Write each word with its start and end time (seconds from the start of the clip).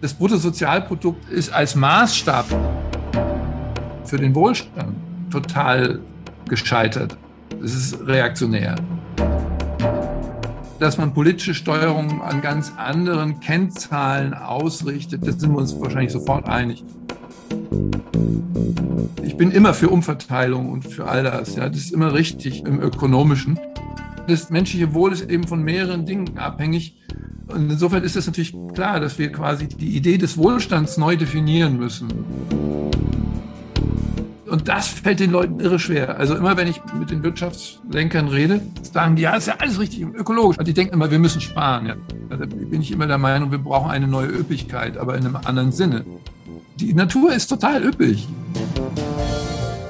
Das 0.00 0.12
Bruttosozialprodukt 0.14 1.30
ist 1.30 1.52
als 1.52 1.74
Maßstab 1.74 2.46
für 4.04 4.16
den 4.16 4.34
Wohlstand 4.34 4.96
total 5.30 6.00
gescheitert. 6.48 7.16
Es 7.62 7.74
ist 7.74 8.06
reaktionär. 8.06 8.76
Dass 10.78 10.98
man 10.98 11.14
politische 11.14 11.54
Steuerung 11.54 12.20
an 12.20 12.42
ganz 12.42 12.72
anderen 12.76 13.40
Kennzahlen 13.40 14.34
ausrichtet, 14.34 15.26
das 15.26 15.40
sind 15.40 15.52
wir 15.52 15.58
uns 15.58 15.80
wahrscheinlich 15.80 16.12
sofort 16.12 16.48
einig. 16.48 16.84
Ich 19.22 19.36
bin 19.36 19.50
immer 19.50 19.72
für 19.72 19.88
Umverteilung 19.88 20.70
und 20.70 20.86
für 20.86 21.06
all 21.06 21.22
das. 21.22 21.56
Ja, 21.56 21.68
das 21.68 21.78
ist 21.78 21.92
immer 21.92 22.12
richtig 22.12 22.64
im 22.64 22.80
Ökonomischen. 22.80 23.58
Das 24.28 24.50
menschliche 24.50 24.94
Wohl 24.94 25.12
ist 25.12 25.28
eben 25.28 25.46
von 25.46 25.62
mehreren 25.62 26.06
Dingen 26.06 26.38
abhängig. 26.38 26.96
Und 27.54 27.70
insofern 27.70 28.02
ist 28.02 28.16
es 28.16 28.26
natürlich 28.26 28.54
klar, 28.74 28.98
dass 28.98 29.18
wir 29.18 29.30
quasi 29.30 29.68
die 29.68 29.96
Idee 29.96 30.18
des 30.18 30.36
Wohlstands 30.36 30.98
neu 30.98 31.16
definieren 31.16 31.78
müssen. 31.78 32.08
Und 34.46 34.68
das 34.68 34.88
fällt 34.88 35.20
den 35.20 35.30
Leuten 35.30 35.60
irre 35.60 35.78
schwer. 35.78 36.18
Also 36.18 36.36
immer, 36.36 36.56
wenn 36.56 36.68
ich 36.68 36.80
mit 36.98 37.10
den 37.10 37.22
Wirtschaftslenkern 37.22 38.28
rede, 38.28 38.60
sagen 38.82 39.16
die, 39.16 39.22
ja, 39.22 39.36
ist 39.36 39.46
ja 39.46 39.54
alles 39.58 39.78
richtig 39.78 40.02
ökologisch. 40.02 40.58
Und 40.58 40.66
die 40.66 40.74
denken 40.74 40.94
immer, 40.94 41.10
wir 41.10 41.18
müssen 41.18 41.40
sparen. 41.40 41.86
Ja. 41.86 41.96
Da 42.28 42.44
bin 42.44 42.80
ich 42.80 42.90
immer 42.90 43.06
der 43.06 43.18
Meinung, 43.18 43.50
wir 43.52 43.58
brauchen 43.58 43.90
eine 43.90 44.08
neue 44.08 44.28
Üppigkeit, 44.28 44.96
aber 44.96 45.16
in 45.16 45.24
einem 45.24 45.36
anderen 45.36 45.72
Sinne. 45.72 46.04
Die 46.76 46.92
Natur 46.92 47.32
ist 47.32 47.46
total 47.46 47.84
üppig. 47.84 48.28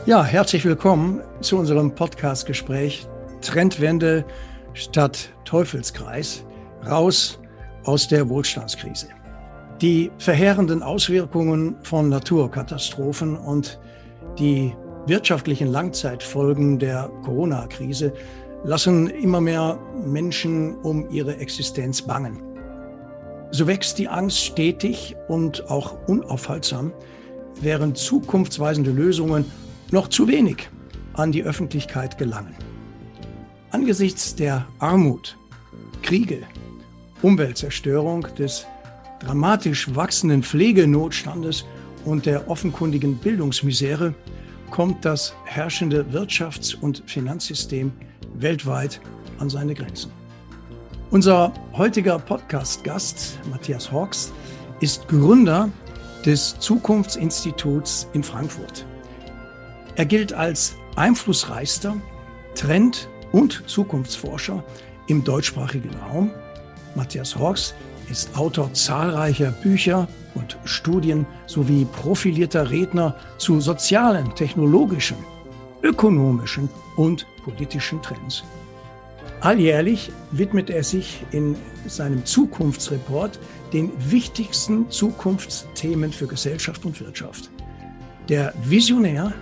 Ja, 0.07 0.23
herzlich 0.23 0.65
willkommen 0.67 1.21
zu 1.41 1.57
unserem 1.57 1.95
Podcast-Gespräch 1.95 3.07
Trendwende 3.41 4.25
statt 4.75 5.31
Teufelskreis. 5.45 6.45
Raus 6.87 7.39
aus 7.85 8.09
der 8.09 8.29
Wohlstandskrise. 8.29 9.09
Die 9.81 10.11
verheerenden 10.19 10.83
Auswirkungen 10.83 11.77
von 11.83 12.09
Naturkatastrophen 12.09 13.37
und 13.37 13.79
die 14.39 14.75
wirtschaftlichen 15.07 15.69
Langzeitfolgen 15.69 16.79
der 16.79 17.11
Corona-Krise 17.25 18.13
lassen 18.65 19.09
immer 19.09 19.41
mehr 19.41 19.79
Menschen 20.05 20.77
um 20.79 21.11
ihre 21.11 21.37
Existenz 21.37 22.03
bangen. 22.03 22.43
So 23.51 23.67
wächst 23.67 23.99
die 23.99 24.09
Angst 24.09 24.39
stetig 24.39 25.15
und 25.29 25.71
auch 25.71 25.97
unaufhaltsam, 26.09 26.93
während 27.61 27.99
zukunftsweisende 27.99 28.91
Lösungen 28.91 29.45
noch 29.91 30.09
zu 30.09 30.27
wenig 30.27 30.69
an 31.13 31.31
die 31.31 31.45
Öffentlichkeit 31.45 32.19
gelangen. 32.19 32.55
Angesichts 33.71 34.35
der 34.35 34.67
Armut, 34.79 35.37
Kriege, 36.03 36.39
Umweltzerstörung, 37.25 38.27
des 38.39 38.67
dramatisch 39.19 39.95
wachsenden 39.95 40.43
Pflegenotstandes 40.43 41.65
und 42.05 42.27
der 42.27 42.51
offenkundigen 42.51 43.17
Bildungsmisere 43.17 44.15
kommt 44.71 45.07
das 45.07 45.33
herrschende 45.47 46.05
Wirtschafts- 46.13 46.79
und 46.79 47.03
Finanzsystem 47.07 47.93
weltweit 48.35 49.01
an 49.39 49.49
seine 49.49 49.73
Grenzen. 49.73 50.13
Unser 51.11 51.55
heutiger 51.73 52.19
Podcast-Gast, 52.19 53.39
Matthias 53.51 53.91
Hawks, 53.91 54.31
ist 54.81 55.09
Gründer 55.09 55.71
des 56.27 56.59
Zukunftsinstituts 56.59 58.07
in 58.13 58.23
Frankfurt. 58.23 58.85
Er 59.97 60.05
gilt 60.05 60.35
als 60.35 60.75
einflussreichster 60.97 61.97
Trend- 62.55 63.09
und 63.33 63.63
Zukunftsforscher 63.67 64.63
im 65.07 65.25
deutschsprachigen 65.25 65.95
Raum. 65.95 66.31
Matthias 66.95 67.37
Hawks 67.37 67.75
ist 68.11 68.37
Autor 68.37 68.73
zahlreicher 68.73 69.51
Bücher 69.51 70.09
und 70.35 70.57
Studien 70.65 71.27
sowie 71.47 71.85
profilierter 71.85 72.71
Redner 72.71 73.17
zu 73.39 73.61
sozialen, 73.61 74.35
technologischen, 74.35 75.17
ökonomischen 75.83 76.69
und 76.97 77.27
politischen 77.45 78.01
Trends. 78.03 78.45
Alljährlich 79.41 80.11
widmet 80.31 80.71
er 80.71 80.83
sich 80.83 81.23
in 81.31 81.57
seinem 81.87 82.25
Zukunftsreport 82.25 83.39
den 83.73 83.93
wichtigsten 84.11 84.91
Zukunftsthemen 84.91 86.13
für 86.13 86.27
Gesellschaft 86.27 86.85
und 86.85 86.99
Wirtschaft. 87.01 87.51
Der 88.29 88.55
Visionär 88.65 89.35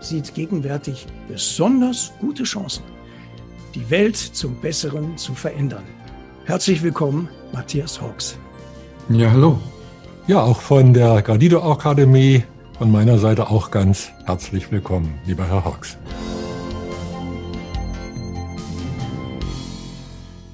sieht 0.00 0.34
gegenwärtig 0.34 1.06
besonders 1.28 2.12
gute 2.20 2.44
Chancen, 2.44 2.84
die 3.74 3.88
Welt 3.90 4.16
zum 4.16 4.54
Besseren 4.60 5.18
zu 5.18 5.34
verändern. 5.34 5.84
Herzlich 6.50 6.82
willkommen, 6.82 7.28
Matthias 7.52 8.00
Hawks. 8.00 8.36
Ja, 9.08 9.30
hallo. 9.30 9.60
Ja, 10.26 10.42
auch 10.42 10.60
von 10.60 10.92
der 10.92 11.22
Gradido 11.22 11.62
Akademie 11.62 12.42
von 12.76 12.90
meiner 12.90 13.18
Seite 13.18 13.50
auch 13.50 13.70
ganz 13.70 14.10
herzlich 14.24 14.72
willkommen, 14.72 15.16
lieber 15.26 15.46
Herr 15.46 15.64
Hawks. 15.64 15.96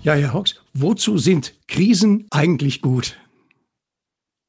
Ja, 0.03 0.12
Herr 0.12 0.34
Hawks, 0.34 0.62
wozu 0.75 1.17
sind 1.17 1.55
Krisen 1.67 2.27
eigentlich 2.31 2.83
gut? 2.83 3.19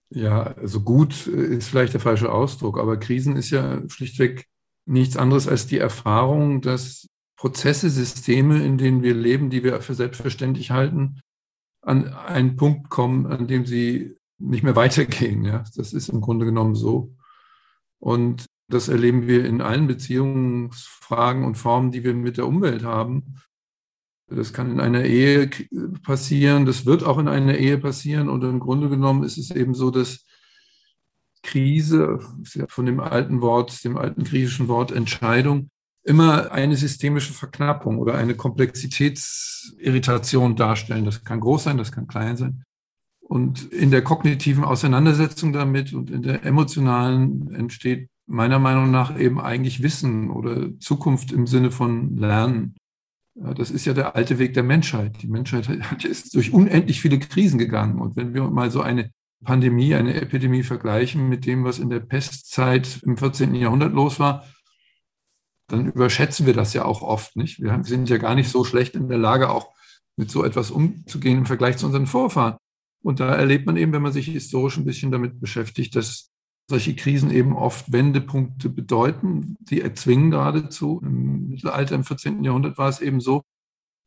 Ja, 0.10 0.48
also 0.48 0.82
gut 0.82 1.28
ist 1.28 1.70
vielleicht 1.70 1.94
der 1.94 2.02
falsche 2.02 2.30
Ausdruck, 2.30 2.78
aber 2.78 2.98
Krisen 2.98 3.38
ist 3.38 3.52
ja 3.52 3.88
schlichtweg 3.88 4.48
nichts 4.86 5.16
anderes 5.16 5.48
als 5.48 5.66
die 5.66 5.78
Erfahrung, 5.78 6.60
dass 6.60 7.08
Prozesse, 7.38 7.90
Systeme, 7.90 8.66
in 8.66 8.78
denen 8.78 9.02
wir 9.02 9.14
leben, 9.14 9.50
die 9.50 9.64
wir 9.64 9.80
für 9.80 9.94
selbstverständlich 9.94 10.72
halten, 10.72 11.22
an 11.88 12.14
einen 12.14 12.58
Punkt 12.58 12.90
kommen, 12.90 13.26
an 13.28 13.48
dem 13.48 13.66
sie 13.66 14.18
nicht 14.38 14.64
mehr 14.64 14.76
weitergehen. 14.76 15.46
Ja, 15.46 15.64
das 15.76 15.94
ist 15.94 16.10
im 16.10 16.22
Grunde 16.22 16.46
genommen 16.46 16.76
so. 16.76 17.16
Und 18.00 18.46
das 18.68 18.90
erleben 18.90 19.28
wir 19.28 19.46
in 19.46 19.62
allen 19.62 19.88
Beziehungsfragen 19.88 21.46
und 21.46 21.56
Formen, 21.56 21.92
die 21.92 22.04
wir 22.04 22.14
mit 22.14 22.38
der 22.38 22.46
Umwelt 22.46 22.84
haben. 22.84 23.38
Das 24.30 24.52
kann 24.52 24.70
in 24.70 24.82
einer 24.82 25.06
Ehe 25.06 25.50
passieren, 26.04 26.66
das 26.66 26.86
wird 26.86 27.06
auch 27.06 27.18
in 27.18 27.30
einer 27.30 27.58
Ehe 27.58 27.78
passieren. 27.78 28.28
Und 28.28 28.44
im 28.44 28.60
Grunde 28.60 28.90
genommen 28.90 29.24
ist 29.24 29.38
es 29.38 29.52
eben 29.52 29.74
so, 29.74 29.90
dass 29.90 30.26
Krise, 31.42 32.20
von 32.68 32.86
dem 32.86 33.00
alten 33.00 33.40
Wort, 33.40 33.82
dem 33.86 33.96
alten 33.96 34.26
griechischen 34.26 34.68
Wort 34.68 34.92
Entscheidung, 34.92 35.70
immer 36.08 36.52
eine 36.52 36.76
systemische 36.78 37.34
Verknappung 37.34 38.00
oder 38.00 38.16
eine 38.16 38.34
Komplexitätsirritation 38.36 40.56
darstellen. 40.56 41.06
Das 41.06 41.24
kann 41.24 41.42
groß 41.42 41.66
sein, 41.66 41.78
das 41.78 41.92
kann 41.92 42.08
klein 42.08 42.38
sein. 42.38 42.64
Und 43.20 43.72
in 43.74 43.92
der 43.92 44.02
kognitiven 44.04 44.64
Auseinandersetzung 44.64 45.52
damit 45.52 45.94
und 45.94 46.10
in 46.10 46.22
der 46.22 46.46
emotionalen 46.46 47.54
entsteht 47.54 48.08
meiner 48.26 48.60
Meinung 48.60 48.90
nach 48.90 49.20
eben 49.20 49.42
eigentlich 49.42 49.84
Wissen 49.84 50.30
oder 50.30 50.80
Zukunft 50.80 51.34
im 51.34 51.46
Sinne 51.46 51.72
von 51.72 52.16
Lernen. 52.16 52.78
Das 53.36 53.70
ist 53.70 53.84
ja 53.86 53.94
der 53.94 54.16
alte 54.16 54.40
Weg 54.40 54.54
der 54.54 54.64
Menschheit. 54.64 55.22
Die 55.22 55.28
Menschheit 55.28 55.68
ist 56.06 56.34
durch 56.36 56.54
unendlich 56.54 57.02
viele 57.02 57.20
Krisen 57.20 57.60
gegangen. 57.60 58.00
Und 58.00 58.16
wenn 58.16 58.34
wir 58.34 58.50
mal 58.50 58.72
so 58.72 58.80
eine 58.82 59.12
Pandemie, 59.44 59.94
eine 59.94 60.14
Epidemie 60.14 60.64
vergleichen 60.64 61.28
mit 61.28 61.46
dem, 61.46 61.66
was 61.66 61.80
in 61.80 61.90
der 61.90 62.00
Pestzeit 62.00 63.02
im 63.04 63.18
14. 63.18 63.54
Jahrhundert 63.56 63.92
los 63.94 64.20
war, 64.20 64.46
dann 65.68 65.88
überschätzen 65.88 66.46
wir 66.46 66.54
das 66.54 66.74
ja 66.74 66.86
auch 66.86 67.02
oft 67.02 67.36
nicht. 67.36 67.62
Wir 67.62 67.80
sind 67.84 68.10
ja 68.10 68.18
gar 68.18 68.36
nicht 68.36 68.50
so 68.50 68.64
schlecht 68.64 68.96
in 68.96 69.10
der 69.10 69.18
Lage, 69.18 69.50
auch 69.50 69.74
mit 70.16 70.32
so 70.32 70.44
etwas 70.44 70.72
umzugehen 70.72 71.40
im 71.40 71.46
Vergleich 71.46 71.78
zu 71.78 71.86
unseren 71.86 72.08
Vorfahren. 72.08 72.58
Und 73.04 73.20
da 73.20 73.36
erlebt 73.36 73.66
man 73.66 73.78
eben, 73.78 73.92
wenn 73.94 74.02
man 74.02 74.14
sich 74.14 74.28
historisch 74.28 74.78
ein 74.78 74.86
bisschen 74.86 75.12
damit 75.12 75.40
beschäftigt, 75.40 75.96
dass 75.96 76.32
solche 76.70 76.96
Krisen 76.96 77.32
eben 77.32 77.54
oft 77.56 77.92
Wendepunkte 77.92 78.70
bedeuten, 78.70 79.56
die 79.60 79.82
erzwingen 79.82 80.32
geradezu. 80.32 81.02
Im 81.04 81.50
Mittelalter, 81.50 81.96
im 81.96 82.04
14. 82.04 82.44
Jahrhundert 82.44 82.78
war 82.78 82.90
es 82.90 83.00
eben 83.00 83.22
so, 83.22 83.44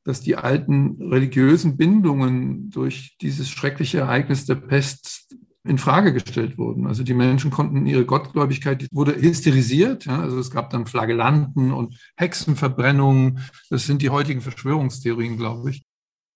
dass 0.05 0.21
die 0.21 0.37
alten 0.37 1.01
religiösen 1.01 1.77
Bindungen 1.77 2.71
durch 2.71 3.17
dieses 3.21 3.49
schreckliche 3.49 4.01
Ereignis 4.01 4.47
der 4.47 4.57
Pest 4.57 5.35
in 5.65 5.79
Frage 5.79 6.13
gestellt 6.13 6.57
wurden. 6.57 6.87
Also 6.87 7.03
die 7.03 7.15
Menschen 7.15 7.51
konnten 7.51 7.85
ihre 7.87 8.07
Gottgläubigkeit, 8.07 8.81
die 8.81 8.89
wurde 8.93 9.15
hysterisiert. 9.15 10.07
Ja, 10.07 10.21
also 10.21 10.39
es 10.39 10.51
gab 10.51 10.71
dann 10.71 10.87
Flagellanten 10.87 11.73
und 11.73 11.99
Hexenverbrennungen. 12.17 13.41
Das 13.69 13.85
sind 13.85 14.01
die 14.03 14.11
heutigen 14.11 14.41
Verschwörungstheorien, 14.41 15.37
glaube 15.37 15.71
ich 15.71 15.85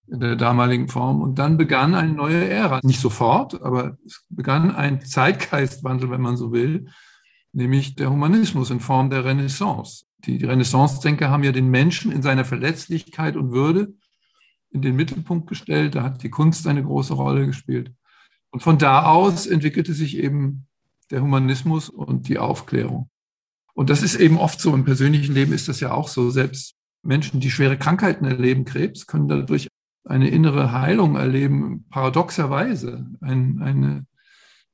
in 0.07 0.21
der 0.21 0.37
damaligen 0.37 0.89
Form. 0.89 1.23
Und 1.23 1.39
dann 1.39 1.57
begann 1.57 1.95
eine 1.95 2.13
neue 2.13 2.47
Ära. 2.49 2.81
Nicht 2.83 3.01
sofort, 3.01 3.63
aber 3.63 3.97
es 4.05 4.25
begann 4.29 4.75
ein 4.75 5.01
Zeitgeistwandel, 5.01 6.11
wenn 6.11 6.21
man 6.21 6.37
so 6.37 6.53
will, 6.53 6.89
nämlich 7.53 7.95
der 7.95 8.11
Humanismus 8.11 8.71
in 8.71 8.81
Form 8.81 9.11
der 9.11 9.25
Renaissance. 9.25 10.05
Die 10.27 10.45
Renaissance-Denker 10.45 11.31
haben 11.31 11.45
ja 11.45 11.53
den 11.53 11.71
Menschen 11.71 12.13
in 12.13 12.23
seiner 12.23 12.45
Verletzlichkeit 12.45 13.37
und 13.37 13.53
Würde 13.53 13.95
in 14.71 14.83
den 14.83 14.97
Mittelpunkt 14.97 15.49
gestellt. 15.49 15.95
Da 15.95 16.03
hat 16.03 16.23
die 16.23 16.31
Kunst 16.31 16.67
eine 16.67 16.83
große 16.83 17.15
Rolle 17.15 17.47
gespielt. 17.47 17.93
Und 18.55 18.61
von 18.61 18.79
da 18.79 19.07
aus 19.07 19.49
entwickelte 19.49 19.95
sich 19.95 20.17
eben 20.17 20.69
der 21.11 21.23
Humanismus 21.23 21.89
und 21.89 22.29
die 22.29 22.39
Aufklärung. 22.39 23.11
Und 23.75 23.91
das 23.91 24.01
ist 24.01 24.15
eben 24.15 24.39
oft 24.39 24.61
so, 24.61 24.73
im 24.73 24.85
persönlichen 24.85 25.35
Leben 25.35 25.53
ist 25.53 25.67
das 25.67 25.81
ja 25.81 25.93
auch 25.93 26.07
so. 26.07 26.31
Selbst 26.31 26.77
Menschen, 27.03 27.41
die 27.41 27.51
schwere 27.51 27.77
Krankheiten 27.77 28.25
erleben, 28.25 28.65
Krebs, 28.65 29.09
können 29.09 29.27
dadurch 29.27 29.67
eine 30.05 30.29
innere 30.29 30.71
Heilung 30.71 31.17
erleben, 31.17 31.87
paradoxerweise. 31.91 33.05
Ein, 33.21 33.61
eine, 33.61 34.07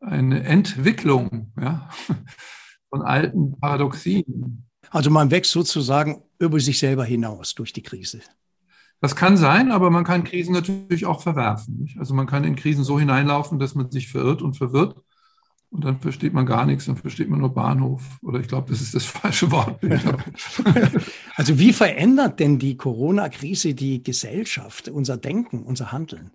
eine 0.00 0.44
Entwicklung 0.44 1.50
ja, 1.59 1.88
von 2.91 3.00
alten 3.00 3.59
Paradoxien. 3.61 4.67
Also 4.91 5.09
man 5.09 5.31
wächst 5.31 5.53
sozusagen 5.53 6.23
über 6.38 6.61
sich 6.61 6.79
selber 6.79 7.06
hinaus 7.06 7.55
durch 7.55 7.73
die 7.73 7.82
Krise. 7.82 8.21
Das 9.00 9.17
kann 9.17 9.37
sein, 9.38 9.70
aber 9.70 9.91
man 9.91 10.05
kann 10.05 10.25
Krisen 10.25 10.52
natürlich 10.52 11.06
auch 11.06 11.23
verwerfen. 11.23 11.79
Nicht? 11.79 11.99
Also 11.99 12.14
man 12.14 12.26
kann 12.26 12.44
in 12.44 12.56
Krisen 12.56 12.85
so 12.85 12.99
hineinlaufen, 12.99 13.58
dass 13.58 13.75
man 13.75 13.91
sich 13.91 14.08
verirrt 14.08 14.43
und 14.43 14.56
verwirrt. 14.56 14.97
Und 15.70 15.85
dann 15.85 16.00
versteht 16.00 16.35
man 16.35 16.47
gar 16.47 16.67
nichts, 16.67 16.87
dann 16.87 16.97
versteht 16.97 17.31
man 17.31 17.38
nur 17.38 17.55
Bahnhof. 17.55 18.02
Oder 18.23 18.41
ich 18.41 18.49
glaube, 18.49 18.70
das 18.70 18.81
ist 18.81 18.94
das 18.94 19.05
falsche 19.06 19.50
Wort. 19.50 19.81
also 21.37 21.58
wie 21.58 21.73
verändert 21.73 22.41
denn 22.41 22.58
die 22.58 22.76
Corona-Krise 22.76 23.75
die 23.75 24.02
Gesellschaft, 24.02 24.88
unser 24.88 25.17
Denken, 25.17 25.62
unser 25.62 25.93
Handeln? 25.93 26.32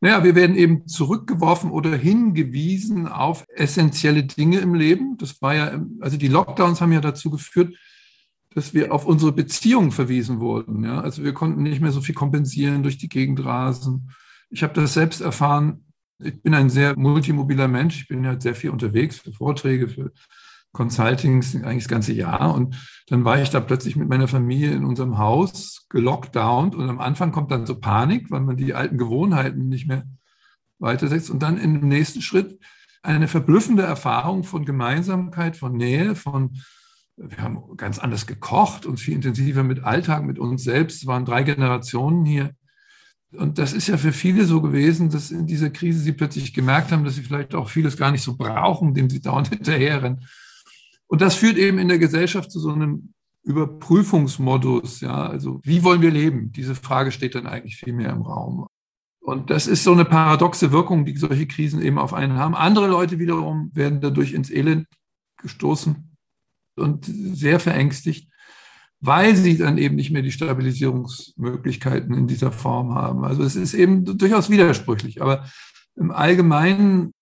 Naja, 0.00 0.22
wir 0.22 0.36
werden 0.36 0.54
eben 0.54 0.86
zurückgeworfen 0.86 1.72
oder 1.72 1.96
hingewiesen 1.96 3.08
auf 3.08 3.44
essentielle 3.48 4.22
Dinge 4.22 4.60
im 4.60 4.74
Leben. 4.74 5.16
Das 5.18 5.42
war 5.42 5.54
ja, 5.56 5.84
also 6.00 6.16
die 6.16 6.28
Lockdowns 6.28 6.80
haben 6.80 6.92
ja 6.92 7.00
dazu 7.00 7.30
geführt, 7.30 7.74
dass 8.54 8.74
wir 8.74 8.92
auf 8.92 9.06
unsere 9.06 9.32
Beziehungen 9.32 9.92
verwiesen 9.92 10.40
wurden. 10.40 10.84
Ja? 10.84 11.00
Also 11.00 11.22
wir 11.24 11.34
konnten 11.34 11.62
nicht 11.62 11.80
mehr 11.80 11.92
so 11.92 12.00
viel 12.00 12.14
kompensieren 12.14 12.82
durch 12.82 12.98
die 12.98 13.08
Gegend 13.08 13.44
rasen. 13.44 14.10
Ich 14.50 14.62
habe 14.62 14.74
das 14.74 14.94
selbst 14.94 15.20
erfahren. 15.20 15.84
Ich 16.22 16.42
bin 16.42 16.54
ein 16.54 16.70
sehr 16.70 16.98
multimobiler 16.98 17.68
Mensch. 17.68 18.00
Ich 18.00 18.08
bin 18.08 18.26
halt 18.26 18.42
sehr 18.42 18.54
viel 18.54 18.70
unterwegs 18.70 19.18
für 19.18 19.32
Vorträge, 19.32 19.88
für 19.88 20.12
Consultings 20.72 21.54
eigentlich 21.56 21.84
das 21.84 21.88
ganze 21.88 22.12
Jahr. 22.12 22.54
Und 22.54 22.76
dann 23.08 23.24
war 23.24 23.40
ich 23.40 23.50
da 23.50 23.60
plötzlich 23.60 23.96
mit 23.96 24.08
meiner 24.08 24.28
Familie 24.28 24.72
in 24.72 24.84
unserem 24.84 25.18
Haus 25.18 25.86
gelockdownt. 25.90 26.74
Und 26.74 26.88
am 26.88 27.00
Anfang 27.00 27.32
kommt 27.32 27.50
dann 27.50 27.66
so 27.66 27.78
Panik, 27.78 28.30
weil 28.30 28.40
man 28.40 28.56
die 28.56 28.74
alten 28.74 28.98
Gewohnheiten 28.98 29.68
nicht 29.68 29.86
mehr 29.86 30.04
weitersetzt. 30.78 31.30
Und 31.30 31.42
dann 31.42 31.58
im 31.58 31.88
nächsten 31.88 32.22
Schritt 32.22 32.58
eine 33.02 33.28
verblüffende 33.28 33.82
Erfahrung 33.82 34.44
von 34.44 34.64
Gemeinsamkeit, 34.64 35.56
von 35.56 35.76
Nähe, 35.76 36.14
von 36.14 36.58
wir 37.18 37.38
haben 37.38 37.76
ganz 37.76 37.98
anders 37.98 38.26
gekocht 38.26 38.86
und 38.86 38.98
viel 38.98 39.14
intensiver 39.14 39.64
mit 39.64 39.84
Alltag, 39.84 40.24
mit 40.24 40.38
uns 40.38 40.62
selbst. 40.62 40.98
Es 40.98 41.06
waren 41.06 41.24
drei 41.24 41.42
Generationen 41.42 42.24
hier. 42.24 42.54
Und 43.32 43.58
das 43.58 43.72
ist 43.72 43.88
ja 43.88 43.98
für 43.98 44.12
viele 44.12 44.44
so 44.44 44.62
gewesen, 44.62 45.10
dass 45.10 45.30
in 45.30 45.46
dieser 45.46 45.70
Krise 45.70 46.00
sie 46.00 46.12
plötzlich 46.12 46.54
gemerkt 46.54 46.92
haben, 46.92 47.04
dass 47.04 47.16
sie 47.16 47.22
vielleicht 47.22 47.54
auch 47.54 47.68
vieles 47.68 47.96
gar 47.96 48.10
nicht 48.10 48.22
so 48.22 48.36
brauchen, 48.36 48.94
dem 48.94 49.10
sie 49.10 49.20
dauernd 49.20 49.48
hinterherrennen. 49.54 50.26
Und 51.08 51.20
das 51.20 51.34
führt 51.34 51.58
eben 51.58 51.78
in 51.78 51.88
der 51.88 51.98
Gesellschaft 51.98 52.50
zu 52.50 52.60
so 52.60 52.70
einem 52.70 53.12
Überprüfungsmodus. 53.44 55.00
Ja, 55.00 55.26
also 55.26 55.60
wie 55.64 55.82
wollen 55.82 56.02
wir 56.02 56.10
leben? 56.10 56.52
Diese 56.52 56.74
Frage 56.74 57.10
steht 57.10 57.34
dann 57.34 57.46
eigentlich 57.46 57.76
viel 57.76 57.92
mehr 57.92 58.10
im 58.10 58.22
Raum. 58.22 58.66
Und 59.20 59.50
das 59.50 59.66
ist 59.66 59.84
so 59.84 59.92
eine 59.92 60.04
paradoxe 60.04 60.72
Wirkung, 60.72 61.04
die 61.04 61.16
solche 61.16 61.46
Krisen 61.46 61.82
eben 61.82 61.98
auf 61.98 62.14
einen 62.14 62.38
haben. 62.38 62.54
Andere 62.54 62.86
Leute 62.86 63.18
wiederum 63.18 63.70
werden 63.74 64.00
dadurch 64.00 64.32
ins 64.32 64.50
Elend 64.50 64.86
gestoßen 65.42 66.07
und 66.78 67.04
sehr 67.06 67.60
verängstigt, 67.60 68.30
weil 69.00 69.36
sie 69.36 69.56
dann 69.56 69.78
eben 69.78 69.94
nicht 69.96 70.10
mehr 70.10 70.22
die 70.22 70.32
Stabilisierungsmöglichkeiten 70.32 72.14
in 72.14 72.26
dieser 72.26 72.52
Form 72.52 72.94
haben. 72.94 73.24
Also 73.24 73.42
es 73.42 73.56
ist 73.56 73.74
eben 73.74 74.04
durchaus 74.18 74.50
widersprüchlich. 74.50 75.22
Aber 75.22 75.48
im 75.96 76.10
Allgemeinen 76.10 77.12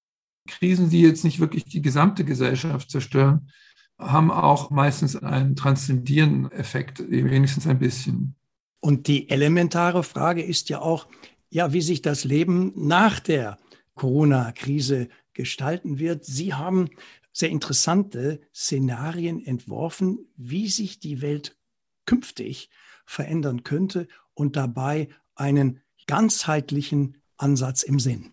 Krisen, 0.47 0.91
die 0.91 1.03
jetzt 1.03 1.25
nicht 1.25 1.41
wirklich 1.41 1.65
die 1.65 1.83
gesamte 1.83 2.25
Gesellschaft 2.25 2.91
zerstören, 2.91 3.51
haben 3.99 4.31
auch 4.31 4.71
meistens 4.71 5.17
einen 5.17 5.57
transzendierenden 5.57 6.53
Effekt, 6.53 7.03
wenigstens 7.11 7.67
ein 7.67 7.79
bisschen. 7.79 8.35
Und 8.81 9.07
die 9.09 9.29
elementare 9.31 10.03
Frage 10.03 10.43
ist 10.43 10.69
ja 10.69 10.81
auch, 10.81 11.07
ja, 11.51 11.73
wie 11.73 11.81
sich 11.81 12.03
das 12.03 12.25
Leben 12.25 12.73
nach 12.77 13.21
der 13.21 13.59
Corona-Krise 13.95 15.09
gestalten 15.33 15.99
wird. 15.99 16.25
Sie 16.25 16.55
haben 16.55 16.89
sehr 17.37 17.51
interessante 17.51 18.41
Szenarien 18.55 19.45
entworfen, 19.45 20.27
wie 20.37 20.69
sich 20.69 21.01
die 21.01 21.21
Welt 21.21 21.55
künftig 22.07 22.71
verändern 23.05 23.63
könnte 23.63 24.09
und 24.33 24.57
dabei 24.57 25.09
einen 25.35 25.81
ganzheitlichen 26.07 27.19
Ansatz 27.37 27.83
im 27.83 27.99
Sinn. 28.01 28.33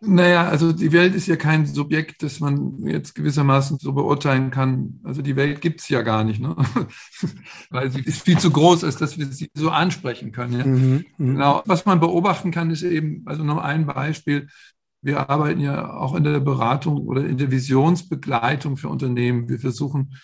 Naja, 0.00 0.48
also 0.48 0.72
die 0.72 0.92
Welt 0.92 1.14
ist 1.14 1.26
ja 1.26 1.36
kein 1.36 1.66
Subjekt, 1.66 2.22
das 2.22 2.40
man 2.40 2.86
jetzt 2.86 3.14
gewissermaßen 3.14 3.78
so 3.78 3.92
beurteilen 3.92 4.50
kann. 4.50 5.00
Also 5.04 5.20
die 5.20 5.36
Welt 5.36 5.60
gibt 5.60 5.80
es 5.80 5.88
ja 5.90 6.00
gar 6.00 6.24
nicht, 6.24 6.40
ne? 6.40 6.56
weil 7.70 7.90
sie 7.90 8.00
ist 8.00 8.22
viel 8.22 8.38
zu 8.38 8.50
groß, 8.50 8.84
als 8.84 8.96
dass 8.96 9.18
wir 9.18 9.26
sie 9.26 9.50
so 9.52 9.70
ansprechen 9.70 10.32
können. 10.32 10.52
Ja? 10.58 10.66
Mhm, 10.66 11.04
mhm. 11.18 11.32
genau. 11.34 11.62
Was 11.66 11.84
man 11.84 12.00
beobachten 12.00 12.50
kann, 12.50 12.70
ist 12.70 12.82
eben, 12.82 13.22
also 13.26 13.44
noch 13.44 13.58
ein 13.58 13.84
Beispiel, 13.84 14.48
wir 15.06 15.30
arbeiten 15.30 15.60
ja 15.60 15.94
auch 15.94 16.16
in 16.16 16.24
der 16.24 16.40
Beratung 16.40 16.98
oder 17.06 17.24
in 17.24 17.38
der 17.38 17.52
Visionsbegleitung 17.52 18.76
für 18.76 18.88
Unternehmen. 18.88 19.48
Wir 19.48 19.60
versuchen 19.60 20.16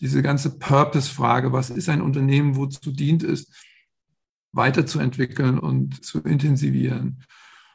diese 0.00 0.20
ganze 0.20 0.58
Purpose-Frage, 0.58 1.52
was 1.52 1.70
ist 1.70 1.88
ein 1.88 2.02
Unternehmen, 2.02 2.56
wozu 2.56 2.92
dient 2.92 3.22
es, 3.22 3.50
weiterzuentwickeln 4.52 5.58
und 5.58 6.04
zu 6.04 6.20
intensivieren. 6.20 7.24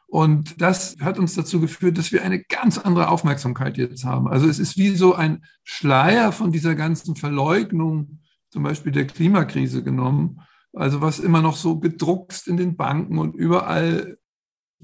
Und 0.06 0.62
das 0.62 0.98
hat 1.02 1.18
uns 1.18 1.34
dazu 1.34 1.60
geführt, 1.60 1.98
dass 1.98 2.12
wir 2.12 2.24
eine 2.24 2.44
ganz 2.44 2.78
andere 2.78 3.10
Aufmerksamkeit 3.10 3.78
jetzt 3.78 4.06
haben. 4.06 4.28
Also 4.28 4.48
es 4.48 4.60
ist 4.60 4.78
wie 4.78 4.96
so 4.96 5.16
ein 5.16 5.46
Schleier 5.64 6.32
von 6.32 6.52
dieser 6.52 6.76
ganzen 6.76 7.16
Verleugnung, 7.16 8.20
zum 8.52 8.62
Beispiel 8.62 8.92
der 8.92 9.08
Klimakrise 9.08 9.84
genommen. 9.84 10.42
Also 10.74 11.02
was 11.02 11.20
immer 11.20 11.42
noch 11.42 11.56
so 11.56 11.80
gedruckst 11.80 12.48
in 12.48 12.58
den 12.58 12.76
Banken 12.76 13.18
und 13.18 13.36
überall 13.36 14.18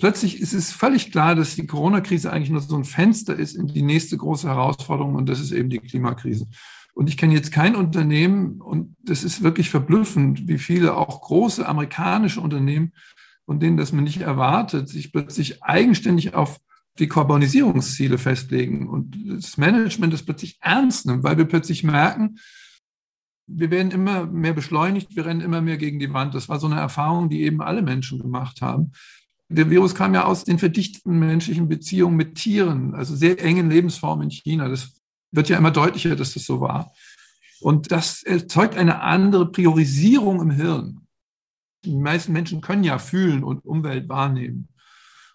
plötzlich 0.01 0.41
ist 0.41 0.53
es 0.53 0.71
völlig 0.71 1.11
klar, 1.11 1.35
dass 1.35 1.55
die 1.55 1.67
Corona-Krise 1.67 2.33
eigentlich 2.33 2.49
nur 2.49 2.59
so 2.59 2.75
ein 2.75 2.85
Fenster 2.85 3.35
ist 3.35 3.55
in 3.55 3.67
die 3.67 3.83
nächste 3.83 4.17
große 4.17 4.49
Herausforderung 4.49 5.13
und 5.13 5.29
das 5.29 5.39
ist 5.39 5.51
eben 5.51 5.69
die 5.69 5.77
Klimakrise. 5.77 6.47
Und 6.95 7.07
ich 7.07 7.17
kenne 7.17 7.35
jetzt 7.35 7.51
kein 7.51 7.75
Unternehmen 7.75 8.61
und 8.61 8.95
das 9.03 9.23
ist 9.23 9.43
wirklich 9.43 9.69
verblüffend, 9.69 10.47
wie 10.47 10.57
viele 10.57 10.97
auch 10.97 11.21
große 11.21 11.67
amerikanische 11.67 12.41
Unternehmen, 12.41 12.93
von 13.45 13.59
denen 13.59 13.77
das 13.77 13.91
man 13.93 14.03
nicht 14.03 14.21
erwartet, 14.21 14.89
sich 14.89 15.11
plötzlich 15.11 15.63
eigenständig 15.63 16.33
auf 16.33 16.59
die 16.97 17.07
Karbonisierungsziele 17.07 18.17
festlegen 18.17 18.89
und 18.89 19.15
das 19.27 19.57
Management 19.57 20.13
das 20.13 20.23
plötzlich 20.23 20.57
ernst 20.61 21.05
nimmt, 21.05 21.23
weil 21.23 21.37
wir 21.37 21.45
plötzlich 21.45 21.83
merken, 21.83 22.39
wir 23.45 23.69
werden 23.69 23.91
immer 23.91 24.25
mehr 24.25 24.53
beschleunigt, 24.53 25.15
wir 25.15 25.27
rennen 25.27 25.41
immer 25.41 25.61
mehr 25.61 25.77
gegen 25.77 25.99
die 25.99 26.11
Wand. 26.11 26.33
Das 26.33 26.49
war 26.49 26.59
so 26.59 26.67
eine 26.67 26.79
Erfahrung, 26.79 27.29
die 27.29 27.43
eben 27.43 27.61
alle 27.61 27.83
Menschen 27.83 28.19
gemacht 28.19 28.61
haben. 28.61 28.93
Der 29.53 29.69
Virus 29.69 29.95
kam 29.95 30.13
ja 30.13 30.23
aus 30.23 30.45
den 30.45 30.59
verdichteten 30.59 31.19
menschlichen 31.19 31.67
Beziehungen 31.67 32.15
mit 32.15 32.35
Tieren, 32.35 32.95
also 32.95 33.15
sehr 33.15 33.43
engen 33.43 33.69
Lebensformen 33.69 34.23
in 34.23 34.31
China. 34.31 34.69
Das 34.69 34.93
wird 35.31 35.49
ja 35.49 35.57
immer 35.57 35.71
deutlicher, 35.71 36.15
dass 36.15 36.33
das 36.33 36.45
so 36.45 36.61
war. 36.61 36.93
Und 37.59 37.91
das 37.91 38.23
erzeugt 38.23 38.77
eine 38.77 39.01
andere 39.01 39.51
Priorisierung 39.51 40.41
im 40.41 40.51
Hirn. 40.51 41.05
Die 41.83 41.95
meisten 41.95 42.31
Menschen 42.31 42.61
können 42.61 42.85
ja 42.85 42.97
fühlen 42.97 43.43
und 43.43 43.65
Umwelt 43.65 44.07
wahrnehmen. 44.07 44.69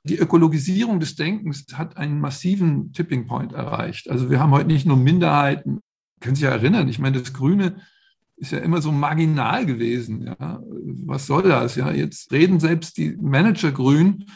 Die 0.04 0.16
Ökologisierung 0.16 0.98
des 0.98 1.16
Denkens 1.16 1.66
hat 1.74 1.96
einen 1.98 2.18
massiven 2.18 2.92
Tipping 2.92 3.26
Point 3.26 3.52
erreicht. 3.52 4.08
Also 4.08 4.30
wir 4.30 4.40
haben 4.40 4.52
heute 4.52 4.68
nicht 4.68 4.86
nur 4.86 4.96
Minderheiten, 4.96 5.80
können 6.20 6.36
Sie 6.36 6.40
sich 6.40 6.50
erinnern, 6.50 6.88
ich 6.88 6.98
meine, 6.98 7.20
das 7.20 7.34
Grüne 7.34 7.82
ist 8.36 8.52
ja 8.52 8.58
immer 8.58 8.82
so 8.82 8.92
marginal 8.92 9.64
gewesen. 9.66 10.26
Ja. 10.26 10.60
Was 11.04 11.26
soll 11.26 11.44
das? 11.44 11.76
Ja, 11.76 11.90
jetzt 11.90 12.30
reden 12.32 12.60
selbst 12.60 12.96
die 12.96 13.16
Manager 13.16 13.72
grün 13.72 14.26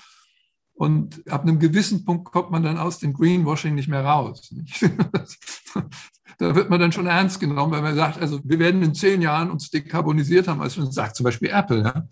und 0.74 1.30
ab 1.30 1.42
einem 1.42 1.58
gewissen 1.58 2.04
Punkt 2.04 2.32
kommt 2.32 2.50
man 2.50 2.62
dann 2.62 2.78
aus 2.78 2.98
dem 2.98 3.12
Greenwashing 3.12 3.74
nicht 3.74 3.88
mehr 3.88 4.04
raus. 4.04 4.54
Da 6.38 6.54
wird 6.54 6.70
man 6.70 6.80
dann 6.80 6.90
schon 6.90 7.06
ernst 7.06 7.38
genommen, 7.38 7.70
weil 7.70 7.82
man 7.82 7.94
sagt, 7.94 8.18
also 8.18 8.40
wir 8.44 8.58
werden 8.58 8.82
in 8.82 8.94
zehn 8.94 9.20
Jahren 9.20 9.50
uns 9.50 9.68
dekarbonisiert 9.68 10.48
haben, 10.48 10.62
als 10.62 10.78
man 10.78 10.90
sagt, 10.90 11.14
zum 11.14 11.24
Beispiel 11.24 11.50
Apple. 11.50 11.82
Ja. 11.82 12.08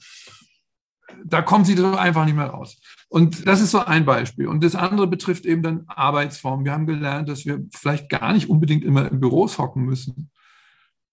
Da 1.24 1.40
kommen 1.40 1.64
sie 1.64 1.74
doch 1.74 1.96
einfach 1.96 2.26
nicht 2.26 2.34
mehr 2.34 2.48
raus. 2.48 2.78
Und 3.08 3.46
das 3.46 3.62
ist 3.62 3.70
so 3.70 3.78
ein 3.78 4.04
Beispiel. 4.04 4.46
Und 4.46 4.62
das 4.62 4.74
andere 4.74 5.06
betrifft 5.06 5.46
eben 5.46 5.62
dann 5.62 5.84
Arbeitsformen. 5.86 6.66
Wir 6.66 6.72
haben 6.72 6.84
gelernt, 6.84 7.30
dass 7.30 7.46
wir 7.46 7.64
vielleicht 7.74 8.10
gar 8.10 8.34
nicht 8.34 8.50
unbedingt 8.50 8.84
immer 8.84 9.10
in 9.10 9.18
Büros 9.18 9.56
hocken 9.56 9.86
müssen 9.86 10.30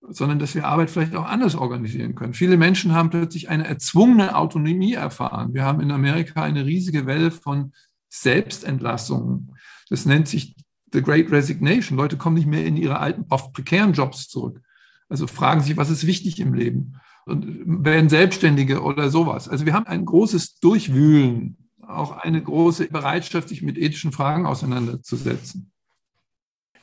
sondern 0.10 0.40
dass 0.40 0.56
wir 0.56 0.68
Arbeit 0.68 0.90
vielleicht 0.90 1.16
auch 1.16 1.26
anders 1.26 1.56
organisieren 1.56 2.16
können. 2.16 2.34
Viele 2.34 2.58
Menschen 2.58 2.94
haben 2.94 3.10
plötzlich 3.10 3.50
eine 3.50 3.68
erzwungene 3.68 4.36
Autonomie 4.36 4.94
erfahren. 4.94 5.54
Wir 5.54 5.64
haben 5.64 5.82
in 5.82 5.92
Amerika 5.92 6.44
eine 6.44 6.66
riesige 6.66 7.06
Welle 7.06 7.32
von 7.32 7.74
Selbstentlassungen. 8.10 9.56
Das 9.90 10.06
nennt 10.06 10.28
sich 10.28 10.56
The 10.94 11.02
Great 11.02 11.32
Resignation. 11.32 11.98
Leute 11.98 12.18
kommen 12.18 12.36
nicht 12.36 12.48
mehr 12.48 12.66
in 12.66 12.78
ihre 12.78 13.00
alten, 13.00 13.26
oft 13.30 13.54
prekären 13.54 13.94
Jobs 13.94 14.28
zurück. 14.28 14.62
Also 15.10 15.28
fragen 15.28 15.62
sich, 15.62 15.78
was 15.78 15.90
ist 15.90 16.08
wichtig 16.08 16.40
im 16.40 16.54
Leben? 16.54 17.00
Und 17.26 17.84
werden 17.84 18.10
Selbstständige 18.10 18.82
oder 18.82 19.10
sowas. 19.10 19.50
Also 19.50 19.66
wir 19.66 19.74
haben 19.74 19.88
ein 19.88 20.06
großes 20.06 20.60
Durchwühlen, 20.60 21.58
auch 21.82 22.18
eine 22.18 22.42
große 22.42 22.88
Bereitschaft, 22.88 23.50
sich 23.50 23.62
mit 23.62 23.78
ethischen 23.78 24.12
Fragen 24.12 24.46
auseinanderzusetzen. 24.46 25.72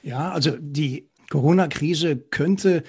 Ja, 0.03 0.33
also 0.33 0.57
die 0.59 1.11
Corona-Krise 1.33 2.19
könnte 2.19 2.85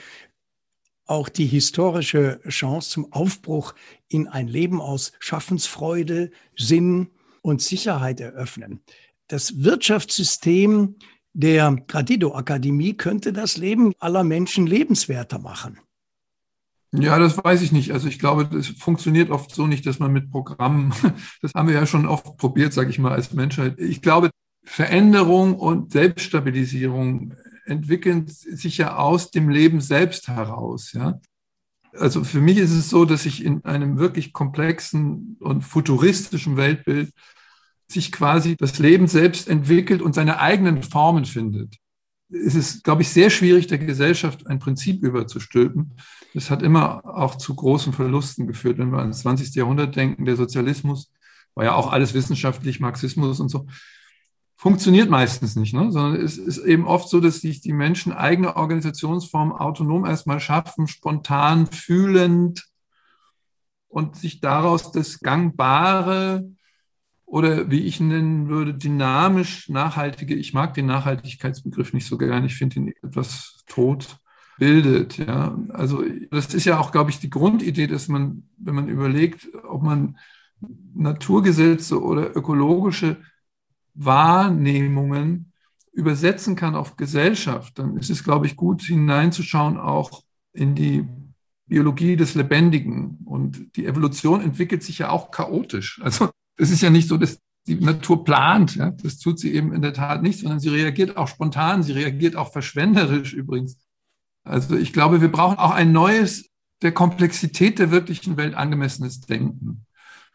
auch 1.06 1.30
die 1.30 1.46
historische 1.46 2.42
Chance 2.50 2.90
zum 2.90 3.14
Aufbruch 3.14 3.74
in 4.10 4.28
ein 4.28 4.50
Leben 4.50 4.82
aus 4.82 5.14
Schaffensfreude, 5.20 6.30
Sinn 6.58 7.08
und 7.42 7.62
Sicherheit 7.62 8.20
eröffnen. 8.20 8.82
Das 9.30 9.64
Wirtschaftssystem 9.64 10.96
der 11.32 11.74
Gradido-Akademie 11.88 12.96
könnte 12.96 13.32
das 13.32 13.56
Leben 13.56 13.94
aller 14.00 14.26
Menschen 14.26 14.68
lebenswerter 14.68 15.40
machen. 15.40 15.80
Ja, 16.92 17.18
das 17.20 17.42
weiß 17.42 17.62
ich 17.62 17.72
nicht. 17.72 17.92
Also 17.92 18.10
ich 18.10 18.20
glaube, 18.20 18.46
das 18.46 18.68
funktioniert 18.68 19.30
oft 19.30 19.56
so 19.56 19.68
nicht, 19.68 19.86
dass 19.86 20.00
man 20.00 20.12
mit 20.12 20.30
Programmen, 20.32 20.94
das 21.42 21.54
haben 21.54 21.70
wir 21.70 21.76
ja 21.76 21.86
schon 21.86 22.06
oft 22.06 22.36
probiert, 22.36 22.74
sage 22.74 22.90
ich 22.90 23.00
mal, 23.00 23.14
als 23.14 23.32
Menschheit. 23.32 23.80
Ich 23.80 24.02
glaube, 24.02 24.32
Veränderung 24.66 25.56
und 25.56 25.94
Selbststabilisierung 25.94 27.36
entwickeln 27.66 28.28
sich 28.28 28.78
ja 28.78 28.98
aus 28.98 29.32
dem 29.32 29.50
Leben 29.50 29.82
selbst 29.82 30.28
heraus. 30.28 30.94
Ja? 30.94 31.20
Also 31.94 32.24
für 32.24 32.42
mich 32.42 32.58
ist 32.58 32.72
es 32.72 32.90
so, 32.90 33.06
dass 33.06 33.26
ich 33.26 33.44
in 33.44 33.64
einem 33.66 33.98
wirklich 33.98 34.34
komplexen 34.34 35.38
und 35.40 35.62
futuristischen 35.62 36.58
Weltbild 36.58 37.12
sich 37.88 38.12
quasi 38.12 38.56
das 38.58 38.80
Leben 38.80 39.08
selbst 39.08 39.48
entwickelt 39.48 40.02
und 40.02 40.16
seine 40.16 40.40
eigenen 40.40 40.84
Formen 40.84 41.26
findet. 41.26 41.76
Es 42.30 42.56
ist, 42.56 42.84
glaube 42.84 43.04
ich, 43.04 43.10
sehr 43.10 43.30
schwierig, 43.30 43.68
der 43.68 43.78
Gesellschaft 43.78 44.48
ein 44.48 44.58
Prinzip 44.58 45.04
überzustülpen. 45.04 45.94
Das 46.34 46.50
hat 46.50 46.64
immer 46.64 47.06
auch 47.06 47.36
zu 47.36 47.54
großen 47.54 47.94
Verlusten 47.94 48.48
geführt. 48.48 48.80
Wenn 48.80 48.92
wir 48.92 49.00
ans 49.00 49.20
20. 49.20 49.54
Jahrhundert 49.54 49.96
denken, 49.96 50.26
der 50.26 50.36
Sozialismus 50.36 51.12
war 51.54 51.66
ja 51.66 51.76
auch 51.76 51.92
alles 51.92 52.16
wissenschaftlich, 52.16 52.80
Marxismus 52.80 53.40
und 53.40 53.50
so, 53.50 53.68
funktioniert 54.56 55.10
meistens 55.10 55.56
nicht, 55.56 55.74
ne? 55.74 55.92
sondern 55.92 56.22
es 56.22 56.38
ist 56.38 56.60
eben 56.60 56.88
oft 56.88 57.10
so, 57.10 57.20
dass 57.20 57.42
sich 57.42 57.62
die 57.62 57.74
Menschen 57.74 58.14
eigene 58.14 58.56
Organisationsformen 58.56 59.56
autonom 59.56 60.06
erstmal 60.06 60.40
schaffen, 60.40 60.88
spontan, 60.88 61.68
fühlend 61.68 62.66
und 63.88 64.16
sich 64.16 64.40
daraus 64.40 64.92
das 64.92 65.20
Gangbare 65.20 66.50
oder 67.26 67.70
wie 67.72 67.82
ich 67.82 68.00
nennen 68.00 68.48
würde, 68.48 68.74
dynamisch 68.74 69.68
nachhaltige, 69.70 70.36
ich 70.36 70.54
mag 70.54 70.74
den 70.76 70.86
Nachhaltigkeitsbegriff 70.86 71.94
nicht 71.94 72.08
so 72.08 72.18
gern, 72.18 72.46
ich 72.46 72.56
finde 72.56 72.76
ihn 72.76 72.94
etwas 73.02 73.64
tot, 73.66 74.20
bildet. 74.58 75.18
Ja. 75.18 75.58
Also 75.70 76.04
das 76.32 76.54
ist 76.54 76.66
ja 76.66 76.80
auch, 76.80 76.92
glaube 76.92 77.10
ich, 77.10 77.20
die 77.20 77.30
Grundidee, 77.30 77.88
dass 77.88 78.08
man, 78.08 78.50
wenn 78.58 78.76
man 78.76 78.88
überlegt, 78.88 79.48
ob 79.68 79.84
man 79.84 80.18
Naturgesetze 80.94 82.02
oder 82.02 82.36
ökologische 82.36 83.18
Wahrnehmungen 83.94 85.52
übersetzen 85.92 86.56
kann 86.56 86.76
auf 86.76 86.98
Gesellschaft, 86.98 87.78
dann 87.78 87.98
ist 87.98 88.10
es, 88.10 88.24
glaube 88.24 88.48
ich, 88.48 88.56
gut 88.56 88.82
hineinzuschauen 88.82 89.78
auch 89.78 90.24
in 90.52 90.76
die 90.76 91.08
Biologie 91.68 92.16
des 92.16 92.36
Lebendigen. 92.36 93.20
Und 93.26 93.76
die 93.76 93.86
Evolution 93.86 94.42
entwickelt 94.42 94.84
sich 94.84 95.00
ja 95.00 95.10
auch 95.10 95.32
chaotisch. 95.32 96.02
Also 96.04 96.30
es 96.58 96.72
ist 96.72 96.82
ja 96.82 96.90
nicht 96.90 97.08
so, 97.08 97.18
dass 97.18 97.40
die 97.68 97.76
Natur 97.76 98.24
plant. 98.24 98.76
Ja? 98.76 98.92
Das 98.92 99.20
tut 99.20 99.40
sie 99.40 99.54
eben 99.54 99.74
in 99.74 99.82
der 99.82 99.94
Tat 99.94 100.22
nicht, 100.22 100.40
sondern 100.40 100.60
sie 100.60 100.70
reagiert 100.70 101.16
auch 101.16 101.28
spontan, 101.28 101.84
sie 101.84 101.94
reagiert 101.94 102.36
auch 102.36 102.52
verschwenderisch 102.52 103.34
übrigens. 103.34 103.78
Also 104.44 104.76
ich 104.76 104.94
glaube, 104.94 105.22
wir 105.22 105.32
brauchen 105.32 105.58
auch 105.58 105.72
ein 105.72 105.92
neues, 105.92 106.50
der 106.82 106.92
Komplexität 106.92 107.80
der 107.80 107.92
wirklichen 107.92 108.36
Welt 108.36 108.56
angemessenes 108.56 109.22
Denken. 109.22 109.86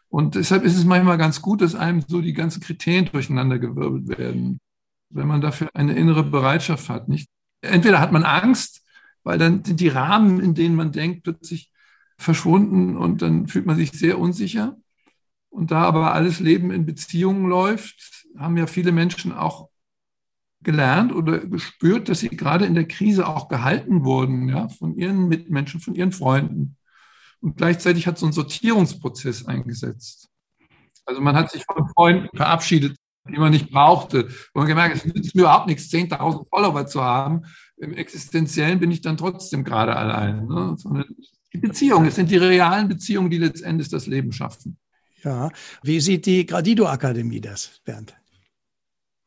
Und 0.09 0.35
deshalb 0.35 0.63
ist 0.63 0.75
es 0.75 0.85
manchmal 0.85 1.17
ganz 1.17 1.41
gut, 1.41 1.61
dass 1.61 1.75
einem 1.75 2.01
so 2.07 2.21
die 2.21 2.33
ganzen 2.33 2.61
Kriterien 2.61 3.05
durcheinandergewirbelt 3.05 4.17
werden, 4.17 4.59
wenn 5.09 5.27
man 5.27 5.41
dafür 5.41 5.69
eine 5.73 5.93
innere 5.93 6.23
Bereitschaft 6.23 6.89
hat. 6.89 7.07
Nicht? 7.07 7.29
Entweder 7.61 7.99
hat 7.99 8.11
man 8.11 8.23
Angst, 8.23 8.83
weil 9.23 9.37
dann 9.37 9.63
sind 9.63 9.79
die 9.79 9.87
Rahmen, 9.87 10.39
in 10.39 10.55
denen 10.55 10.75
man 10.75 10.91
denkt, 10.91 11.23
plötzlich 11.23 11.71
verschwunden 12.17 12.97
und 12.97 13.21
dann 13.21 13.47
fühlt 13.47 13.65
man 13.65 13.77
sich 13.77 13.91
sehr 13.91 14.19
unsicher. 14.19 14.77
Und 15.49 15.71
da 15.71 15.83
aber 15.83 16.13
alles 16.13 16.39
Leben 16.39 16.71
in 16.71 16.85
Beziehungen 16.85 17.47
läuft, 17.47 18.27
haben 18.37 18.57
ja 18.57 18.67
viele 18.67 18.91
Menschen 18.91 19.31
auch 19.31 19.69
gelernt 20.61 21.13
oder 21.13 21.39
gespürt, 21.39 22.09
dass 22.09 22.19
sie 22.19 22.29
gerade 22.29 22.65
in 22.65 22.75
der 22.75 22.87
Krise 22.87 23.27
auch 23.27 23.47
gehalten 23.47 24.03
wurden, 24.03 24.49
ja, 24.49 24.67
von 24.69 24.95
ihren 24.95 25.27
Mitmenschen, 25.27 25.79
von 25.79 25.95
ihren 25.95 26.11
Freunden. 26.11 26.75
Und 27.41 27.57
gleichzeitig 27.57 28.07
hat 28.07 28.17
so 28.17 28.25
ein 28.25 28.33
Sortierungsprozess 28.33 29.45
eingesetzt. 29.45 30.27
Also 31.05 31.21
man 31.21 31.35
hat 31.35 31.51
sich 31.51 31.63
von 31.63 31.87
Freunden 31.95 32.29
verabschiedet, 32.35 32.97
die 33.27 33.37
man 33.37 33.51
nicht 33.51 33.71
brauchte. 33.71 34.29
wo 34.53 34.59
man 34.59 34.67
gemerkt, 34.67 34.97
es 34.97 35.05
nützt 35.05 35.35
mir 35.35 35.41
überhaupt 35.41 35.67
nichts, 35.67 35.89
10.000 35.89 36.47
Follower 36.49 36.85
zu 36.85 37.01
haben. 37.01 37.43
Im 37.77 37.93
Existenziellen 37.93 38.79
bin 38.79 38.91
ich 38.91 39.01
dann 39.01 39.17
trotzdem 39.17 39.63
gerade 39.63 39.95
allein. 39.95 40.45
Ne? 40.47 40.75
Die 41.53 41.57
Beziehungen, 41.57 42.07
es 42.07 42.15
sind 42.15 42.29
die 42.29 42.37
realen 42.37 42.87
Beziehungen, 42.87 43.29
die 43.29 43.37
letztendlich 43.37 43.89
das 43.89 44.05
Leben 44.05 44.31
schaffen. 44.31 44.77
Ja, 45.23 45.49
wie 45.83 45.99
sieht 45.99 46.25
die 46.25 46.45
Gradido-Akademie 46.45 47.41
das, 47.41 47.81
Bernd? 47.83 48.15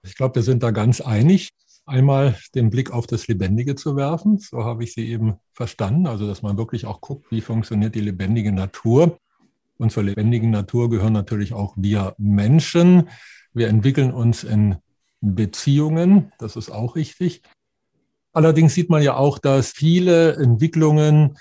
Ich 0.03 0.15
glaube, 0.15 0.37
wir 0.37 0.43
sind 0.43 0.63
da 0.63 0.71
ganz 0.71 1.01
einig. 1.01 1.51
Einmal 1.85 2.37
den 2.55 2.71
Blick 2.71 2.93
auf 2.93 3.07
das 3.07 3.27
Lebendige 3.27 3.75
zu 3.75 3.97
werfen, 3.97 4.39
so 4.39 4.65
habe 4.65 4.85
ich 4.85 4.95
Sie 4.95 5.09
eben 5.09 5.35
verstanden. 5.53 6.07
Also, 6.07 6.27
dass 6.27 6.43
man 6.43 6.57
wirklich 6.57 6.87
auch 6.87 7.01
guckt, 7.01 7.31
wie 7.31 7.41
funktioniert 7.41 7.95
die 7.95 8.01
lebendige 8.01 8.53
Natur. 8.53 9.19
Und 9.79 9.91
zur 9.91 10.05
lebendigen 10.05 10.51
Natur 10.51 10.91
gehören 10.91 11.13
natürlich 11.13 11.55
auch 11.55 11.75
wir 11.77 12.15
Menschen. 12.19 13.09
Wir 13.53 13.69
entwickeln 13.69 14.13
uns 14.13 14.45
in 14.45 14.77
Beziehungen, 15.21 16.33
das 16.39 16.57
ist 16.57 16.71
auch 16.71 16.97
richtig. 16.97 17.43
Allerdings 18.33 18.75
sieht 18.75 18.89
man 18.89 19.03
ja 19.03 19.17
auch, 19.17 19.39
dass 19.39 19.71
viele 19.71 20.35
Entwicklungen 20.37 21.37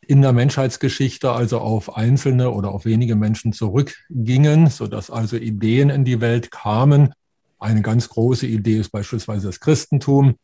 in 0.00 0.20
der 0.20 0.32
Menschheitsgeschichte 0.32 1.30
also 1.30 1.58
auf 1.60 1.96
einzelne 1.96 2.50
oder 2.50 2.72
auf 2.72 2.84
wenige 2.84 3.16
Menschen 3.16 3.52
zurückgingen, 3.52 4.68
sodass 4.68 5.10
also 5.10 5.36
Ideen 5.36 5.90
in 5.90 6.04
die 6.04 6.20
Welt 6.20 6.50
kamen. 6.50 7.14
Eine 7.62 7.82
ganz 7.82 8.08
große 8.08 8.46
Idee 8.46 8.78
ist 8.78 8.90
beispielsweise 8.90 9.46
das 9.46 9.60
Christentum, 9.60 10.34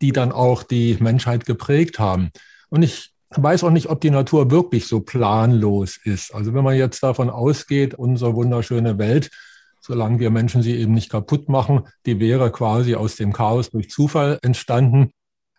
die 0.00 0.12
dann 0.12 0.32
auch 0.32 0.62
die 0.62 0.96
Menschheit 1.00 1.44
geprägt 1.44 1.98
haben. 1.98 2.30
Und 2.70 2.82
ich 2.82 3.12
weiß 3.30 3.64
auch 3.64 3.70
nicht, 3.70 3.88
ob 3.88 4.00
die 4.00 4.10
Natur 4.10 4.50
wirklich 4.50 4.86
so 4.86 5.00
planlos 5.00 5.98
ist. 6.04 6.34
Also 6.34 6.54
wenn 6.54 6.64
man 6.64 6.76
jetzt 6.76 7.02
davon 7.02 7.30
ausgeht, 7.30 7.94
unsere 7.94 8.34
wunderschöne 8.34 8.98
Welt, 8.98 9.30
solange 9.80 10.20
wir 10.20 10.30
Menschen 10.30 10.62
sie 10.62 10.76
eben 10.76 10.94
nicht 10.94 11.10
kaputt 11.10 11.48
machen, 11.48 11.82
die 12.06 12.20
wäre 12.20 12.52
quasi 12.52 12.94
aus 12.94 13.16
dem 13.16 13.32
Chaos 13.32 13.70
durch 13.70 13.90
Zufall 13.90 14.38
entstanden, 14.42 15.10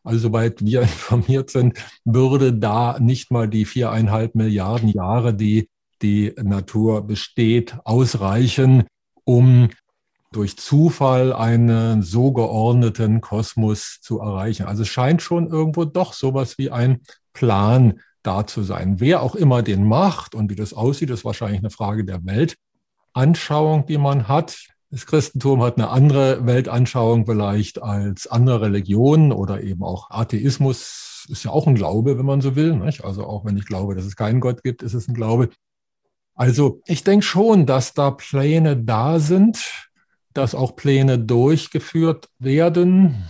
also 0.03 0.19
soweit 0.19 0.63
wir 0.63 0.81
informiert 0.83 1.49
sind, 1.49 1.77
würde 2.05 2.53
da 2.53 2.97
nicht 2.99 3.31
mal 3.31 3.47
die 3.47 3.65
viereinhalb 3.65 4.35
Milliarden 4.35 4.89
Jahre, 4.89 5.33
die 5.33 5.69
die 6.01 6.33
Natur 6.41 7.05
besteht, 7.07 7.77
ausreichen, 7.85 8.83
um 9.25 9.69
durch 10.35 10.57
Zufall 10.57 11.33
einen 11.33 12.01
so 12.01 12.31
geordneten 12.31 13.21
Kosmos 13.21 13.99
zu 14.01 14.19
erreichen. 14.19 14.65
Also 14.65 14.81
es 14.83 14.89
scheint 14.89 15.21
schon 15.21 15.47
irgendwo 15.47 15.85
doch 15.85 16.13
sowas 16.13 16.57
wie 16.57 16.71
ein 16.71 17.01
Plan 17.33 18.01
da 18.23 18.45
zu 18.45 18.63
sein. 18.63 18.99
Wer 18.99 19.21
auch 19.21 19.35
immer 19.35 19.63
den 19.63 19.85
macht 19.85 20.35
und 20.35 20.49
wie 20.49 20.55
das 20.55 20.73
aussieht, 20.73 21.09
ist 21.09 21.25
wahrscheinlich 21.25 21.59
eine 21.59 21.69
Frage 21.69 22.05
der 22.05 22.21
Weltanschauung, 22.25 23.85
die 23.85 23.97
man 23.97 24.27
hat. 24.27 24.67
Das 24.89 25.05
Christentum 25.05 25.61
hat 25.63 25.77
eine 25.77 25.89
andere 25.89 26.45
Weltanschauung 26.45 27.25
vielleicht 27.25 27.81
als 27.81 28.27
andere 28.27 28.61
Religionen 28.61 29.31
oder 29.31 29.61
eben 29.61 29.83
auch 29.83 30.09
Atheismus 30.11 31.25
ist 31.29 31.43
ja 31.43 31.51
auch 31.51 31.67
ein 31.67 31.75
Glaube, 31.75 32.17
wenn 32.17 32.25
man 32.25 32.41
so 32.41 32.55
will. 32.55 32.75
Nicht? 32.75 33.03
Also 33.03 33.25
auch 33.25 33.45
wenn 33.45 33.57
ich 33.57 33.65
glaube, 33.65 33.95
dass 33.95 34.05
es 34.05 34.15
keinen 34.15 34.39
Gott 34.39 34.63
gibt, 34.63 34.83
ist 34.83 34.93
es 34.93 35.07
ein 35.07 35.13
Glaube. 35.13 35.49
Also 36.35 36.81
ich 36.85 37.03
denke 37.03 37.25
schon, 37.25 37.65
dass 37.65 37.93
da 37.93 38.11
Pläne 38.11 38.77
da 38.77 39.19
sind, 39.19 39.89
dass 40.33 40.55
auch 40.55 40.75
Pläne 40.75 41.19
durchgeführt 41.19 42.29
werden 42.39 43.29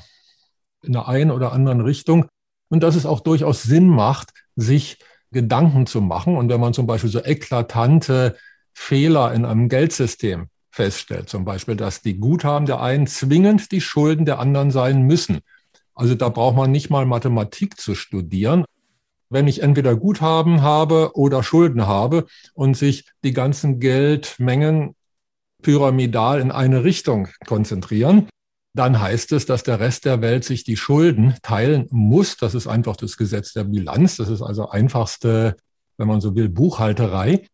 in 0.81 0.93
der 0.93 1.07
einen 1.07 1.31
oder 1.31 1.53
anderen 1.53 1.81
Richtung 1.81 2.25
und 2.69 2.83
dass 2.83 2.95
es 2.95 3.05
auch 3.05 3.19
durchaus 3.19 3.63
Sinn 3.63 3.88
macht, 3.88 4.31
sich 4.55 5.00
Gedanken 5.31 5.86
zu 5.86 6.01
machen. 6.01 6.38
Und 6.38 6.50
wenn 6.50 6.60
man 6.60 6.74
zum 6.74 6.88
Beispiel 6.88 7.10
so 7.10 7.24
eklatante 7.24 8.38
Fehler 8.74 9.33
in 9.33 9.45
einem 9.45 9.69
Geldsystem 9.69 10.48
feststellt. 10.72 11.29
Zum 11.29 11.45
Beispiel, 11.45 11.75
dass 11.75 12.01
die 12.01 12.17
Guthaben 12.17 12.65
der 12.65 12.81
einen 12.81 13.05
zwingend 13.05 13.72
die 13.72 13.81
Schulden 13.81 14.25
der 14.25 14.39
anderen 14.39 14.72
sein 14.72 15.03
müssen. 15.03 15.41
Also 15.93 16.15
da 16.15 16.29
braucht 16.29 16.55
man 16.55 16.72
nicht 16.72 16.89
mal 16.89 17.05
Mathematik 17.05 17.79
zu 17.79 17.93
studieren. 17.93 18.65
Wenn 19.29 19.48
ich 19.48 19.62
entweder 19.62 19.95
Guthaben 19.95 20.62
habe 20.63 21.12
oder 21.13 21.43
Schulden 21.43 21.86
habe 21.86 22.25
und 22.53 22.75
sich 22.75 23.05
die 23.24 23.33
ganzen 23.33 23.79
Geldmengen 23.79 24.95
pyramidal 25.63 26.39
in 26.39 26.51
eine 26.51 26.84
Richtung 26.84 27.29
konzentrieren, 27.48 28.27
dann 28.75 29.00
heißt 29.00 29.32
es, 29.32 29.46
dass 29.46 29.63
der 29.63 29.79
Rest 29.79 30.05
der 30.05 30.22
Welt 30.22 30.43
sich 30.43 30.63
die 30.63 30.77
Schulden 30.77 31.36
teilen 31.43 31.88
muss. 31.91 32.38
Das 32.38 32.55
ist 32.55 32.67
einfach 32.67 32.96
das 32.96 33.17
Gesetz 33.17 33.53
der 33.53 33.65
Bilanz. 33.65 34.17
Das 34.17 34.29
ist 34.29 34.41
also 34.41 34.70
einfachste, 34.70 35.55
wenn 35.98 36.08
man 36.08 36.22
so 36.22 36.36
will, 36.36 36.50
Buchhalterei. 36.50 37.48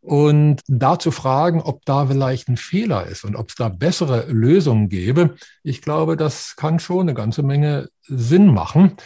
Und 0.00 0.60
da 0.68 0.98
zu 0.98 1.10
fragen, 1.10 1.60
ob 1.60 1.84
da 1.84 2.06
vielleicht 2.06 2.48
ein 2.48 2.56
Fehler 2.56 3.06
ist 3.06 3.24
und 3.24 3.34
ob 3.34 3.48
es 3.48 3.56
da 3.56 3.68
bessere 3.68 4.26
Lösungen 4.30 4.88
gäbe, 4.88 5.34
ich 5.62 5.82
glaube, 5.82 6.16
das 6.16 6.54
kann 6.56 6.78
schon 6.78 7.00
eine 7.00 7.14
ganze 7.14 7.42
Menge 7.42 7.88
Sinn 8.02 8.46
machen. 8.46 8.96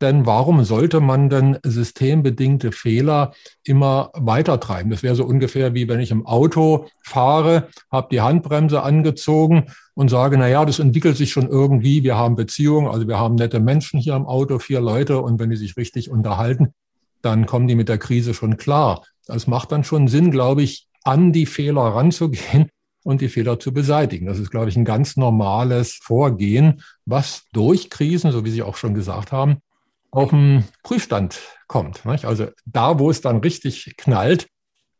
Denn 0.00 0.26
warum 0.26 0.62
sollte 0.64 1.00
man 1.00 1.30
denn 1.30 1.58
systembedingte 1.62 2.70
Fehler 2.70 3.32
immer 3.64 4.10
weitertreiben? 4.14 4.90
Das 4.90 5.02
wäre 5.02 5.14
so 5.14 5.24
ungefähr 5.24 5.72
wie 5.72 5.88
wenn 5.88 6.00
ich 6.00 6.10
im 6.10 6.26
Auto 6.26 6.86
fahre, 7.02 7.68
habe 7.90 8.08
die 8.10 8.20
Handbremse 8.20 8.82
angezogen 8.82 9.66
und 9.94 10.10
sage, 10.10 10.36
na 10.36 10.48
ja, 10.48 10.66
das 10.66 10.80
entwickelt 10.80 11.16
sich 11.16 11.32
schon 11.32 11.48
irgendwie. 11.48 12.04
Wir 12.04 12.16
haben 12.16 12.36
Beziehungen, 12.36 12.88
also 12.88 13.08
wir 13.08 13.18
haben 13.18 13.36
nette 13.36 13.58
Menschen 13.58 13.98
hier 13.98 14.16
im 14.16 14.26
Auto, 14.26 14.58
vier 14.58 14.80
Leute 14.80 15.20
und 15.22 15.40
wenn 15.40 15.48
die 15.48 15.56
sich 15.56 15.78
richtig 15.78 16.10
unterhalten, 16.10 16.74
dann 17.22 17.46
kommen 17.46 17.66
die 17.66 17.74
mit 17.74 17.88
der 17.88 17.98
Krise 17.98 18.34
schon 18.34 18.58
klar. 18.58 19.02
Das 19.26 19.46
macht 19.46 19.72
dann 19.72 19.82
schon 19.82 20.08
Sinn, 20.08 20.30
glaube 20.30 20.62
ich, 20.62 20.88
an 21.04 21.32
die 21.32 21.46
Fehler 21.46 21.82
ranzugehen 21.82 22.68
und 23.02 23.22
die 23.22 23.28
Fehler 23.28 23.58
zu 23.58 23.72
beseitigen. 23.72 24.26
Das 24.26 24.38
ist, 24.38 24.50
glaube 24.50 24.68
ich, 24.68 24.76
ein 24.76 24.84
ganz 24.84 25.16
normales 25.16 25.94
Vorgehen, 26.02 26.82
was 27.06 27.44
durch 27.54 27.88
Krisen, 27.88 28.30
so 28.30 28.44
wie 28.44 28.50
Sie 28.50 28.62
auch 28.62 28.76
schon 28.76 28.92
gesagt 28.92 29.32
haben, 29.32 29.58
auf 30.16 30.30
den 30.30 30.64
Prüfstand 30.82 31.38
kommt. 31.68 32.06
Also 32.06 32.48
da, 32.64 32.98
wo 32.98 33.10
es 33.10 33.20
dann 33.20 33.38
richtig 33.38 33.96
knallt, 33.98 34.48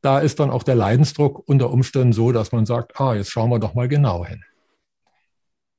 da 0.03 0.19
ist 0.19 0.39
dann 0.39 0.51
auch 0.51 0.63
der 0.63 0.75
Leidensdruck 0.75 1.49
unter 1.49 1.71
Umständen 1.71 2.13
so, 2.13 2.33
dass 2.33 2.53
man 2.53 2.67
sagt, 2.67 3.01
ah, 3.01 3.15
jetzt 3.15 3.31
schauen 3.31 3.51
wir 3.51 3.59
doch 3.59 3.75
mal 3.75 3.89
genau 3.89 4.27
hin. 4.27 4.45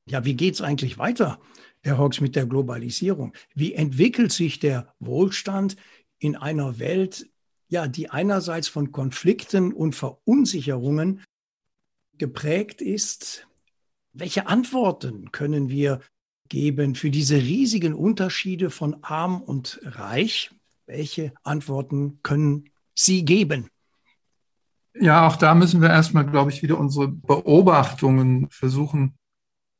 Ja, 0.10 0.25
wie 0.25 0.34
geht 0.34 0.56
es 0.56 0.62
eigentlich 0.62 0.98
weiter, 0.98 1.39
Herr 1.82 2.00
Hawks, 2.00 2.20
mit 2.20 2.36
der 2.36 2.48
Globalisierung? 2.48 3.34
Wie 3.53 3.74
entwickelt 3.74 4.32
sich 4.32 4.60
der 4.60 4.94
Wohlstand 5.00 5.75
in 6.17 6.36
einer 6.36 6.79
Welt, 6.79 7.29
ja, 7.70 7.88
die 7.88 8.10
einerseits 8.10 8.67
von 8.67 8.91
Konflikten 8.91 9.72
und 9.72 9.94
Verunsicherungen 9.94 11.24
geprägt 12.17 12.82
ist? 12.82 13.48
Welche 14.13 14.48
Antworten 14.48 15.32
können 15.32 15.70
wir 15.70 16.00
geben 16.50 16.96
für 16.96 17.10
diese 17.10 17.38
riesigen 17.38 17.94
Unterschiede 17.94 18.70
von 18.70 18.98
arm 19.04 19.42
und 19.42 19.80
reich? 19.84 20.51
Welche 20.86 21.34
Antworten 21.44 22.20
können 22.24 22.70
Sie 22.96 23.25
geben? 23.25 23.70
Ja, 25.00 25.27
auch 25.27 25.36
da 25.36 25.54
müssen 25.54 25.82
wir 25.82 25.89
erstmal, 25.89 26.25
glaube 26.25 26.51
ich, 26.51 26.63
wieder 26.63 26.80
unsere 26.80 27.08
Beobachtungen 27.08 28.48
versuchen, 28.50 29.13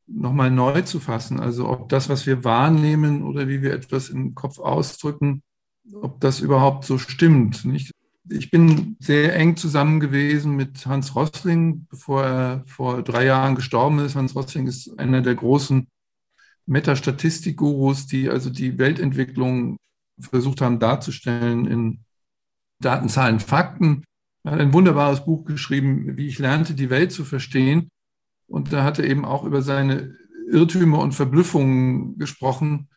nochmal 0.06 0.52
neu 0.52 0.82
zu 0.84 1.00
fassen. 1.00 1.40
Also 1.40 1.68
ob 1.70 1.90
das, 1.90 2.10
was 2.10 2.26
wir 2.26 2.44
wahrnehmen 2.44 3.24
oder 3.24 3.48
wie 3.48 3.62
wir 3.62 3.74
etwas 3.74 4.10
im 4.10 4.36
Kopf 4.36 4.60
ausdrücken, 4.60 5.42
ob 5.94 6.20
das 6.22 6.40
überhaupt 6.40 6.86
so 6.86 6.98
stimmt. 6.98 7.66
Nicht? 7.66 7.92
Ich 8.30 8.52
bin 8.52 8.98
sehr 9.00 9.36
eng 9.36 9.56
zusammen 9.56 10.00
gewesen 10.00 10.56
mit 10.56 10.86
Hans 10.86 11.16
Rossling, 11.16 11.88
bevor 11.90 12.24
er 12.24 12.64
vor 12.68 13.02
drei 13.02 13.26
Jahren 13.26 13.56
gestorben 13.56 14.00
ist. 14.00 14.16
Hans 14.16 14.36
Rossling 14.36 14.68
ist 14.68 15.00
einer 15.00 15.22
der 15.22 15.36
großen 15.36 15.88
Metastatistik-Gurus, 16.68 18.08
die 18.08 18.30
also 18.30 18.50
die 18.50 18.78
Weltentwicklung 18.78 19.78
versucht 20.20 20.62
haben 20.62 20.80
darzustellen 20.80 21.66
in 21.66 22.00
Daten, 22.80 23.10
Zahlen, 23.10 23.40
Fakten. 23.40 24.04
Er 24.44 24.54
hat 24.54 24.60
ein 24.60 24.74
wunderbares 24.74 25.26
Buch 25.26 25.46
geschrieben, 25.46 26.18
wie 26.18 26.28
ich 26.28 26.40
lernte, 26.40 26.74
die 26.74 26.90
Welt 26.90 27.12
zu 27.12 27.26
verstehen. 27.26 27.90
Und 28.48 28.72
da 28.72 28.84
hat 28.84 29.00
er 29.00 29.06
eben 29.06 29.26
auch 29.26 29.44
über 29.44 29.62
seine 29.62 30.16
Irrtümer 30.50 31.00
und 31.00 31.14
Verblüffungen 31.14 32.18
gesprochen, 32.18 32.90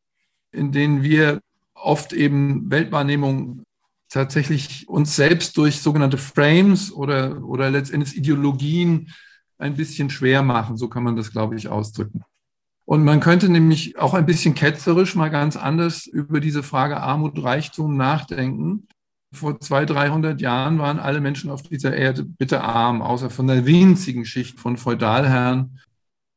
in 0.52 0.72
denen 0.72 1.02
wir 1.02 1.40
oft 1.74 2.12
eben 2.12 2.70
Weltwahrnehmung 2.70 3.62
tatsächlich 4.08 4.88
uns 4.88 5.16
selbst 5.16 5.56
durch 5.56 5.80
sogenannte 5.80 6.18
Frames 6.18 6.92
oder, 6.92 7.42
oder 7.44 7.70
letztendlich 7.70 8.16
Ideologien 8.16 9.12
ein 9.58 9.74
bisschen 9.74 10.10
schwer 10.10 10.42
machen. 10.42 10.76
So 10.76 10.88
kann 10.88 11.04
man 11.04 11.16
das, 11.16 11.30
glaube 11.30 11.56
ich, 11.56 11.68
ausdrücken. 11.68 12.24
Und 12.90 13.04
man 13.04 13.20
könnte 13.20 13.48
nämlich 13.48 14.00
auch 14.00 14.14
ein 14.14 14.26
bisschen 14.26 14.56
ketzerisch 14.56 15.14
mal 15.14 15.28
ganz 15.28 15.56
anders 15.56 16.08
über 16.08 16.40
diese 16.40 16.64
Frage 16.64 16.96
Armut, 16.96 17.40
Reichtum 17.40 17.96
nachdenken. 17.96 18.88
Vor 19.32 19.60
200, 19.60 19.96
300 19.96 20.40
Jahren 20.40 20.80
waren 20.80 20.98
alle 20.98 21.20
Menschen 21.20 21.52
auf 21.52 21.62
dieser 21.62 21.94
Erde 21.94 22.24
bitte 22.24 22.62
arm, 22.62 23.00
außer 23.00 23.30
von 23.30 23.46
der 23.46 23.64
winzigen 23.64 24.24
Schicht 24.24 24.58
von 24.58 24.76
Feudalherren. 24.76 25.78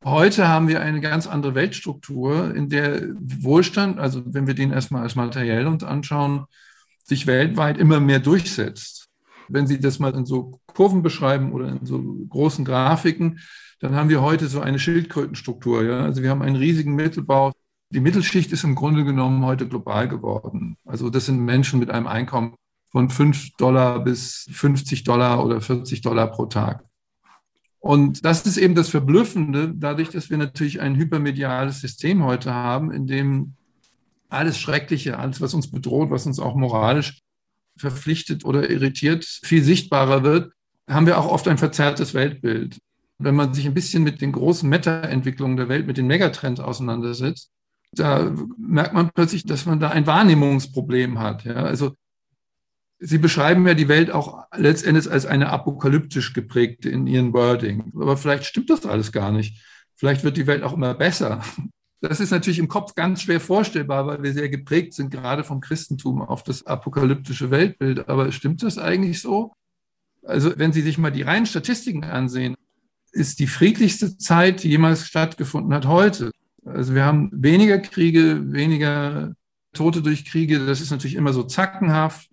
Heute 0.06 0.48
haben 0.48 0.68
wir 0.68 0.84
eine 0.84 1.02
ganz 1.02 1.26
andere 1.26 1.56
Weltstruktur, 1.56 2.54
in 2.54 2.70
der 2.70 3.02
Wohlstand, 3.20 3.98
also 3.98 4.22
wenn 4.24 4.46
wir 4.46 4.54
den 4.54 4.70
erstmal 4.70 5.02
als 5.02 5.16
materiell 5.16 5.66
uns 5.66 5.84
anschauen, 5.84 6.46
sich 7.04 7.26
weltweit 7.26 7.80
immer 7.80 8.00
mehr 8.00 8.20
durchsetzt. 8.20 9.08
Wenn 9.50 9.66
Sie 9.66 9.80
das 9.80 9.98
mal 9.98 10.14
in 10.14 10.28
so 10.28 10.60
Kurven 10.68 11.02
beschreiben 11.02 11.52
oder 11.52 11.70
in 11.70 11.88
so 11.88 12.00
großen 12.30 12.64
Grafiken, 12.64 13.40
dann 13.84 13.96
haben 13.96 14.08
wir 14.08 14.22
heute 14.22 14.48
so 14.48 14.62
eine 14.62 14.80
Schildkrötenstruktur. 14.80 15.84
Ja? 15.84 16.04
Also 16.04 16.24
wir 16.24 16.30
haben 16.30 16.42
einen 16.42 16.56
riesigen 16.56 16.96
Mittelbau. 16.96 17.52
Die 17.90 18.00
Mittelschicht 18.00 18.54
ist 18.54 18.64
im 18.64 18.76
Grunde 18.76 19.04
genommen 19.04 19.44
heute 19.44 19.68
global 19.68 20.08
geworden. 20.08 20.78
Also 20.86 21.10
das 21.10 21.26
sind 21.26 21.42
Menschen 21.42 21.82
mit 21.82 21.92
einem 21.92 22.08
Einkommen 22.08 22.56
von 22.92 23.10
5 23.10 23.58
Dollar 23.58 24.02
bis 24.02 24.48
50 24.54 25.04
Dollar 25.04 25.44
oder 25.46 25.60
40 25.60 26.00
Dollar 26.00 26.28
pro 26.28 26.46
Tag. 26.46 26.86
Und 27.80 28.24
das 28.24 28.46
ist 28.46 28.56
eben 28.56 28.74
das 28.74 28.88
Verblüffende, 28.88 29.74
dadurch, 29.76 30.12
dass 30.12 30.30
wir 30.30 30.38
natürlich 30.38 30.80
ein 30.80 30.96
hypermediales 30.96 31.82
System 31.82 32.24
heute 32.24 32.54
haben, 32.54 32.90
in 32.90 33.06
dem 33.06 33.56
alles 34.30 34.58
Schreckliche, 34.58 35.20
alles, 35.20 35.42
was 35.42 35.54
uns 35.54 35.70
bedroht, 35.70 36.10
was 36.10 36.26
uns 36.26 36.40
auch 36.40 36.56
moralisch 36.56 37.20
verpflichtet 37.76 38.46
oder 38.46 38.70
irritiert, 38.70 39.26
viel 39.26 39.62
sichtbarer 39.62 40.24
wird, 40.24 40.54
haben 40.90 41.06
wir 41.06 41.18
auch 41.18 41.30
oft 41.30 41.50
ein 41.50 41.58
verzerrtes 41.58 42.14
Weltbild. 42.14 42.80
Wenn 43.20 43.36
man 43.36 43.54
sich 43.54 43.66
ein 43.66 43.74
bisschen 43.74 44.04
mit 44.04 44.22
den 44.22 44.32
großen 44.32 44.68
Meta-Entwicklungen 44.68 45.58
der 45.58 45.70
Welt, 45.70 45.88
mit 45.88 45.98
den 45.98 46.08
Megatrends 46.08 46.60
auseinandersetzt, 46.60 47.52
da 47.92 48.34
merkt 48.58 48.94
man 48.94 49.12
plötzlich, 49.14 49.46
dass 49.46 49.66
man 49.66 49.80
da 49.80 49.90
ein 49.90 50.08
Wahrnehmungsproblem 50.08 51.20
hat. 51.20 51.46
Ja? 51.46 51.56
Also 51.56 51.96
Sie 53.06 53.18
beschreiben 53.18 53.68
ja 53.68 53.74
die 53.74 53.90
Welt 53.90 54.12
auch 54.12 54.46
letztendlich 54.56 55.12
als 55.12 55.26
eine 55.26 55.50
apokalyptisch 55.50 56.32
geprägte 56.34 56.90
in 56.90 57.06
Ihren 57.06 57.34
Wording. 57.34 57.92
Aber 57.96 58.16
vielleicht 58.16 58.46
stimmt 58.46 58.70
das 58.70 58.86
alles 58.86 59.12
gar 59.12 59.32
nicht. 59.32 59.62
Vielleicht 59.96 60.24
wird 60.24 60.38
die 60.38 60.48
Welt 60.48 60.64
auch 60.64 60.74
immer 60.74 60.94
besser. 60.94 61.44
Das 62.00 62.20
ist 62.20 62.32
natürlich 62.32 62.60
im 62.60 62.70
Kopf 62.70 62.96
ganz 62.96 63.22
schwer 63.22 63.40
vorstellbar, 63.40 64.08
weil 64.08 64.24
wir 64.24 64.34
sehr 64.34 64.50
geprägt 64.50 64.94
sind, 64.94 65.12
gerade 65.12 65.44
vom 65.44 65.60
Christentum 65.60 66.22
auf 66.22 66.44
das 66.44 66.66
apokalyptische 66.66 67.52
Weltbild. 67.52 68.08
Aber 68.08 68.32
stimmt 68.32 68.64
das 68.64 68.78
eigentlich 68.78 69.22
so? 69.22 69.54
Also 70.24 70.58
wenn 70.58 70.72
Sie 70.72 70.82
sich 70.82 70.98
mal 70.98 71.12
die 71.12 71.24
reinen 71.24 71.46
Statistiken 71.46 72.06
ansehen, 72.06 72.56
ist 73.14 73.40
die 73.40 73.48
friedlichste 73.48 74.18
Zeit, 74.18 74.64
die 74.64 74.70
jemals 74.70 75.08
stattgefunden 75.08 75.74
hat, 75.74 75.88
heute. 75.88 76.32
Also 76.66 76.96
wir 76.96 77.06
haben 77.06 77.30
weniger 77.34 77.80
Kriege, 77.80 78.52
weniger 78.52 79.34
Tote 79.74 80.02
durch 80.02 80.26
Kriege. 80.26 80.66
Das 80.66 80.82
ist 80.82 80.92
natürlich 80.92 81.16
immer 81.16 81.34
so 81.34 81.44
zackenhaft 81.44 82.30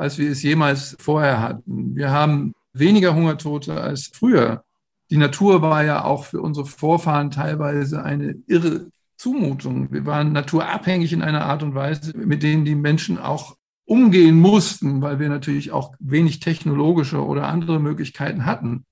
als 0.00 0.16
wir 0.16 0.30
es 0.30 0.42
jemals 0.42 0.96
vorher 0.98 1.40
hatten. 1.40 1.94
Wir 1.94 2.10
haben 2.10 2.54
weniger 2.72 3.14
Hungertote 3.14 3.80
als 3.80 4.10
früher. 4.12 4.64
Die 5.10 5.18
Natur 5.18 5.60
war 5.60 5.84
ja 5.84 6.04
auch 6.04 6.24
für 6.24 6.40
unsere 6.40 6.66
Vorfahren 6.66 7.30
teilweise 7.30 8.02
eine 8.02 8.36
irre 8.46 8.86
Zumutung. 9.18 9.92
Wir 9.92 10.06
waren 10.06 10.32
naturabhängig 10.32 11.12
in 11.12 11.20
einer 11.20 11.44
Art 11.44 11.62
und 11.62 11.74
Weise, 11.74 12.16
mit 12.16 12.42
denen 12.42 12.64
die 12.64 12.76
Menschen 12.76 13.18
auch 13.18 13.56
umgehen 13.84 14.38
mussten, 14.38 15.02
weil 15.02 15.18
wir 15.18 15.28
natürlich 15.28 15.72
auch 15.72 15.94
wenig 15.98 16.40
technologische 16.40 17.22
oder 17.22 17.48
andere 17.48 17.80
Möglichkeiten 17.80 18.46
hatten. 18.46 18.84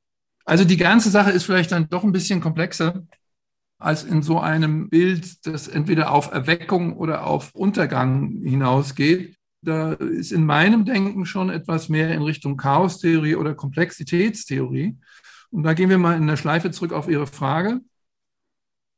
Also 0.49 0.65
die 0.65 0.77
ganze 0.77 1.11
Sache 1.11 1.31
ist 1.31 1.45
vielleicht 1.45 1.73
dann 1.73 1.89
doch 1.89 2.05
ein 2.05 2.13
bisschen 2.13 2.41
komplexer 2.41 3.07
als 3.79 4.03
in 4.03 4.23
so 4.23 4.41
einem 4.41 4.89
Bild, 4.89 5.47
das 5.47 5.69
entweder 5.69 6.11
auf 6.11 6.33
Erweckung 6.33 6.97
oder 6.97 7.27
auf 7.27 7.55
Untergang 7.55 8.41
hinausgeht 8.43 9.39
da 9.63 9.93
ist 9.93 10.33
in 10.33 10.47
meinem 10.47 10.85
Denken 10.85 11.27
schon 11.27 11.51
etwas 11.51 11.89
mehr 11.89 12.13
in 12.13 12.23
Richtung 12.23 12.57
Chaostheorie 12.57 13.37
oder 13.37 13.55
Komplexitätstheorie. 13.55 14.97
Und 15.51 15.63
da 15.63 15.75
gehen 15.75 15.91
wir 15.91 15.99
mal 15.99 16.17
in 16.17 16.27
der 16.27 16.37
Schleife 16.37 16.71
zurück 16.71 16.93
auf 16.93 17.09
Ihre 17.09 17.27
Frage. 17.27 17.81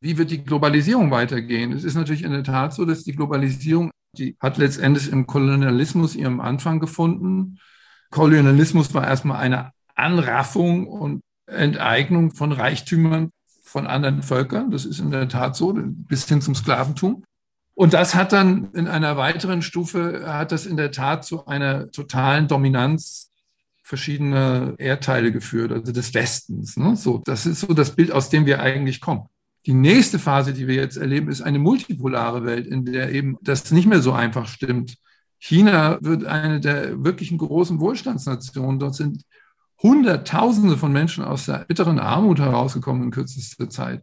Wie 0.00 0.18
wird 0.18 0.30
die 0.30 0.44
Globalisierung 0.44 1.10
weitergehen? 1.10 1.72
Es 1.72 1.84
ist 1.84 1.94
natürlich 1.94 2.22
in 2.22 2.32
der 2.32 2.44
Tat 2.44 2.74
so, 2.74 2.84
dass 2.84 3.04
die 3.04 3.12
Globalisierung, 3.12 3.90
die 4.16 4.36
hat 4.40 4.58
letztendlich 4.58 5.10
im 5.10 5.26
Kolonialismus 5.26 6.16
ihren 6.16 6.40
Anfang 6.40 6.80
gefunden. 6.80 7.58
Kolonialismus 8.10 8.92
war 8.94 9.06
erstmal 9.06 9.40
eine 9.40 9.72
Anraffung 9.94 10.86
und 10.86 11.20
Enteignung 11.50 12.32
von 12.32 12.52
Reichtümern 12.52 13.30
von 13.62 13.86
anderen 13.86 14.22
Völkern. 14.22 14.70
Das 14.70 14.84
ist 14.84 15.00
in 15.00 15.10
der 15.10 15.28
Tat 15.28 15.56
so, 15.56 15.72
bis 15.74 16.26
hin 16.26 16.40
zum 16.40 16.54
Sklaventum. 16.54 17.24
Und 17.74 17.94
das 17.94 18.14
hat 18.14 18.32
dann 18.32 18.72
in 18.72 18.88
einer 18.88 19.16
weiteren 19.16 19.62
Stufe, 19.62 20.24
hat 20.26 20.52
das 20.52 20.66
in 20.66 20.76
der 20.76 20.90
Tat 20.90 21.24
zu 21.24 21.46
einer 21.46 21.90
totalen 21.90 22.48
Dominanz 22.48 23.30
verschiedener 23.82 24.74
Erdteile 24.78 25.32
geführt, 25.32 25.72
also 25.72 25.90
des 25.90 26.14
Westens. 26.14 26.76
Ne? 26.76 26.94
So, 26.96 27.22
das 27.24 27.46
ist 27.46 27.60
so 27.60 27.72
das 27.72 27.96
Bild, 27.96 28.12
aus 28.12 28.28
dem 28.28 28.46
wir 28.46 28.60
eigentlich 28.60 29.00
kommen. 29.00 29.26
Die 29.66 29.74
nächste 29.74 30.18
Phase, 30.18 30.52
die 30.52 30.68
wir 30.68 30.76
jetzt 30.76 30.96
erleben, 30.96 31.28
ist 31.28 31.42
eine 31.42 31.58
multipolare 31.58 32.44
Welt, 32.44 32.66
in 32.66 32.84
der 32.84 33.12
eben 33.12 33.36
das 33.42 33.70
nicht 33.70 33.86
mehr 33.86 34.00
so 34.00 34.12
einfach 34.12 34.46
stimmt. 34.46 34.96
China 35.38 35.98
wird 36.02 36.24
eine 36.24 36.60
der 36.60 37.02
wirklichen 37.02 37.38
großen 37.38 37.80
Wohlstandsnationen. 37.80 38.78
Dort 38.78 38.94
sind 38.94 39.22
Hunderttausende 39.82 40.76
von 40.76 40.92
Menschen 40.92 41.24
aus 41.24 41.46
der 41.46 41.64
bitteren 41.66 41.98
Armut 41.98 42.38
herausgekommen 42.38 43.04
in 43.04 43.10
kürzester 43.10 43.70
Zeit. 43.70 44.02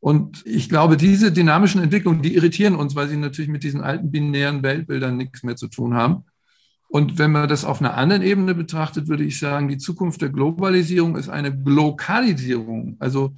Und 0.00 0.44
ich 0.46 0.68
glaube, 0.68 0.96
diese 0.96 1.30
dynamischen 1.30 1.82
Entwicklungen, 1.82 2.22
die 2.22 2.34
irritieren 2.34 2.74
uns, 2.74 2.94
weil 2.96 3.08
sie 3.08 3.16
natürlich 3.16 3.50
mit 3.50 3.62
diesen 3.62 3.82
alten 3.82 4.10
binären 4.10 4.62
Weltbildern 4.62 5.16
nichts 5.16 5.42
mehr 5.42 5.56
zu 5.56 5.68
tun 5.68 5.94
haben. 5.94 6.24
Und 6.88 7.18
wenn 7.18 7.30
man 7.30 7.48
das 7.48 7.64
auf 7.64 7.80
einer 7.80 7.96
anderen 7.96 8.22
Ebene 8.22 8.54
betrachtet, 8.54 9.08
würde 9.08 9.24
ich 9.24 9.38
sagen, 9.38 9.68
die 9.68 9.78
Zukunft 9.78 10.22
der 10.22 10.30
Globalisierung 10.30 11.16
ist 11.16 11.28
eine 11.28 11.56
Glokalisierung, 11.56 12.96
also 12.98 13.34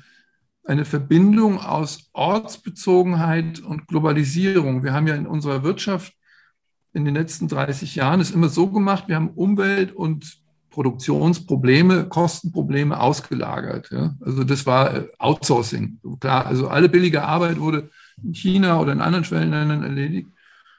eine 0.64 0.84
Verbindung 0.84 1.58
aus 1.58 2.08
Ortsbezogenheit 2.12 3.60
und 3.60 3.88
Globalisierung. 3.88 4.84
Wir 4.84 4.92
haben 4.92 5.06
ja 5.06 5.16
in 5.16 5.26
unserer 5.26 5.64
Wirtschaft 5.64 6.14
in 6.94 7.04
den 7.04 7.14
letzten 7.14 7.48
30 7.48 7.94
Jahren 7.94 8.20
es 8.20 8.30
immer 8.30 8.48
so 8.48 8.70
gemacht, 8.70 9.08
wir 9.08 9.16
haben 9.16 9.30
Umwelt- 9.30 9.92
und 9.92 10.41
Produktionsprobleme, 10.72 12.08
Kostenprobleme 12.08 12.98
ausgelagert. 12.98 13.90
Ja. 13.92 14.16
Also 14.20 14.42
das 14.42 14.66
war 14.66 14.94
äh, 14.94 15.08
Outsourcing. 15.18 16.00
Klar, 16.18 16.46
also 16.46 16.68
alle 16.68 16.88
billige 16.88 17.22
Arbeit 17.22 17.60
wurde 17.60 17.90
in 18.22 18.34
China 18.34 18.80
oder 18.80 18.92
in 18.92 19.00
anderen 19.00 19.24
Schwellenländern 19.24 19.84
erledigt. 19.84 20.28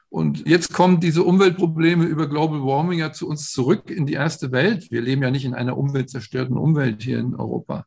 Und 0.09 0.47
jetzt 0.47 0.73
kommen 0.73 0.99
diese 0.99 1.23
Umweltprobleme 1.23 2.05
über 2.05 2.27
Global 2.27 2.61
Warming 2.61 2.99
ja 2.99 3.13
zu 3.13 3.27
uns 3.27 3.51
zurück 3.51 3.89
in 3.89 4.05
die 4.05 4.13
erste 4.13 4.51
Welt. 4.51 4.91
Wir 4.91 5.01
leben 5.01 5.23
ja 5.23 5.31
nicht 5.31 5.45
in 5.45 5.55
einer 5.55 5.77
umweltzerstörten 5.77 6.57
Umwelt 6.57 7.01
hier 7.01 7.19
in 7.19 7.33
Europa. 7.33 7.85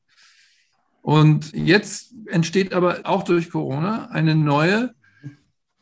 Und 1.02 1.52
jetzt 1.52 2.14
entsteht 2.26 2.72
aber 2.72 3.02
auch 3.04 3.22
durch 3.22 3.50
Corona 3.50 4.06
eine 4.06 4.34
neue 4.34 4.95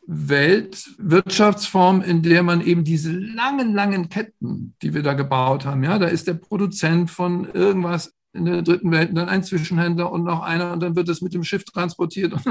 Weltwirtschaftsform, 0.07 2.01
in 2.01 2.21
der 2.21 2.43
man 2.43 2.61
eben 2.61 2.83
diese 2.83 3.11
langen, 3.11 3.73
langen 3.73 4.09
Ketten, 4.09 4.75
die 4.81 4.93
wir 4.93 5.03
da 5.03 5.13
gebaut 5.13 5.65
haben, 5.65 5.83
ja, 5.83 5.97
da 5.97 6.07
ist 6.07 6.27
der 6.27 6.35
Produzent 6.35 7.09
von 7.09 7.49
irgendwas 7.53 8.13
in 8.33 8.45
der 8.45 8.61
dritten 8.61 8.91
Welt, 8.91 9.15
dann 9.15 9.29
ein 9.29 9.43
Zwischenhändler 9.43 10.11
und 10.11 10.23
noch 10.23 10.41
einer 10.41 10.73
und 10.73 10.81
dann 10.81 10.95
wird 10.95 11.09
es 11.09 11.21
mit 11.21 11.33
dem 11.33 11.43
Schiff 11.43 11.63
transportiert. 11.63 12.33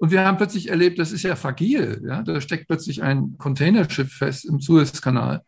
Und 0.00 0.12
wir 0.12 0.24
haben 0.24 0.36
plötzlich 0.36 0.68
erlebt, 0.68 1.00
das 1.00 1.10
ist 1.10 1.24
ja 1.24 1.34
fragil, 1.34 2.04
ja, 2.06 2.22
da 2.22 2.40
steckt 2.40 2.68
plötzlich 2.68 3.02
ein 3.02 3.36
Containerschiff 3.36 4.12
fest 4.12 4.44
im 4.44 4.60
Suezkanal. 4.60 5.42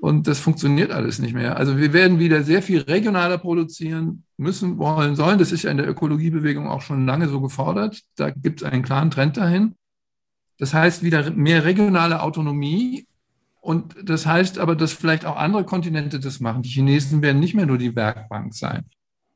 Und 0.00 0.26
das 0.26 0.40
funktioniert 0.40 0.90
alles 0.90 1.20
nicht 1.20 1.34
mehr. 1.34 1.56
Also 1.56 1.78
wir 1.78 1.92
werden 1.92 2.18
wieder 2.18 2.42
sehr 2.42 2.62
viel 2.62 2.80
regionaler 2.80 3.38
produzieren 3.38 4.24
müssen, 4.38 4.78
wollen, 4.78 5.14
sollen. 5.14 5.38
Das 5.38 5.52
ist 5.52 5.62
ja 5.62 5.70
in 5.70 5.76
der 5.76 5.88
Ökologiebewegung 5.88 6.66
auch 6.66 6.80
schon 6.80 7.06
lange 7.06 7.28
so 7.28 7.40
gefordert. 7.40 8.00
Da 8.16 8.30
gibt 8.30 8.62
es 8.62 8.66
einen 8.66 8.82
klaren 8.82 9.10
Trend 9.10 9.36
dahin. 9.36 9.76
Das 10.60 10.74
heißt 10.74 11.02
wieder 11.02 11.30
mehr 11.30 11.64
regionale 11.64 12.22
Autonomie. 12.22 13.06
Und 13.62 13.96
das 14.02 14.26
heißt 14.26 14.58
aber, 14.58 14.76
dass 14.76 14.92
vielleicht 14.92 15.24
auch 15.24 15.36
andere 15.36 15.64
Kontinente 15.64 16.20
das 16.20 16.38
machen. 16.38 16.62
Die 16.62 16.68
Chinesen 16.68 17.22
werden 17.22 17.40
nicht 17.40 17.54
mehr 17.54 17.64
nur 17.64 17.78
die 17.78 17.96
Werkbank 17.96 18.54
sein. 18.54 18.84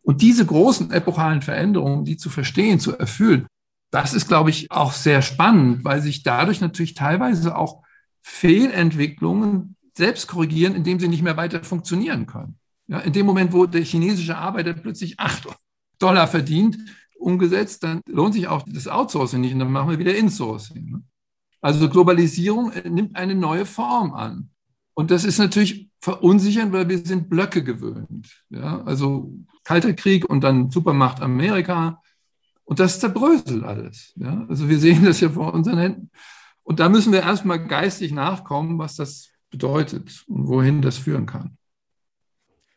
Und 0.03 0.21
diese 0.21 0.45
großen 0.45 0.91
epochalen 0.91 1.41
Veränderungen, 1.41 2.05
die 2.05 2.19
zu 2.19 2.29
verstehen, 2.29 2.79
zu 2.79 2.97
erfüllen, 2.99 3.47
das 3.91 4.13
ist, 4.13 4.29
glaube 4.29 4.51
ich, 4.51 4.71
auch 4.71 4.93
sehr 4.93 5.23
spannend, 5.23 5.83
weil 5.83 6.03
sich 6.03 6.23
dadurch 6.25 6.61
natürlich 6.61 6.93
teilweise 6.93 7.57
auch 7.57 7.83
Fehlentwicklungen 8.21 9.77
selbst 9.97 10.27
korrigieren, 10.27 10.75
indem 10.75 11.01
sie 11.01 11.09
nicht 11.09 11.23
mehr 11.23 11.39
weiter 11.39 11.65
funktionieren 11.65 12.27
können. 12.27 12.59
Ja, 12.87 12.99
in 12.99 13.15
dem 13.15 13.25
Moment, 13.25 13.55
wo 13.55 13.65
der 13.65 13.83
chinesische 13.83 14.37
Arbeiter 14.37 14.75
plötzlich 14.75 15.19
acht 15.19 15.49
Dollar 15.99 16.27
verdient, 16.27 16.77
umgesetzt, 17.19 17.83
dann 17.83 18.03
lohnt 18.07 18.35
sich 18.35 18.47
auch 18.47 18.63
das 18.67 18.89
Outsourcing 18.89 19.41
nicht 19.41 19.55
und 19.55 19.61
dann 19.61 19.73
machen 19.73 19.89
wir 19.89 19.99
wieder 19.99 20.15
Insourcing. 20.15 21.03
Also 21.65 21.89
Globalisierung 21.89 22.73
äh, 22.73 22.87
nimmt 22.91 23.17
eine 23.17 23.35
neue 23.35 23.65
Form 23.65 24.13
an. 24.13 24.51
Und 24.93 25.11
das 25.11 25.25
ist 25.25 25.39
natürlich 25.39 25.89
verunsichernd, 26.03 26.75
weil 26.75 26.91
wir 26.91 26.99
sind 26.99 27.31
Blöcke 27.31 27.65
gewöhnt. 27.65 28.45
Ja? 28.51 28.83
Also 28.83 29.33
Kalter 29.65 29.95
Krieg 29.95 30.29
und 30.29 30.43
dann 30.43 30.71
Supermacht 30.71 31.23
Amerika. 31.23 32.03
Und 32.65 32.81
das 32.81 33.01
zerbröselt 33.01 33.65
alles. 33.65 34.13
Ja? 34.17 34.45
Also 34.47 34.69
wir 34.69 34.79
sehen 34.79 35.07
das 35.07 35.21
ja 35.21 35.31
vor 35.31 35.55
unseren 35.55 35.79
Händen. 35.79 36.11
Und 36.65 36.81
da 36.81 36.91
müssen 36.91 37.15
wir 37.15 37.23
erstmal 37.23 37.67
geistig 37.67 38.13
nachkommen, 38.13 38.79
was 38.79 38.97
das 38.97 39.31
bedeutet 39.49 40.23
und 40.29 40.47
wohin 40.49 40.83
das 40.83 40.99
führen 40.99 41.25
kann. 41.25 41.57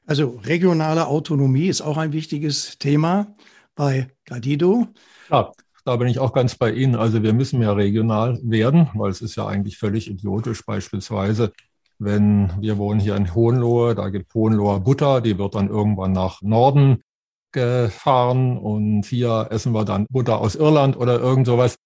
Also 0.05 0.39
regionale 0.45 1.07
Autonomie 1.07 1.67
ist 1.67 1.81
auch 1.81 1.97
ein 1.97 2.13
wichtiges 2.13 2.77
Thema 2.77 3.35
bei 3.75 4.07
Gadido. 4.23 4.87
Ja, 5.29 5.51
da 5.87 5.95
bin 5.95 6.09
ich 6.09 6.19
auch 6.19 6.33
ganz 6.33 6.55
bei 6.55 6.73
Ihnen. 6.73 6.95
Also 6.95 7.23
wir 7.23 7.31
müssen 7.31 7.59
mehr 7.59 7.77
regional 7.77 8.37
werden, 8.43 8.89
weil 8.93 9.09
es 9.09 9.21
ist 9.21 9.37
ja 9.37 9.47
eigentlich 9.47 9.77
völlig 9.77 10.09
idiotisch 10.09 10.65
beispielsweise, 10.65 11.53
wenn 11.97 12.51
wir 12.59 12.77
wohnen 12.77 12.99
hier 12.99 13.15
in 13.15 13.33
Hohenlohe, 13.33 13.95
da 13.95 14.09
gibt 14.09 14.33
Hohenloher 14.33 14.81
Butter, 14.81 15.21
die 15.21 15.37
wird 15.37 15.55
dann 15.55 15.69
irgendwann 15.69 16.11
nach 16.11 16.41
Norden 16.41 17.03
gefahren 17.53 18.57
und 18.57 19.05
hier 19.05 19.47
essen 19.49 19.71
wir 19.71 19.85
dann 19.85 20.07
Butter 20.09 20.41
aus 20.41 20.55
Irland 20.55 20.97
oder 20.97 21.21
irgend 21.21 21.47
sowas. 21.47 21.77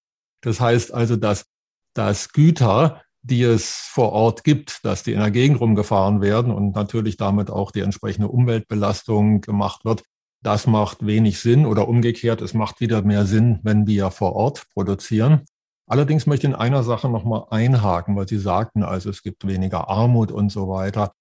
Das 0.42 0.60
heißt 0.60 0.92
also, 0.92 1.16
dass, 1.16 1.46
dass 1.94 2.34
Güter, 2.34 3.04
die 3.22 3.44
es 3.44 3.70
vor 3.70 4.14
Ort 4.14 4.44
gibt, 4.44 4.84
dass 4.84 5.04
die 5.04 5.14
in 5.14 5.20
der 5.20 5.30
Gegend 5.30 5.62
rumgefahren 5.62 6.22
werden 6.22 6.52
und 6.52 6.76
natürlich 6.76 7.18
damit 7.18 7.52
auch 7.52 7.70
die 7.70 7.82
entsprechende 7.82 8.30
Umweltbelastung 8.30 9.42
gemacht 9.42 9.86
wird, 9.86 10.04
das 10.44 10.68
macht 10.68 11.06
wenig 11.06 11.40
Sinn 11.40 11.66
oder 11.66 11.88
umgekehrt, 11.88 12.42
es 12.42 12.54
macht 12.54 12.80
wieder 12.82 13.02
mehr 13.04 13.26
Sinn, 13.26 13.60
wenn 13.64 13.88
wir 13.88 14.12
vor 14.12 14.34
Ort 14.34 14.68
produzieren. 14.74 15.42
Allerdings 15.88 16.26
möchte 16.26 16.48
ich 16.48 16.54
in 16.54 16.60
einer 16.60 16.84
Sache 16.84 17.10
nochmal 17.10 17.46
einhaken, 17.50 18.16
weil 18.16 18.28
Sie 18.28 18.40
sagten, 18.40 18.84
also 18.84 19.10
es 19.10 19.24
gibt 19.24 19.46
weniger 19.46 19.90
Armut 19.90 20.32
und 20.32 20.52
so 20.52 20.70
weiter. 20.70 21.12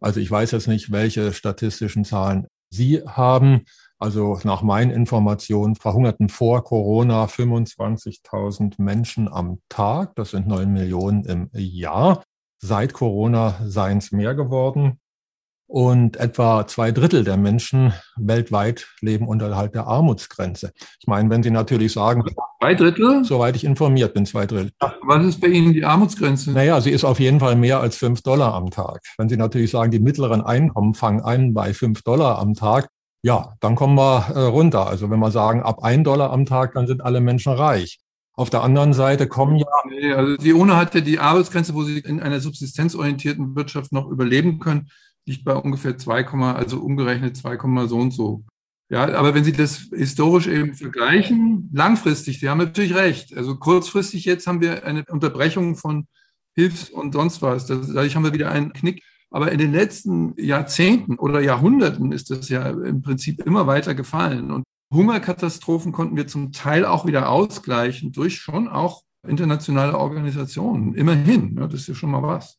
Also 0.00 0.20
ich 0.20 0.30
weiß 0.30 0.52
jetzt 0.52 0.68
nicht, 0.68 0.92
welche 0.92 1.32
statistischen 1.32 2.04
Zahlen 2.04 2.46
Sie 2.70 3.02
haben. 3.06 3.64
Also 3.98 4.38
nach 4.44 4.62
meinen 4.62 4.90
Informationen 4.90 5.76
verhungerten 5.76 6.28
vor 6.28 6.62
Corona 6.62 7.24
25.000 7.24 8.74
Menschen 8.78 9.32
am 9.32 9.60
Tag. 9.68 10.14
Das 10.16 10.30
sind 10.30 10.46
neun 10.46 10.72
Millionen 10.72 11.24
im 11.24 11.50
Jahr. 11.52 12.22
Seit 12.58 12.92
Corona 12.92 13.60
seien 13.64 13.98
es 13.98 14.12
mehr 14.12 14.34
geworden. 14.34 15.00
Und 15.66 16.18
etwa 16.18 16.66
zwei 16.66 16.92
Drittel 16.92 17.24
der 17.24 17.36
Menschen 17.36 17.94
weltweit 18.16 18.86
leben 19.00 19.26
unterhalb 19.26 19.72
der 19.72 19.86
Armutsgrenze. 19.86 20.72
Ich 21.00 21.06
meine, 21.06 21.30
wenn 21.30 21.42
Sie 21.42 21.50
natürlich 21.50 21.92
sagen, 21.92 22.22
zwei 22.60 22.74
Drittel? 22.74 23.24
Soweit 23.24 23.56
ich 23.56 23.64
informiert 23.64 24.12
bin, 24.12 24.26
zwei 24.26 24.46
Drittel. 24.46 24.72
Was 25.02 25.24
ist 25.24 25.40
bei 25.40 25.48
Ihnen 25.48 25.72
die 25.72 25.84
Armutsgrenze? 25.84 26.52
Naja, 26.52 26.80
sie 26.80 26.90
ist 26.90 27.04
auf 27.04 27.18
jeden 27.18 27.40
Fall 27.40 27.56
mehr 27.56 27.80
als 27.80 27.96
fünf 27.96 28.20
Dollar 28.22 28.54
am 28.54 28.70
Tag. 28.70 29.00
Wenn 29.16 29.28
Sie 29.28 29.36
natürlich 29.36 29.70
sagen, 29.70 29.90
die 29.90 30.00
mittleren 30.00 30.42
Einkommen 30.42 30.94
fangen 30.94 31.22
an 31.22 31.54
bei 31.54 31.72
fünf 31.72 32.02
Dollar 32.02 32.38
am 32.38 32.54
Tag, 32.54 32.88
ja, 33.22 33.54
dann 33.60 33.74
kommen 33.74 33.96
wir 33.96 34.26
äh, 34.34 34.40
runter. 34.40 34.86
Also 34.86 35.10
wenn 35.10 35.18
wir 35.18 35.30
sagen, 35.30 35.62
ab 35.62 35.82
ein 35.82 36.04
Dollar 36.04 36.30
am 36.30 36.44
Tag, 36.44 36.74
dann 36.74 36.86
sind 36.86 37.02
alle 37.02 37.22
Menschen 37.22 37.54
reich. 37.54 38.00
Auf 38.36 38.50
der 38.50 38.62
anderen 38.62 38.92
Seite 38.92 39.28
kommen 39.28 39.56
ja. 39.56 39.66
Nee, 39.88 40.12
also 40.12 40.36
die 40.36 40.52
UNO 40.52 40.74
hat 40.74 40.94
ja 40.94 41.00
die 41.00 41.20
Arbeitsgrenze, 41.20 41.72
wo 41.72 41.84
sie 41.84 42.00
in 42.00 42.20
einer 42.20 42.40
subsistenzorientierten 42.40 43.54
Wirtschaft 43.54 43.92
noch 43.92 44.08
überleben 44.08 44.58
können 44.58 44.90
liegt 45.26 45.44
bei 45.44 45.54
ungefähr 45.54 45.96
2, 45.96 46.26
also 46.54 46.80
umgerechnet 46.80 47.36
2, 47.36 47.58
so 47.86 47.98
und 47.98 48.12
so. 48.12 48.44
Ja, 48.90 49.14
aber 49.14 49.34
wenn 49.34 49.44
Sie 49.44 49.52
das 49.52 49.88
historisch 49.94 50.46
eben 50.46 50.74
vergleichen, 50.74 51.70
langfristig, 51.72 52.40
Sie 52.40 52.48
haben 52.48 52.58
natürlich 52.58 52.94
recht. 52.94 53.34
Also 53.36 53.56
kurzfristig 53.56 54.24
jetzt 54.24 54.46
haben 54.46 54.60
wir 54.60 54.84
eine 54.84 55.04
Unterbrechung 55.08 55.76
von 55.76 56.06
Hilfs- 56.54 56.90
und 56.90 57.12
sonst 57.12 57.42
was. 57.42 57.66
Dadurch 57.66 58.14
haben 58.14 58.24
wir 58.24 58.34
wieder 58.34 58.50
einen 58.50 58.72
Knick. 58.72 59.02
Aber 59.30 59.50
in 59.50 59.58
den 59.58 59.72
letzten 59.72 60.34
Jahrzehnten 60.36 61.18
oder 61.18 61.40
Jahrhunderten 61.40 62.12
ist 62.12 62.30
das 62.30 62.48
ja 62.50 62.68
im 62.68 63.02
Prinzip 63.02 63.44
immer 63.44 63.66
weiter 63.66 63.94
gefallen. 63.94 64.52
Und 64.52 64.64
Hungerkatastrophen 64.92 65.90
konnten 65.90 66.16
wir 66.16 66.28
zum 66.28 66.52
Teil 66.52 66.84
auch 66.84 67.04
wieder 67.04 67.28
ausgleichen 67.28 68.12
durch 68.12 68.36
schon 68.36 68.68
auch 68.68 69.02
internationale 69.26 69.98
Organisationen. 69.98 70.94
Immerhin, 70.94 71.56
das 71.56 71.74
ist 71.74 71.88
ja 71.88 71.94
schon 71.94 72.12
mal 72.12 72.22
was. 72.22 72.58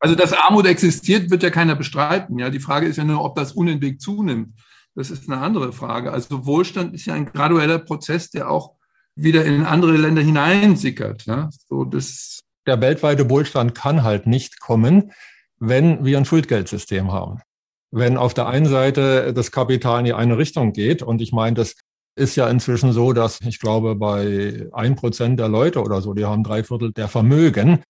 Also, 0.00 0.14
dass 0.14 0.32
Armut 0.32 0.66
existiert, 0.66 1.30
wird 1.30 1.42
ja 1.42 1.50
keiner 1.50 1.74
bestreiten. 1.74 2.38
Ja, 2.38 2.50
die 2.50 2.60
Frage 2.60 2.86
ist 2.86 2.96
ja 2.96 3.04
nur, 3.04 3.24
ob 3.24 3.34
das 3.34 3.52
unentwegt 3.52 4.00
zunimmt. 4.00 4.54
Das 4.94 5.10
ist 5.10 5.28
eine 5.28 5.40
andere 5.40 5.72
Frage. 5.72 6.12
Also, 6.12 6.46
Wohlstand 6.46 6.94
ist 6.94 7.06
ja 7.06 7.14
ein 7.14 7.26
gradueller 7.26 7.78
Prozess, 7.78 8.30
der 8.30 8.50
auch 8.50 8.74
wieder 9.16 9.44
in 9.44 9.64
andere 9.64 9.96
Länder 9.96 10.22
hineinsickert. 10.22 11.26
Ja, 11.26 11.50
so 11.68 11.84
das 11.84 12.40
der 12.68 12.80
weltweite 12.82 13.28
Wohlstand 13.30 13.74
kann 13.74 14.04
halt 14.04 14.26
nicht 14.26 14.60
kommen, 14.60 15.12
wenn 15.58 16.04
wir 16.04 16.18
ein 16.18 16.26
Schuldgeldsystem 16.26 17.10
haben. 17.10 17.40
Wenn 17.90 18.18
auf 18.18 18.34
der 18.34 18.46
einen 18.46 18.66
Seite 18.66 19.32
das 19.32 19.50
Kapital 19.50 20.00
in 20.00 20.04
die 20.04 20.12
eine 20.12 20.36
Richtung 20.36 20.74
geht, 20.74 21.02
und 21.02 21.22
ich 21.22 21.32
meine, 21.32 21.54
das 21.56 21.74
ist 22.14 22.36
ja 22.36 22.48
inzwischen 22.48 22.92
so, 22.92 23.14
dass 23.14 23.40
ich 23.40 23.58
glaube, 23.58 23.96
bei 23.96 24.68
ein 24.72 24.96
Prozent 24.96 25.40
der 25.40 25.48
Leute 25.48 25.80
oder 25.80 26.02
so, 26.02 26.12
die 26.12 26.26
haben 26.26 26.44
drei 26.44 26.62
Viertel 26.62 26.92
der 26.92 27.08
Vermögen, 27.08 27.82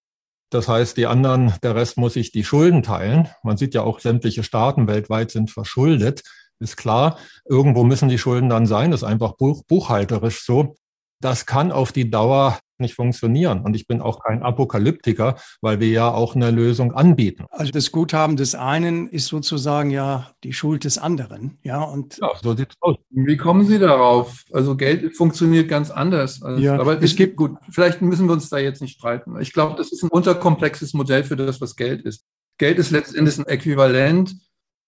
das 0.51 0.69
heißt, 0.69 0.97
die 0.97 1.07
anderen, 1.07 1.55
der 1.63 1.75
Rest 1.75 1.99
muss 1.99 2.15
sich 2.15 2.33
die 2.33 2.45
Schulden 2.45 2.83
teilen. 2.83 3.29
Man 3.43 3.57
sieht 3.57 3.75
ja 3.75 3.83
auch, 3.83 4.01
sämtliche 4.01 4.43
Staaten 4.43 4.87
weltweit 4.87 5.31
sind 5.31 5.51
verschuldet. 5.51 6.23
Ist 6.59 6.77
klar, 6.77 7.19
irgendwo 7.45 7.85
müssen 7.85 8.09
die 8.09 8.19
Schulden 8.19 8.49
dann 8.49 8.67
sein. 8.67 8.91
Das 8.91 9.03
ist 9.03 9.09
einfach 9.09 9.37
buch 9.37 9.63
buchhalterisch 9.65 10.45
so. 10.45 10.77
Das 11.21 11.47
kann 11.47 11.73
auf 11.73 11.93
die 11.93 12.11
Dauer 12.11 12.59
nicht 12.81 12.95
funktionieren. 12.95 13.61
Und 13.61 13.75
ich 13.75 13.87
bin 13.87 14.01
auch 14.01 14.21
kein 14.21 14.43
Apokalyptiker, 14.43 15.37
weil 15.61 15.81
wir 15.81 15.89
ja 15.89 16.11
auch 16.11 16.35
eine 16.35 16.51
Lösung 16.51 16.93
anbieten. 16.93 17.47
Also 17.51 17.73
das 17.73 17.91
Guthaben 17.91 18.37
des 18.37 18.55
einen 18.55 19.09
ist 19.09 19.27
sozusagen 19.27 19.91
ja 19.91 20.31
die 20.45 20.53
Schuld 20.53 20.85
des 20.85 20.99
anderen. 20.99 21.59
Ja, 21.63 21.83
und 21.83 22.19
ja, 22.19 22.31
so 22.41 22.55
sieht's 22.55 22.77
aus. 22.81 22.97
Wie 23.11 23.37
kommen 23.37 23.67
Sie 23.67 23.79
darauf? 23.79 24.45
Also 24.53 24.77
Geld 24.77 25.17
funktioniert 25.17 25.69
ganz 25.69 25.91
anders. 25.91 26.43
Als, 26.43 26.61
ja, 26.61 26.79
aber 26.79 27.03
es 27.03 27.17
gibt 27.17 27.37
gut. 27.37 27.57
Vielleicht 27.71 28.01
müssen 28.01 28.27
wir 28.27 28.33
uns 28.33 28.49
da 28.49 28.59
jetzt 28.59 28.81
nicht 28.81 28.99
streiten. 28.99 29.41
Ich 29.41 29.53
glaube, 29.53 29.77
das 29.77 29.93
ist 29.93 30.03
ein 30.03 30.11
unterkomplexes 30.11 30.95
Modell 30.95 31.25
für 31.25 31.37
das, 31.37 31.61
was 31.61 31.77
Geld 31.77 32.03
ist. 32.03 32.25
Geld 32.59 32.79
ist 32.79 32.91
letztendlich 32.91 33.39
ein 33.39 33.47
Äquivalent 33.47 34.35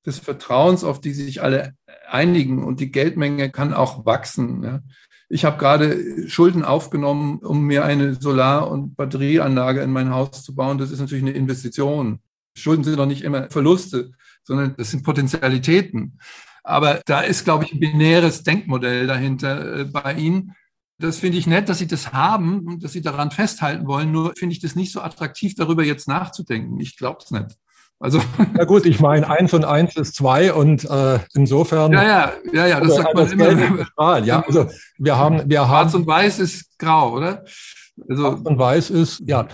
des 0.07 0.19
Vertrauens, 0.19 0.83
auf 0.83 1.01
die 1.01 1.13
sich 1.13 1.43
alle 1.43 1.75
einigen. 2.09 2.65
Und 2.65 2.81
die 2.81 2.91
Geldmenge 2.91 3.51
kann 3.51 3.75
auch 3.75 4.07
wachsen. 4.07 4.63
Ja. 4.63 4.81
Ich 5.33 5.45
habe 5.45 5.59
gerade 5.59 6.29
Schulden 6.29 6.65
aufgenommen, 6.65 7.39
um 7.39 7.63
mir 7.63 7.85
eine 7.85 8.15
Solar- 8.15 8.69
und 8.69 8.97
Batterieanlage 8.97 9.81
in 9.81 9.93
mein 9.93 10.11
Haus 10.11 10.43
zu 10.43 10.57
bauen. 10.57 10.77
Das 10.77 10.91
ist 10.91 10.99
natürlich 10.99 11.23
eine 11.23 11.33
Investition. 11.33 12.19
Schulden 12.57 12.83
sind 12.83 12.99
doch 12.99 13.07
nicht 13.07 13.23
immer 13.23 13.49
Verluste, 13.49 14.11
sondern 14.43 14.75
das 14.77 14.91
sind 14.91 15.05
Potentialitäten. 15.05 16.19
Aber 16.65 17.01
da 17.07 17.21
ist, 17.21 17.45
glaube 17.45 17.65
ich, 17.65 17.73
ein 17.73 17.79
binäres 17.79 18.43
Denkmodell 18.43 19.07
dahinter 19.07 19.79
äh, 19.79 19.85
bei 19.85 20.15
Ihnen. 20.15 20.57
Das 20.99 21.19
finde 21.21 21.39
ich 21.39 21.47
nett, 21.47 21.69
dass 21.69 21.79
Sie 21.79 21.87
das 21.87 22.13
haben 22.13 22.67
und 22.67 22.83
dass 22.83 22.93
Sie 22.93 23.01
daran 23.01 23.31
festhalten 23.31 23.87
wollen. 23.87 24.11
Nur 24.11 24.35
finde 24.37 24.55
ich 24.55 24.61
das 24.61 24.75
nicht 24.75 24.91
so 24.91 25.01
attraktiv, 25.01 25.55
darüber 25.55 25.85
jetzt 25.85 26.09
nachzudenken. 26.09 26.81
Ich 26.81 26.97
glaube 26.97 27.21
es 27.25 27.31
nicht. 27.31 27.57
Also 28.01 28.19
ja 28.59 28.65
gut, 28.65 28.87
ich 28.87 28.99
meine, 28.99 29.29
eins 29.29 29.53
und 29.53 29.65
eins 29.65 29.95
ist 29.95 30.17
zwei 30.17 30.53
und 30.53 30.85
äh, 30.91 31.19
insofern. 31.35 31.93
Ja, 31.93 32.03
ja, 32.03 32.33
ja, 32.53 32.67
ja, 32.67 32.81
das 32.81 32.97
sagt 32.97 33.15
man 33.15 33.31
immer. 33.31 33.85
Strahl, 33.85 34.27
ja, 34.27 34.43
also 34.45 34.67
wir 34.99 35.17
haben, 35.17 35.43
wir 35.49 35.69
haben. 35.69 35.91
Schwarz 35.91 35.95
und 35.95 36.07
Weiß 36.07 36.39
ist 36.41 36.79
grau, 36.79 37.13
oder? 37.13 37.45
Also, 38.09 38.23
Schwarz 38.23 38.41
und 38.43 38.59
Weiß 38.59 38.91
ist, 38.91 39.23
ja. 39.27 39.47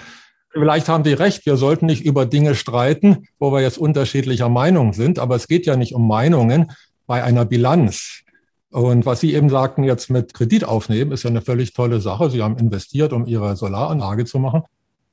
Vielleicht 0.53 0.89
haben 0.89 1.05
Sie 1.05 1.13
recht, 1.13 1.45
wir 1.45 1.59
sollten 1.59 1.85
nicht 1.85 2.07
über 2.07 2.25
Dinge 2.25 2.55
streiten, 2.55 3.29
wo 3.39 3.53
wir 3.53 3.61
jetzt 3.61 3.77
unterschiedlicher 3.77 4.49
Meinung 4.49 4.95
sind, 4.95 5.19
aber 5.19 5.37
es 5.37 5.49
geht 5.49 5.67
ja 5.67 5.77
nicht 5.77 5.95
um 5.95 6.09
Meinungen 6.09 6.73
bei 7.07 7.23
einer 7.23 7.45
Bilanz. 7.45 8.23
Und 8.71 9.05
was 9.05 9.21
Sie 9.21 9.35
eben 9.35 9.51
sagten, 9.51 9.85
jetzt 9.85 10.09
mit 10.09 10.33
Kredit 10.33 10.65
aufnehmen, 10.65 11.13
ist 11.13 11.25
ja 11.25 11.31
eine 11.31 11.43
völlig 11.43 11.75
tolle 11.75 12.01
Sache. 12.01 12.31
Sie 12.31 12.43
haben 12.43 12.57
investiert, 12.57 13.13
um 13.13 13.27
Ihre 13.27 13.55
Solaranlage 13.55 14.25
zu 14.25 14.39
machen. 14.39 14.63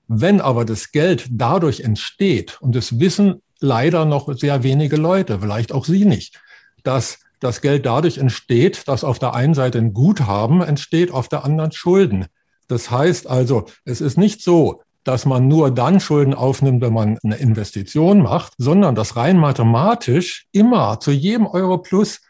Wenn 0.08 0.42
aber 0.42 0.66
das 0.66 0.92
Geld 0.92 1.28
dadurch 1.32 1.82
entsteht, 1.82 2.62
und 2.62 2.76
das 2.76 3.00
wissen 3.00 3.42
leider 3.60 4.06
noch 4.06 4.34
sehr 4.38 4.63
wenige 4.63 4.98
Leute, 4.98 5.39
vielleicht 5.39 5.72
auch 5.72 5.86
Sie 5.86 6.06
nicht, 6.06 6.42
dass 6.84 7.20
das 7.39 7.62
Geld 7.62 7.86
dadurch 7.86 8.18
entsteht, 8.18 8.88
dass 8.88 9.04
auf 9.04 9.20
der 9.20 9.34
einen 9.34 9.54
Seite 9.54 9.78
ein 9.78 9.94
Guthaben 9.94 10.62
entsteht, 10.62 11.12
auf 11.12 11.30
der 11.30 11.44
anderen 11.44 11.72
Schulden. 11.72 12.28
Das 12.68 12.89
heißt 12.89 13.28
also, 13.28 13.66
es 13.86 14.02
ist 14.02 14.18
nicht 14.18 14.42
so, 14.42 14.82
dass 15.04 15.26
man 15.26 15.48
nur 15.48 15.72
dann 15.72 16.00
Schulden 16.00 16.34
aufnimmt, 16.34 16.82
wenn 16.82 16.94
man 16.94 17.18
eine 17.24 17.36
Investition 17.36 18.22
macht, 18.22 18.54
sondern 18.58 18.96
dass 18.96 19.18
rein 19.18 19.38
mathematisch 19.38 20.48
immer 20.52 21.00
zu 21.00 21.12
jedem 21.12 21.46
Euro 21.46 21.78
plus 21.80 22.22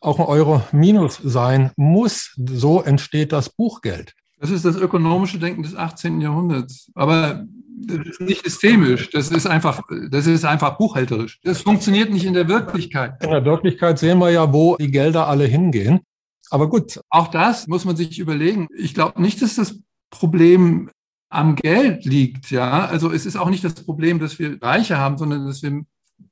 auch 0.00 0.18
ein 0.18 0.26
Euro 0.26 0.62
minus 0.72 1.20
sein 1.22 1.70
muss. 1.76 2.34
So 2.36 2.82
entsteht 2.82 3.32
das 3.32 3.48
Buchgeld. 3.50 4.14
Das 4.46 4.54
ist 4.54 4.64
das 4.64 4.76
ökonomische 4.76 5.40
Denken 5.40 5.64
des 5.64 5.74
18. 5.74 6.20
Jahrhunderts. 6.20 6.88
Aber 6.94 7.44
das 7.78 8.06
ist 8.06 8.20
nicht 8.20 8.44
systemisch, 8.44 9.10
das 9.10 9.32
ist 9.32 9.48
einfach, 9.48 9.82
das 10.08 10.28
ist 10.28 10.44
einfach 10.44 10.78
buchhalterisch. 10.78 11.40
Das 11.42 11.62
funktioniert 11.62 12.12
nicht 12.12 12.24
in 12.24 12.32
der 12.32 12.46
Wirklichkeit. 12.46 13.24
In 13.24 13.30
der 13.30 13.44
Wirklichkeit 13.44 13.98
sehen 13.98 14.18
wir 14.20 14.30
ja, 14.30 14.52
wo 14.52 14.76
die 14.76 14.92
Gelder 14.92 15.26
alle 15.26 15.46
hingehen. 15.46 15.98
Aber 16.50 16.68
gut. 16.68 17.00
Auch 17.10 17.26
das 17.26 17.66
muss 17.66 17.84
man 17.84 17.96
sich 17.96 18.20
überlegen. 18.20 18.68
Ich 18.78 18.94
glaube 18.94 19.20
nicht, 19.20 19.42
dass 19.42 19.56
das 19.56 19.80
Problem 20.10 20.90
am 21.28 21.56
Geld 21.56 22.04
liegt, 22.04 22.52
ja. 22.52 22.86
Also 22.86 23.10
es 23.10 23.26
ist 23.26 23.34
auch 23.34 23.50
nicht 23.50 23.64
das 23.64 23.74
Problem, 23.74 24.20
dass 24.20 24.38
wir 24.38 24.62
Reiche 24.62 24.98
haben, 24.98 25.18
sondern 25.18 25.44
dass 25.44 25.60
wir 25.60 25.82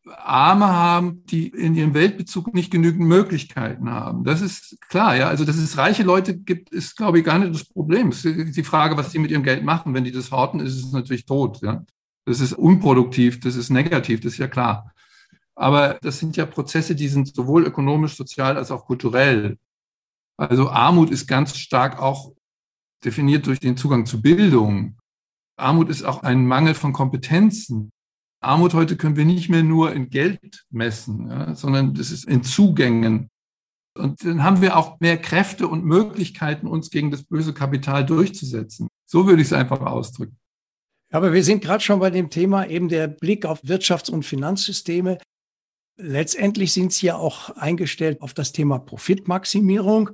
Arme 0.07 0.67
haben, 0.67 1.25
die 1.27 1.49
in 1.49 1.75
ihrem 1.75 1.95
Weltbezug 1.95 2.53
nicht 2.53 2.71
genügend 2.71 3.09
Möglichkeiten 3.09 3.89
haben. 3.91 4.25
Das 4.25 4.43
ist 4.43 4.77
klar, 4.89 5.17
ja. 5.17 5.29
Also, 5.29 5.45
dass 5.45 5.57
es 5.57 5.79
reiche 5.79 6.03
Leute 6.03 6.37
gibt, 6.37 6.71
ist, 6.71 6.97
glaube 6.97 7.19
ich, 7.19 7.25
gar 7.25 7.39
nicht 7.39 7.55
das 7.55 7.65
Problem. 7.65 8.09
Es 8.09 8.25
ist 8.25 8.57
die 8.57 8.65
Frage, 8.65 8.97
was 8.97 9.11
die 9.11 9.19
mit 9.19 9.31
ihrem 9.31 9.43
Geld 9.43 9.65
machen. 9.65 9.95
Wenn 9.95 10.05
die 10.05 10.13
das 10.13 10.31
horten, 10.31 10.61
ist 10.61 10.75
es 10.75 10.93
natürlich 10.93 11.25
tot, 11.25 11.63
ja. 11.63 11.85
Das 12.27 12.41
ist 12.41 12.53
unproduktiv, 12.53 13.41
das 13.41 13.57
ist 13.57 13.71
negativ, 13.71 14.21
das 14.21 14.33
ist 14.33 14.39
ja 14.39 14.49
klar. 14.49 14.93
Aber 15.55 15.99
das 16.03 16.19
sind 16.19 16.37
ja 16.37 16.47
Prozesse, 16.47 16.95
die 16.95 17.09
sind 17.09 17.35
sowohl 17.35 17.65
ökonomisch, 17.65 18.17
sozial 18.17 18.57
als 18.57 18.71
auch 18.71 18.87
kulturell. 18.87 19.59
Also 20.37 20.69
Armut 20.69 21.11
ist 21.11 21.27
ganz 21.27 21.57
stark 21.57 22.01
auch 22.01 22.33
definiert 23.05 23.47
durch 23.47 23.61
den 23.61 23.77
Zugang 23.77 24.07
zu 24.07 24.21
Bildung. 24.21 24.99
Armut 25.57 25.89
ist 25.89 26.03
auch 26.03 26.23
ein 26.23 26.47
Mangel 26.47 26.75
von 26.75 26.93
Kompetenzen. 26.93 27.93
Armut 28.45 28.75
heute 28.75 28.97
können 28.97 29.17
wir 29.17 29.25
nicht 29.25 29.49
mehr 29.49 29.63
nur 29.63 29.93
in 29.93 30.11
Geld 30.11 30.65
messen, 30.71 31.29
ja, 31.29 31.55
sondern 31.55 31.95
das 31.95 32.11
ist 32.11 32.25
in 32.25 32.43
Zugängen. 32.43 33.31
Und 33.97 34.25
dann 34.25 34.43
haben 34.43 34.61
wir 34.61 34.77
auch 34.77 34.99
mehr 35.01 35.19
Kräfte 35.19 35.69
und 35.69 35.85
Möglichkeiten, 35.85 36.67
uns 36.67 36.91
gegen 36.91 37.11
das 37.11 37.25
böse 37.25 37.55
Kapital 37.55 38.05
durchzusetzen. 38.05 38.89
So 39.07 39.27
würde 39.27 39.43
ich 39.43 39.49
es 39.49 39.53
einfach 39.53 39.81
ausdrücken. 39.81 40.37
Aber 41.13 41.33
wir 41.33 41.45
sind 41.45 41.63
gerade 41.63 41.83
schon 41.83 42.01
bei 42.01 42.11
dem 42.11 42.29
Thema 42.29 42.67
eben 42.67 42.89
der 42.89 43.07
Blick 43.07 43.47
auf 43.47 43.63
Wirtschafts- 43.63 44.11
und 44.11 44.25
Finanzsysteme. 44.25 45.19
Letztendlich 45.97 46.73
sind 46.73 46.93
sie 46.93 47.07
ja 47.07 47.17
auch 47.17 47.51
eingestellt 47.51 48.21
auf 48.21 48.35
das 48.35 48.51
Thema 48.51 48.81
Profitmaximierung. 48.81 50.11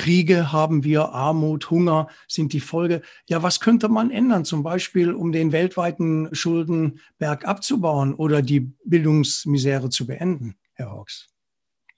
Kriege 0.00 0.50
haben 0.50 0.82
wir, 0.82 1.10
Armut, 1.10 1.70
Hunger 1.70 2.08
sind 2.26 2.54
die 2.54 2.60
Folge. 2.60 3.02
Ja, 3.28 3.42
was 3.42 3.60
könnte 3.60 3.90
man 3.90 4.10
ändern, 4.10 4.46
zum 4.46 4.62
Beispiel, 4.62 5.12
um 5.12 5.30
den 5.30 5.52
weltweiten 5.52 6.34
Schuldenberg 6.34 7.44
abzubauen 7.44 8.14
oder 8.14 8.40
die 8.40 8.72
Bildungsmisere 8.86 9.90
zu 9.90 10.06
beenden, 10.06 10.54
Herr 10.72 10.90
Hawks? 10.90 11.28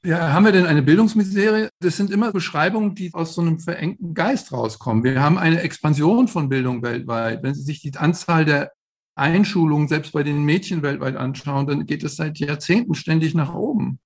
Ja, 0.05 0.33
haben 0.33 0.45
wir 0.45 0.51
denn 0.51 0.67
eine 0.67 0.83
Bildungsmisere? 0.83 1.69
Das 1.79 1.97
sind 1.97 2.11
immer 2.11 2.33
Beschreibungen, 2.33 2.97
die 2.97 3.15
aus 3.15 3.37
so 3.37 3.41
einem 3.41 3.61
verengten 3.61 4.15
Geist 4.15 4.51
rauskommen. 4.51 5.05
Wir 5.05 5.23
haben 5.23 5.39
eine 5.39 5.61
Expansion 5.61 6.27
von 6.27 6.49
Bildung 6.49 6.83
weltweit. 6.83 7.45
Wenn 7.45 7.55
Sie 7.55 7.63
sich 7.63 7.83
die 7.83 7.97
Anzahl 7.97 8.45
der 8.45 8.73
Einschulungen 9.15 9.87
selbst 9.87 10.11
bei 10.11 10.25
den 10.25 10.43
Mädchen 10.43 10.83
weltweit 10.83 11.15
anschauen, 11.15 11.69
dann 11.69 11.87
geht 11.87 12.03
es 12.03 12.17
seit 12.17 12.41
Jahrzehnten 12.41 12.97
ständig 12.97 13.35
nach 13.35 13.55
oben 13.55 14.01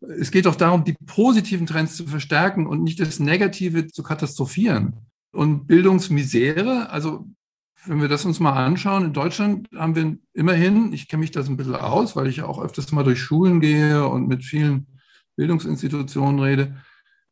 es 0.00 0.30
geht 0.30 0.46
doch 0.46 0.56
darum, 0.56 0.84
die 0.84 0.94
positiven 1.06 1.66
Trends 1.66 1.96
zu 1.96 2.06
verstärken 2.06 2.66
und 2.66 2.82
nicht 2.82 3.00
das 3.00 3.20
Negative 3.20 3.88
zu 3.88 4.02
katastrophieren. 4.02 4.96
Und 5.32 5.66
Bildungsmisere, 5.66 6.90
also 6.90 7.26
wenn 7.86 8.00
wir 8.00 8.08
das 8.08 8.24
uns 8.24 8.40
mal 8.40 8.52
anschauen, 8.52 9.06
in 9.06 9.12
Deutschland 9.12 9.68
haben 9.74 9.94
wir 9.94 10.18
immerhin, 10.34 10.92
ich 10.92 11.08
kenne 11.08 11.20
mich 11.20 11.30
das 11.30 11.48
ein 11.48 11.56
bisschen 11.56 11.76
aus, 11.76 12.16
weil 12.16 12.26
ich 12.26 12.38
ja 12.38 12.46
auch 12.46 12.60
öfters 12.62 12.92
mal 12.92 13.04
durch 13.04 13.20
Schulen 13.20 13.60
gehe 13.60 14.06
und 14.06 14.28
mit 14.28 14.44
vielen 14.44 14.86
Bildungsinstitutionen 15.36 16.40
rede. 16.40 16.76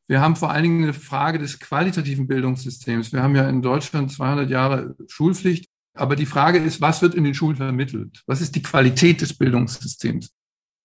Wir 0.07 0.22
haben 0.22 0.37
vor 0.37 0.50
allen 0.50 0.62
Dingen 0.62 0.83
eine 0.85 0.94
Frage 0.94 1.38
des 1.38 1.61
qualitativen 1.61 2.26
Bildungssystems. 2.26 3.12
Wir 3.12 3.22
haben 3.22 3.37
ja 3.37 3.48
in 3.48 3.61
Deutschland 3.61 4.11
200 4.11 4.48
Jahre 4.48 4.96
Schulpflicht. 5.07 5.66
Aber 5.94 6.16
die 6.16 6.26
Frage 6.26 6.59
ist, 6.59 6.81
was 6.81 7.02
wird 7.02 7.14
in 7.14 7.24
den 7.24 7.35
Schulen 7.35 7.57
vermittelt? 7.57 8.22
Was 8.26 8.40
ist 8.40 8.54
die 8.54 8.62
Qualität 8.62 9.20
des 9.20 9.37
Bildungssystems? 9.37 10.31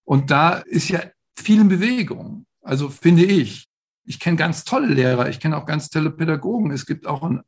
Und 0.04 0.32
da 0.32 0.56
ist 0.58 0.90
ja 0.90 1.02
vielen 1.36 1.68
Bewegungen. 1.68 2.46
Also 2.62 2.90
finde 2.90 3.26
ich. 3.26 3.68
Ich 4.06 4.20
kenne 4.20 4.38
ganz 4.38 4.66
tolle 4.66 4.88
Lehrer, 4.88 5.30
ich 5.30 5.40
kenne 5.40 5.58
auch 5.58 5.66
ganz 5.66 5.90
tolle 5.90 6.12
Pädagogen. 6.12 6.72
Es 6.72 6.86
gibt 6.86 7.08
auch 7.08 7.24
ein 7.24 7.42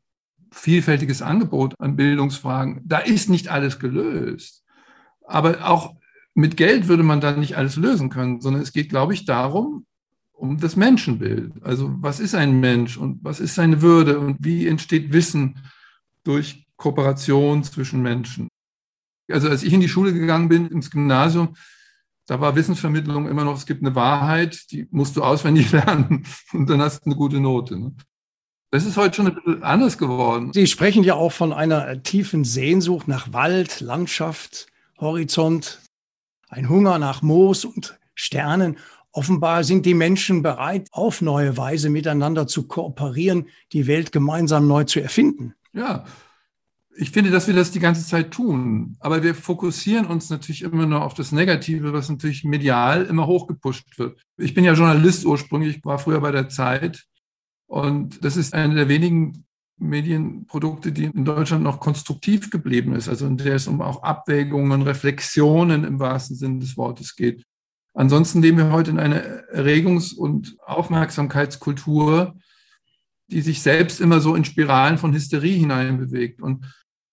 vielfältiges 0.52 1.22
Angebot 1.22 1.76
an 1.80 1.96
Bildungsfragen. 1.98 2.82
Da 2.86 3.00
ist 3.00 3.30
nicht 3.30 3.50
alles 3.50 3.80
gelöst. 3.80 4.64
Aber 5.26 5.68
auch 5.68 5.96
mit 6.34 6.58
Geld 6.58 6.88
würde 6.88 7.04
man 7.04 7.22
da 7.22 7.34
nicht 7.34 7.58
alles 7.58 7.76
lösen 7.76 8.10
können, 8.10 8.42
sondern 8.42 8.62
es 8.62 8.72
geht, 8.72 8.90
glaube 8.90 9.14
ich, 9.14 9.26
darum, 9.26 9.86
um 10.32 10.58
das 10.60 10.76
Menschenbild. 10.76 11.54
Also 11.62 11.94
was 12.00 12.20
ist 12.20 12.36
ein 12.36 12.60
Mensch 12.60 12.98
und 12.98 13.24
was 13.24 13.40
ist 13.40 13.56
seine 13.56 13.82
Würde 13.82 14.20
und 14.20 14.38
wie 14.40 14.68
entsteht 14.68 15.12
Wissen 15.12 15.60
durch 16.24 16.66
Kooperation 16.78 17.64
zwischen 17.64 18.02
Menschen. 18.02 18.50
Also 19.30 19.50
als 19.50 19.64
ich 19.64 19.74
in 19.74 19.80
die 19.80 19.90
Schule 19.90 20.14
gegangen 20.14 20.50
bin, 20.50 20.68
ins 20.68 20.92
Gymnasium, 20.92 21.56
da 22.28 22.42
war 22.42 22.56
Wissensvermittlung 22.56 23.28
immer 23.28 23.44
noch, 23.44 23.58
es 23.58 23.66
gibt 23.66 23.84
eine 23.84 23.96
Wahrheit, 23.96 24.72
die 24.72 24.88
musst 24.92 25.16
du 25.16 25.24
auswendig 25.24 25.72
lernen 25.74 26.26
und 26.54 26.70
dann 26.70 26.82
hast 26.82 27.02
du 27.02 27.06
eine 27.10 27.16
gute 27.16 27.40
Note. 27.40 27.78
Ne? 27.78 27.96
Das 28.72 28.86
ist 28.86 28.98
heute 28.98 29.16
schon 29.16 29.28
ein 29.28 29.36
bisschen 29.36 29.64
anders 29.64 29.98
geworden. 29.98 30.52
Sie 30.54 30.68
sprechen 30.68 31.04
ja 31.04 31.14
auch 31.14 31.32
von 31.32 31.54
einer 31.54 32.04
tiefen 32.04 32.44
Sehnsucht 32.44 33.08
nach 33.08 33.32
Wald, 33.32 33.80
Landschaft, 33.80 34.68
Horizont, 35.00 35.80
ein 36.50 36.68
Hunger 36.68 37.00
nach 37.00 37.22
Moos 37.22 37.64
und 37.64 37.98
Sternen. 38.16 38.78
Offenbar 39.12 39.64
sind 39.64 39.86
die 39.86 39.94
Menschen 39.94 40.42
bereit, 40.42 40.90
auf 40.92 41.22
neue 41.22 41.56
Weise 41.56 41.90
miteinander 41.90 42.48
zu 42.48 42.68
kooperieren, 42.68 43.48
die 43.72 43.88
Welt 43.88 44.12
gemeinsam 44.12 44.68
neu 44.68 44.84
zu 44.84 45.00
erfinden. 45.00 45.54
Ja, 45.72 46.06
ich 46.98 47.12
finde, 47.12 47.30
dass 47.30 47.48
wir 47.48 47.54
das 47.54 47.72
die 47.72 47.80
ganze 47.80 48.06
Zeit 48.06 48.32
tun. 48.32 48.96
Aber 49.00 49.22
wir 49.22 49.36
fokussieren 49.36 50.06
uns 50.06 50.30
natürlich 50.30 50.62
immer 50.62 50.86
nur 50.86 51.04
auf 51.04 51.14
das 51.14 51.32
Negative, 51.32 51.94
was 51.94 52.10
natürlich 52.10 52.44
medial 52.44 53.06
immer 53.06 53.28
hochgepusht 53.28 53.98
wird. 53.98 54.20
Ich 54.38 54.54
bin 54.54 54.64
ja 54.64 54.74
Journalist 54.74 55.26
ursprünglich, 55.26 55.84
war 55.84 56.00
früher 56.00 56.22
bei 56.22 56.32
der 56.32 56.50
Zeit. 56.50 57.06
Und 57.68 58.24
das 58.24 58.38
ist 58.38 58.54
eine 58.54 58.76
der 58.76 58.88
wenigen 58.88 59.46
Medienprodukte, 59.78 60.92
die 60.94 61.06
in 61.06 61.26
Deutschland 61.26 61.64
noch 61.64 61.82
konstruktiv 61.82 62.50
geblieben 62.50 62.94
ist, 62.94 63.10
also 63.10 63.28
in 63.28 63.38
der 63.38 63.56
es 63.56 63.68
um 63.68 63.82
auch 63.82 64.04
Abwägungen, 64.04 64.82
Reflexionen 64.84 65.84
im 65.84 66.00
wahrsten 66.00 66.38
Sinne 66.38 66.60
des 66.60 66.78
Wortes 66.78 67.16
geht. 67.16 67.44
Ansonsten 67.94 68.42
leben 68.42 68.58
wir 68.58 68.72
heute 68.72 68.92
in 68.92 69.00
einer 69.00 69.22
Erregungs- 69.54 70.14
und 70.14 70.56
Aufmerksamkeitskultur, 70.66 72.36
die 73.28 73.42
sich 73.42 73.62
selbst 73.62 74.00
immer 74.00 74.22
so 74.22 74.36
in 74.36 74.46
Spiralen 74.46 74.98
von 74.98 75.14
Hysterie 75.14 75.58
hineinbewegt. 75.58 76.42
Und 76.42 76.66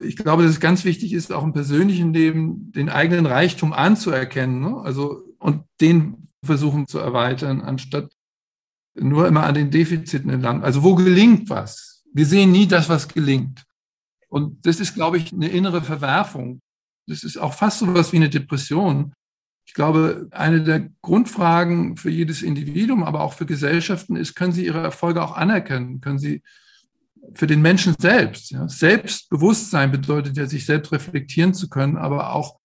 ich 0.02 0.16
glaube, 0.16 0.42
dass 0.42 0.52
es 0.52 0.60
ganz 0.60 0.84
wichtig 0.84 1.12
ist, 1.12 1.32
auch 1.32 1.44
im 1.44 1.52
persönlichen 1.52 2.12
Leben 2.12 2.72
den 2.72 2.88
eigenen 2.88 3.26
Reichtum 3.26 3.72
anzuerkennen, 3.72 4.60
ne? 4.60 4.80
also 4.82 5.22
und 5.38 5.64
den 5.80 6.28
versuchen 6.44 6.86
zu 6.86 6.98
erweitern, 6.98 7.60
anstatt 7.60 8.12
nur 8.94 9.26
immer 9.26 9.44
an 9.44 9.54
den 9.54 9.70
Defiziten 9.70 10.30
entlang. 10.30 10.62
Also 10.62 10.82
wo 10.82 10.94
gelingt 10.94 11.48
was? 11.50 12.04
Wir 12.12 12.26
sehen 12.26 12.52
nie 12.52 12.66
das, 12.66 12.88
was 12.88 13.08
gelingt. 13.08 13.64
Und 14.28 14.66
das 14.66 14.80
ist, 14.80 14.94
glaube 14.94 15.18
ich, 15.18 15.32
eine 15.32 15.48
innere 15.48 15.82
Verwerfung. 15.82 16.60
Das 17.06 17.22
ist 17.22 17.38
auch 17.38 17.54
fast 17.54 17.80
so 17.80 17.94
was 17.94 18.12
wie 18.12 18.16
eine 18.16 18.30
Depression. 18.30 19.12
Ich 19.66 19.74
glaube, 19.74 20.28
eine 20.30 20.62
der 20.62 20.90
Grundfragen 21.02 21.96
für 21.96 22.10
jedes 22.10 22.42
Individuum, 22.42 23.04
aber 23.04 23.20
auch 23.20 23.32
für 23.32 23.46
Gesellschaften 23.46 24.16
ist, 24.16 24.34
können 24.34 24.52
sie 24.52 24.66
ihre 24.66 24.80
Erfolge 24.80 25.22
auch 25.22 25.36
anerkennen? 25.36 26.00
Können 26.00 26.18
sie 26.18 26.42
für 27.34 27.46
den 27.46 27.62
Menschen 27.62 27.94
selbst, 27.98 28.50
ja, 28.50 28.68
Selbstbewusstsein 28.68 29.90
bedeutet 29.90 30.36
ja, 30.36 30.46
sich 30.46 30.66
selbst 30.66 30.92
reflektieren 30.92 31.54
zu 31.54 31.68
können, 31.68 31.96
aber 31.96 32.34
auch 32.34 32.58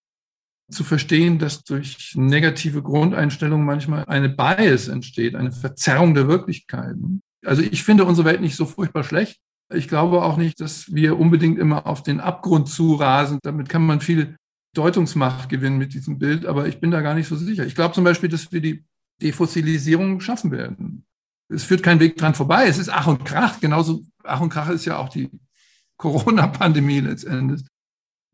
zu 0.70 0.84
verstehen, 0.84 1.38
dass 1.38 1.64
durch 1.64 2.14
negative 2.14 2.82
Grundeinstellungen 2.82 3.64
manchmal 3.64 4.04
eine 4.06 4.28
Bias 4.28 4.88
entsteht, 4.88 5.34
eine 5.34 5.52
Verzerrung 5.52 6.14
der 6.14 6.28
Wirklichkeiten. 6.28 7.20
Also 7.44 7.62
ich 7.62 7.82
finde 7.84 8.04
unsere 8.04 8.26
Welt 8.26 8.40
nicht 8.40 8.56
so 8.56 8.66
furchtbar 8.66 9.04
schlecht. 9.04 9.40
Ich 9.72 9.88
glaube 9.88 10.22
auch 10.22 10.36
nicht, 10.36 10.60
dass 10.60 10.92
wir 10.92 11.18
unbedingt 11.18 11.58
immer 11.58 11.86
auf 11.86 12.02
den 12.02 12.20
Abgrund 12.20 12.68
zurasen. 12.68 13.38
Damit 13.42 13.68
kann 13.68 13.86
man 13.86 14.00
viel 14.00 14.36
Deutungsmacht 14.74 15.48
gewinnen 15.48 15.78
mit 15.78 15.94
diesem 15.94 16.18
Bild, 16.18 16.46
aber 16.46 16.68
ich 16.68 16.80
bin 16.80 16.90
da 16.90 17.00
gar 17.00 17.14
nicht 17.14 17.28
so 17.28 17.36
sicher. 17.36 17.64
Ich 17.64 17.74
glaube 17.74 17.94
zum 17.94 18.04
Beispiel, 18.04 18.28
dass 18.28 18.52
wir 18.52 18.60
die 18.60 18.84
Defossilisierung 19.22 20.20
schaffen 20.20 20.50
werden. 20.50 21.04
Es 21.48 21.64
führt 21.64 21.82
kein 21.82 22.00
Weg 22.00 22.16
dran 22.16 22.34
vorbei. 22.34 22.66
Es 22.66 22.78
ist 22.78 22.90
Ach 22.90 23.06
und 23.06 23.24
Krach. 23.24 23.60
Genauso 23.60 24.02
Ach 24.24 24.40
und 24.40 24.50
Krach 24.50 24.68
ist 24.68 24.84
ja 24.84 24.98
auch 24.98 25.08
die 25.08 25.30
Corona-Pandemie 25.96 27.00
letztendlich. 27.00 27.64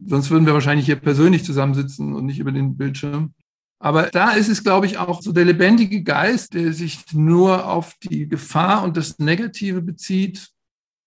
Sonst 0.05 0.31
würden 0.31 0.47
wir 0.47 0.55
wahrscheinlich 0.55 0.87
hier 0.87 0.97
persönlich 0.97 1.45
zusammensitzen 1.45 2.15
und 2.15 2.27
nicht 2.27 2.39
über 2.39 2.53
den 2.53 2.77
Bildschirm. 2.77 3.35
Aber 3.79 4.05
da 4.05 4.31
ist 4.33 4.49
es, 4.49 4.65
glaube 4.65 4.87
ich, 4.87 4.99
auch 4.99 5.23
so 5.23 5.33
der 5.33 5.45
lebendige 5.45 6.03
Geist, 6.03 6.55
der 6.55 6.73
sich 6.73 7.13
nur 7.13 7.69
auf 7.69 7.95
die 8.03 8.29
Gefahr 8.29 8.83
und 8.83 8.97
das 8.97 9.19
Negative 9.19 9.83
bezieht. 9.83 10.49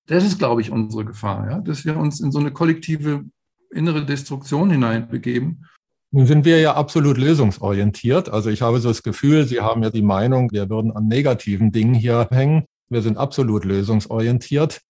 Das 0.08 0.24
ist, 0.24 0.38
glaube 0.38 0.62
ich, 0.62 0.72
unsere 0.72 1.04
Gefahr, 1.04 1.50
ja? 1.50 1.60
dass 1.60 1.86
wir 1.86 1.98
uns 1.98 2.20
in 2.20 2.32
so 2.32 2.40
eine 2.40 2.52
kollektive 2.52 3.26
innere 3.72 4.06
Destruktion 4.06 4.70
hineinbegeben. 4.70 5.66
Nun 6.12 6.26
sind 6.26 6.46
wir 6.46 6.60
ja 6.60 6.74
absolut 6.74 7.18
lösungsorientiert. 7.18 8.30
Also 8.30 8.50
ich 8.50 8.62
habe 8.62 8.80
so 8.80 8.88
das 8.88 9.04
Gefühl, 9.04 9.46
Sie 9.46 9.60
haben 9.60 9.84
ja 9.84 9.90
die 9.90 10.02
Meinung, 10.02 10.52
wir 10.52 10.70
würden 10.70 10.92
an 10.92 11.08
negativen 11.08 11.72
Dingen 11.72 11.94
hier 11.94 12.28
hängen. 12.32 12.66
Wir 12.90 13.02
sind 13.02 13.18
absolut 13.18 13.66
lösungsorientiert. 13.66 14.82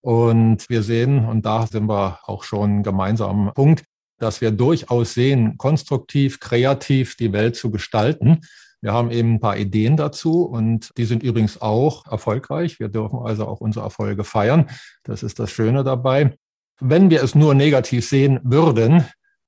Und 0.00 0.68
wir 0.68 0.82
sehen, 0.82 1.26
und 1.26 1.46
da 1.46 1.66
sind 1.66 1.88
wir 1.88 2.18
auch 2.24 2.42
schon 2.42 2.82
gemeinsam 2.82 3.48
am 3.48 3.54
Punkt, 3.54 3.84
dass 4.18 4.40
wir 4.40 4.50
durchaus 4.50 5.14
sehen, 5.14 5.56
konstruktiv, 5.58 6.40
kreativ 6.40 7.16
die 7.16 7.32
Welt 7.32 7.54
zu 7.54 7.70
gestalten. 7.70 8.40
Wir 8.80 8.92
haben 8.92 9.12
eben 9.12 9.34
ein 9.34 9.40
paar 9.40 9.56
Ideen 9.56 9.96
dazu 9.96 10.42
und 10.42 10.90
die 10.96 11.04
sind 11.04 11.22
übrigens 11.22 11.60
auch 11.60 12.06
erfolgreich. 12.06 12.80
Wir 12.80 12.88
dürfen 12.88 13.20
also 13.20 13.46
auch 13.46 13.60
unsere 13.60 13.84
Erfolge 13.84 14.24
feiern. 14.24 14.70
Das 15.04 15.22
ist 15.22 15.38
das 15.38 15.52
Schöne 15.52 15.84
dabei. 15.84 16.36
Wenn 16.80 17.10
wir 17.10 17.22
es 17.22 17.36
nur 17.36 17.54
negativ 17.54 18.08
sehen 18.08 18.40
würden, 18.42 19.04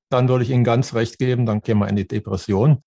dann 0.09 0.29
würde 0.29 0.43
ich 0.43 0.49
Ihnen 0.49 0.63
ganz 0.63 0.93
recht 0.93 1.17
geben, 1.17 1.45
dann 1.45 1.61
gehen 1.61 1.79
wir 1.79 1.87
in 1.87 1.95
die 1.95 2.07
Depression. 2.07 2.83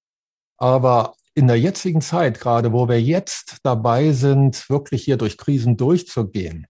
Aber 0.58 1.14
in 1.34 1.46
der 1.46 1.58
jetzigen 1.58 2.00
Zeit, 2.00 2.40
gerade 2.40 2.72
wo 2.72 2.88
wir 2.88 3.00
jetzt 3.00 3.58
dabei 3.62 4.12
sind, 4.12 4.68
wirklich 4.68 5.04
hier 5.04 5.16
durch 5.16 5.38
Krisen 5.38 5.76
durchzugehen, 5.76 6.66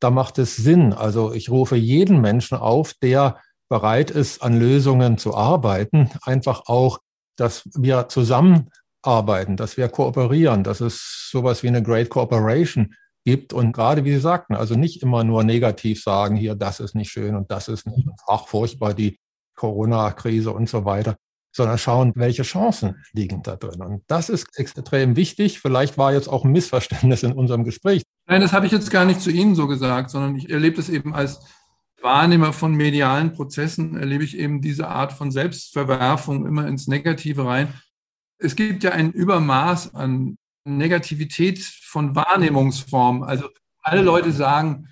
da 0.00 0.10
macht 0.10 0.38
es 0.38 0.56
Sinn. 0.56 0.92
Also 0.92 1.32
ich 1.32 1.50
rufe 1.50 1.76
jeden 1.76 2.20
Menschen 2.20 2.58
auf, 2.58 2.94
der 2.94 3.40
bereit 3.68 4.10
ist, 4.10 4.42
an 4.42 4.58
Lösungen 4.58 5.16
zu 5.16 5.34
arbeiten, 5.34 6.10
einfach 6.22 6.62
auch, 6.66 6.98
dass 7.36 7.62
wir 7.74 8.08
zusammenarbeiten, 8.08 9.56
dass 9.56 9.76
wir 9.76 9.88
kooperieren, 9.88 10.64
dass 10.64 10.80
es 10.80 11.28
sowas 11.30 11.62
wie 11.62 11.68
eine 11.68 11.82
Great 11.82 12.10
Cooperation 12.10 12.94
gibt 13.24 13.52
und 13.52 13.72
gerade 13.72 14.04
wie 14.04 14.12
Sie 14.12 14.20
sagten, 14.20 14.54
also 14.54 14.74
nicht 14.74 15.02
immer 15.02 15.24
nur 15.24 15.44
negativ 15.44 16.02
sagen, 16.02 16.36
hier, 16.36 16.54
das 16.54 16.80
ist 16.80 16.94
nicht 16.94 17.10
schön 17.10 17.36
und 17.36 17.50
das 17.50 17.68
ist 17.68 17.86
nicht, 17.86 18.08
ach, 18.26 18.48
furchtbar, 18.48 18.94
die 18.94 19.18
Corona-Krise 19.60 20.52
und 20.52 20.70
so 20.70 20.86
weiter, 20.86 21.16
sondern 21.52 21.76
schauen, 21.76 22.12
welche 22.14 22.44
Chancen 22.44 22.96
liegen 23.12 23.42
da 23.42 23.56
drin. 23.56 23.82
Und 23.82 24.02
das 24.06 24.30
ist 24.30 24.46
extrem 24.58 25.16
wichtig. 25.16 25.60
Vielleicht 25.60 25.98
war 25.98 26.14
jetzt 26.14 26.28
auch 26.28 26.44
ein 26.44 26.52
Missverständnis 26.52 27.22
in 27.22 27.32
unserem 27.32 27.64
Gespräch. 27.64 28.02
Nein, 28.26 28.40
das 28.40 28.54
habe 28.54 28.64
ich 28.64 28.72
jetzt 28.72 28.90
gar 28.90 29.04
nicht 29.04 29.20
zu 29.20 29.30
Ihnen 29.30 29.54
so 29.54 29.66
gesagt, 29.66 30.08
sondern 30.08 30.34
ich 30.34 30.48
erlebe 30.48 30.76
das 30.76 30.88
eben 30.88 31.14
als 31.14 31.40
Wahrnehmer 32.00 32.54
von 32.54 32.74
medialen 32.74 33.34
Prozessen, 33.34 33.98
erlebe 33.98 34.24
ich 34.24 34.38
eben 34.38 34.62
diese 34.62 34.88
Art 34.88 35.12
von 35.12 35.30
Selbstverwerfung 35.30 36.46
immer 36.46 36.66
ins 36.66 36.88
Negative 36.88 37.44
rein. 37.44 37.74
Es 38.38 38.56
gibt 38.56 38.82
ja 38.82 38.92
ein 38.92 39.12
Übermaß 39.12 39.94
an 39.94 40.38
Negativität 40.64 41.58
von 41.58 42.16
Wahrnehmungsformen. 42.16 43.24
Also 43.24 43.48
alle 43.82 44.00
Leute 44.00 44.32
sagen, 44.32 44.88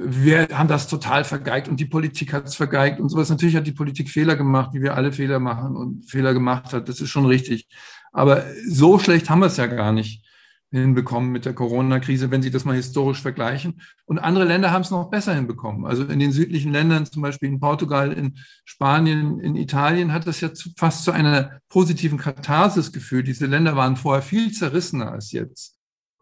wir 0.00 0.48
haben 0.52 0.68
das 0.68 0.88
total 0.88 1.24
vergeigt 1.24 1.68
und 1.68 1.80
die 1.80 1.86
Politik 1.86 2.32
hat 2.32 2.46
es 2.46 2.54
vergeigt 2.54 3.00
und 3.00 3.08
sowas. 3.08 3.30
Natürlich 3.30 3.56
hat 3.56 3.66
die 3.66 3.72
Politik 3.72 4.08
Fehler 4.08 4.36
gemacht, 4.36 4.70
wie 4.72 4.82
wir 4.82 4.94
alle 4.94 5.12
Fehler 5.12 5.40
machen 5.40 5.76
und 5.76 6.08
Fehler 6.08 6.34
gemacht 6.34 6.72
hat. 6.72 6.88
Das 6.88 7.00
ist 7.00 7.10
schon 7.10 7.26
richtig. 7.26 7.68
Aber 8.12 8.44
so 8.68 8.98
schlecht 8.98 9.28
haben 9.28 9.40
wir 9.40 9.46
es 9.46 9.56
ja 9.56 9.66
gar 9.66 9.92
nicht 9.92 10.24
hinbekommen 10.70 11.30
mit 11.30 11.46
der 11.46 11.54
Corona-Krise, 11.54 12.30
wenn 12.30 12.42
Sie 12.42 12.50
das 12.50 12.64
mal 12.64 12.76
historisch 12.76 13.22
vergleichen. 13.22 13.80
Und 14.04 14.18
andere 14.18 14.44
Länder 14.44 14.70
haben 14.70 14.82
es 14.82 14.90
noch 14.90 15.10
besser 15.10 15.34
hinbekommen. 15.34 15.86
Also 15.86 16.04
in 16.04 16.18
den 16.18 16.32
südlichen 16.32 16.72
Ländern, 16.72 17.06
zum 17.06 17.22
Beispiel 17.22 17.48
in 17.48 17.60
Portugal, 17.60 18.12
in 18.12 18.38
Spanien, 18.64 19.40
in 19.40 19.56
Italien, 19.56 20.12
hat 20.12 20.26
das 20.26 20.40
ja 20.40 20.50
fast 20.76 21.04
zu 21.04 21.12
einer 21.12 21.60
positiven 21.70 22.18
Katharsis 22.18 22.92
geführt. 22.92 23.28
Diese 23.28 23.46
Länder 23.46 23.76
waren 23.76 23.96
vorher 23.96 24.22
viel 24.22 24.52
zerrissener 24.52 25.10
als 25.10 25.32
jetzt. 25.32 25.77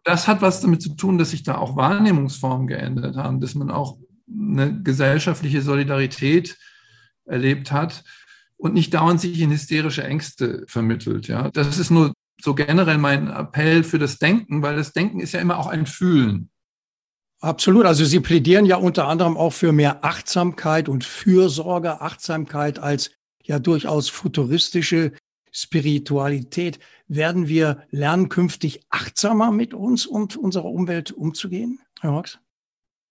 Das 0.06 0.28
hat 0.28 0.40
was 0.40 0.60
damit 0.60 0.82
zu 0.82 0.94
tun, 0.94 1.18
dass 1.18 1.30
sich 1.30 1.42
da 1.42 1.58
auch 1.58 1.74
Wahrnehmungsformen 1.74 2.68
geändert 2.68 3.16
haben, 3.16 3.40
dass 3.40 3.56
man 3.56 3.72
auch 3.72 3.98
eine 4.30 4.80
gesellschaftliche 4.80 5.62
Solidarität 5.62 6.56
erlebt 7.24 7.72
hat 7.72 8.04
und 8.56 8.72
nicht 8.72 8.94
dauernd 8.94 9.20
sich 9.20 9.40
in 9.40 9.50
hysterische 9.50 10.04
Ängste 10.04 10.64
vermittelt. 10.68 11.26
Ja, 11.26 11.50
das 11.50 11.76
ist 11.76 11.90
nur 11.90 12.12
so 12.40 12.54
generell 12.54 12.98
mein 12.98 13.28
Appell 13.28 13.82
für 13.82 13.98
das 13.98 14.18
Denken, 14.18 14.62
weil 14.62 14.76
das 14.76 14.92
Denken 14.92 15.18
ist 15.18 15.32
ja 15.32 15.40
immer 15.40 15.58
auch 15.58 15.66
ein 15.66 15.86
Fühlen. 15.86 16.50
Absolut. 17.40 17.84
Also 17.84 18.04
Sie 18.04 18.20
plädieren 18.20 18.64
ja 18.64 18.76
unter 18.76 19.08
anderem 19.08 19.36
auch 19.36 19.52
für 19.52 19.72
mehr 19.72 20.04
Achtsamkeit 20.04 20.88
und 20.88 21.02
Fürsorge, 21.02 22.00
Achtsamkeit 22.00 22.78
als 22.78 23.10
ja 23.42 23.58
durchaus 23.58 24.08
futuristische 24.08 25.12
Spiritualität. 25.56 26.78
Werden 27.08 27.48
wir 27.48 27.82
lernen, 27.90 28.28
künftig 28.28 28.82
achtsamer 28.90 29.50
mit 29.52 29.72
uns 29.72 30.04
und 30.04 30.36
unserer 30.36 30.66
Umwelt 30.66 31.12
umzugehen, 31.12 31.80
Herr 32.00 32.12
Hawks? 32.12 32.38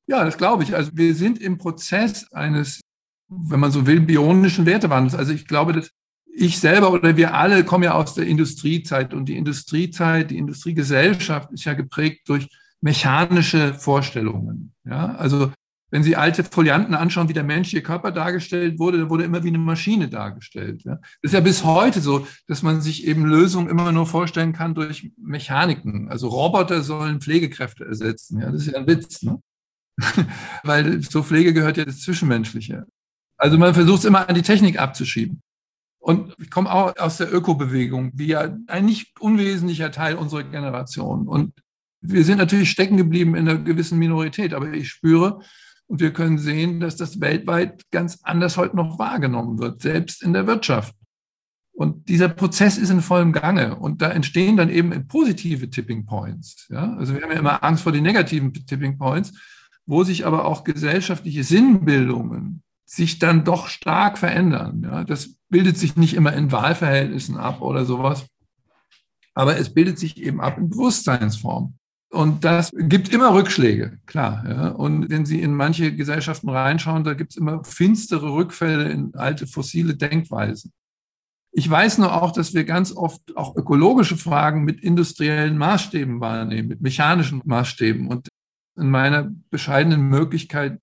Ja, 0.07 0.23
das 0.23 0.37
glaube 0.37 0.61
ich. 0.61 0.75
Also 0.75 0.91
wir 0.93 1.15
sind 1.15 1.41
im 1.41 1.57
Prozess 1.57 2.31
eines, 2.31 2.81
wenn 3.27 3.59
man 3.59 3.71
so 3.71 3.87
will, 3.87 4.01
bionischen 4.01 4.67
Wertewandels. 4.67 5.15
Also 5.15 5.33
ich 5.33 5.47
glaube, 5.47 5.73
dass 5.73 5.89
ich 6.27 6.59
selber 6.59 6.91
oder 6.91 7.17
wir 7.17 7.33
alle 7.33 7.63
kommen 7.63 7.85
ja 7.85 7.93
aus 7.93 8.13
der 8.13 8.27
Industriezeit 8.27 9.13
und 9.13 9.25
die 9.25 9.37
Industriezeit, 9.37 10.29
die 10.29 10.37
Industriegesellschaft 10.37 11.51
ist 11.51 11.63
ja 11.63 11.73
geprägt 11.73 12.29
durch 12.29 12.47
mechanische 12.81 13.73
Vorstellungen. 13.73 14.73
Ja, 14.83 15.15
also 15.15 15.51
wenn 15.91 16.03
Sie 16.03 16.15
alte 16.15 16.43
Folianten 16.43 16.95
anschauen, 16.95 17.29
wie 17.29 17.33
der 17.33 17.43
menschliche 17.43 17.83
Körper 17.83 18.11
dargestellt 18.11 18.79
wurde, 18.79 18.99
dann 18.99 19.09
wurde 19.09 19.23
immer 19.23 19.43
wie 19.43 19.49
eine 19.49 19.59
Maschine 19.59 20.09
dargestellt. 20.09 20.83
Ja. 20.83 20.95
Das 20.95 21.31
ist 21.31 21.33
ja 21.33 21.39
bis 21.39 21.63
heute 21.63 22.01
so, 22.01 22.27
dass 22.47 22.63
man 22.63 22.81
sich 22.81 23.05
eben 23.05 23.25
Lösungen 23.25 23.69
immer 23.69 23.91
nur 23.91 24.05
vorstellen 24.05 24.53
kann 24.53 24.73
durch 24.73 25.11
Mechaniken. 25.17 26.09
Also 26.09 26.27
Roboter 26.27 26.81
sollen 26.81 27.21
Pflegekräfte 27.21 27.85
ersetzen. 27.85 28.39
Ja, 28.39 28.51
das 28.51 28.61
ist 28.61 28.73
ja 28.73 28.79
ein 28.79 28.87
Witz, 28.87 29.21
ne? 29.21 29.39
weil 30.63 31.01
zur 31.01 31.23
Pflege 31.23 31.53
gehört 31.53 31.77
ja 31.77 31.85
das 31.85 32.01
Zwischenmenschliche. 32.01 32.85
Also 33.37 33.57
man 33.57 33.73
versucht 33.73 33.99
es 33.99 34.05
immer 34.05 34.27
an 34.27 34.35
die 34.35 34.41
Technik 34.41 34.79
abzuschieben. 34.79 35.41
Und 35.99 36.35
ich 36.39 36.51
komme 36.51 36.71
auch 36.71 36.95
aus 36.97 37.17
der 37.17 37.33
Ökobewegung, 37.33 38.11
wie 38.13 38.27
ja 38.27 38.55
ein 38.67 38.85
nicht 38.85 39.19
unwesentlicher 39.19 39.91
Teil 39.91 40.15
unserer 40.15 40.43
Generation. 40.43 41.27
Und 41.27 41.53
wir 42.01 42.23
sind 42.23 42.37
natürlich 42.37 42.69
stecken 42.69 42.97
geblieben 42.97 43.35
in 43.35 43.49
einer 43.49 43.57
gewissen 43.57 43.97
Minorität, 43.97 44.53
aber 44.53 44.71
ich 44.73 44.89
spüre 44.89 45.39
und 45.87 45.99
wir 45.99 46.13
können 46.13 46.37
sehen, 46.37 46.79
dass 46.79 46.95
das 46.95 47.19
weltweit 47.21 47.83
ganz 47.91 48.19
anders 48.23 48.57
heute 48.57 48.75
noch 48.75 48.97
wahrgenommen 48.97 49.59
wird, 49.59 49.81
selbst 49.81 50.23
in 50.23 50.33
der 50.33 50.47
Wirtschaft. 50.47 50.95
Und 51.73 52.07
dieser 52.07 52.29
Prozess 52.29 52.77
ist 52.77 52.89
in 52.89 53.01
vollem 53.01 53.33
Gange. 53.33 53.75
Und 53.75 54.01
da 54.01 54.09
entstehen 54.09 54.55
dann 54.55 54.69
eben 54.69 55.07
positive 55.07 55.69
Tipping 55.69 56.05
Points. 56.05 56.67
Ja? 56.69 56.95
Also 56.95 57.13
wir 57.13 57.21
haben 57.21 57.31
ja 57.31 57.39
immer 57.39 57.63
Angst 57.63 57.83
vor 57.83 57.91
den 57.91 58.03
negativen 58.03 58.53
Tipping 58.53 58.97
Points, 58.97 59.33
wo 59.85 60.03
sich 60.03 60.25
aber 60.25 60.45
auch 60.45 60.63
gesellschaftliche 60.63 61.43
Sinnbildungen 61.43 62.63
sich 62.85 63.19
dann 63.19 63.43
doch 63.43 63.67
stark 63.67 64.17
verändern. 64.17 64.83
Ja? 64.83 65.03
Das 65.03 65.35
bildet 65.49 65.77
sich 65.77 65.97
nicht 65.97 66.13
immer 66.13 66.33
in 66.33 66.51
Wahlverhältnissen 66.51 67.35
ab 67.35 67.61
oder 67.61 67.83
sowas, 67.83 68.25
aber 69.33 69.57
es 69.57 69.73
bildet 69.73 69.99
sich 69.99 70.17
eben 70.21 70.39
ab 70.39 70.57
in 70.57 70.69
Bewusstseinsform. 70.69 71.77
Und 72.15 72.45
das 72.45 72.71
gibt 72.73 73.09
immer 73.09 73.33
Rückschläge, 73.33 73.99
klar. 74.05 74.45
Ja. 74.47 74.67
Und 74.69 75.09
wenn 75.09 75.25
Sie 75.25 75.41
in 75.41 75.53
manche 75.53 75.93
Gesellschaften 75.93 76.47
reinschauen, 76.47 77.03
da 77.03 77.13
gibt 77.13 77.31
es 77.31 77.37
immer 77.37 77.61
finstere 77.65 78.31
Rückfälle 78.31 78.89
in 78.89 79.13
alte 79.15 79.47
fossile 79.47 79.95
Denkweisen. 79.95 80.71
Ich 81.51 81.69
weiß 81.69 81.97
nur 81.97 82.21
auch, 82.21 82.31
dass 82.31 82.53
wir 82.53 82.63
ganz 82.63 82.95
oft 82.95 83.35
auch 83.35 83.57
ökologische 83.57 84.15
Fragen 84.15 84.63
mit 84.63 84.79
industriellen 84.81 85.57
Maßstäben 85.57 86.21
wahrnehmen, 86.21 86.69
mit 86.69 86.79
mechanischen 86.79 87.41
Maßstäben. 87.43 88.07
Und 88.07 88.29
in 88.77 88.89
meiner 88.89 89.29
bescheidenen 89.49 90.07
Möglichkeit, 90.07 90.79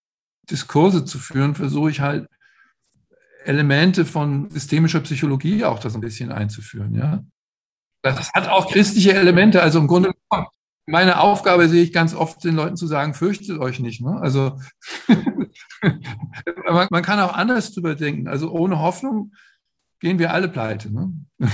Diskurse 0.50 1.06
zu 1.06 1.18
führen, 1.18 1.54
versuche 1.54 1.90
ich 1.90 2.00
halt 2.00 2.28
Elemente 3.46 4.04
von 4.04 4.50
systemischer 4.50 5.00
Psychologie 5.00 5.64
auch 5.64 5.78
das 5.78 5.94
ein 5.94 6.02
bisschen 6.02 6.30
einzuführen, 6.30 6.94
ja. 6.94 7.24
Das 8.02 8.30
hat 8.34 8.48
auch 8.48 8.70
christliche 8.70 9.14
Elemente. 9.14 9.62
Also 9.62 9.78
im 9.78 9.86
Grunde 9.86 10.12
meine 10.86 11.20
Aufgabe 11.20 11.68
sehe 11.68 11.82
ich 11.82 11.92
ganz 11.92 12.14
oft, 12.14 12.42
den 12.44 12.56
Leuten 12.56 12.76
zu 12.76 12.86
sagen, 12.86 13.14
fürchtet 13.14 13.58
euch 13.58 13.78
nicht. 13.78 14.00
Ne? 14.00 14.18
Also 14.20 14.58
man, 16.68 16.88
man, 16.90 17.02
kann 17.02 17.20
auch 17.20 17.34
anders 17.34 17.72
drüber 17.72 17.94
denken. 17.94 18.28
Also 18.28 18.50
ohne 18.50 18.80
Hoffnung 18.80 19.32
gehen 20.00 20.18
wir 20.18 20.32
alle 20.32 20.48
pleite. 20.48 20.92
Ne? 20.92 21.12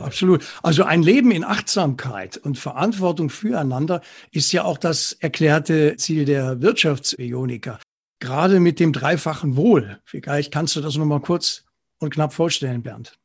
Absolut. 0.00 0.44
Also 0.62 0.84
ein 0.84 1.02
Leben 1.02 1.32
in 1.32 1.44
Achtsamkeit 1.44 2.36
und 2.36 2.58
Verantwortung 2.58 3.28
füreinander 3.28 4.00
ist 4.30 4.52
ja 4.52 4.64
auch 4.64 4.78
das 4.78 5.12
erklärte 5.12 5.96
Ziel 5.96 6.24
der 6.24 6.62
Wirtschaftsbioniker. 6.62 7.80
Gerade 8.20 8.60
mit 8.60 8.80
dem 8.80 8.92
dreifachen 8.92 9.56
Wohl. 9.56 10.00
Vielleicht 10.04 10.52
kannst 10.52 10.76
du 10.76 10.80
das 10.80 10.96
nochmal 10.96 11.20
kurz 11.20 11.64
und 11.98 12.14
knapp 12.14 12.32
vorstellen, 12.32 12.82
Bernd. 12.82 13.18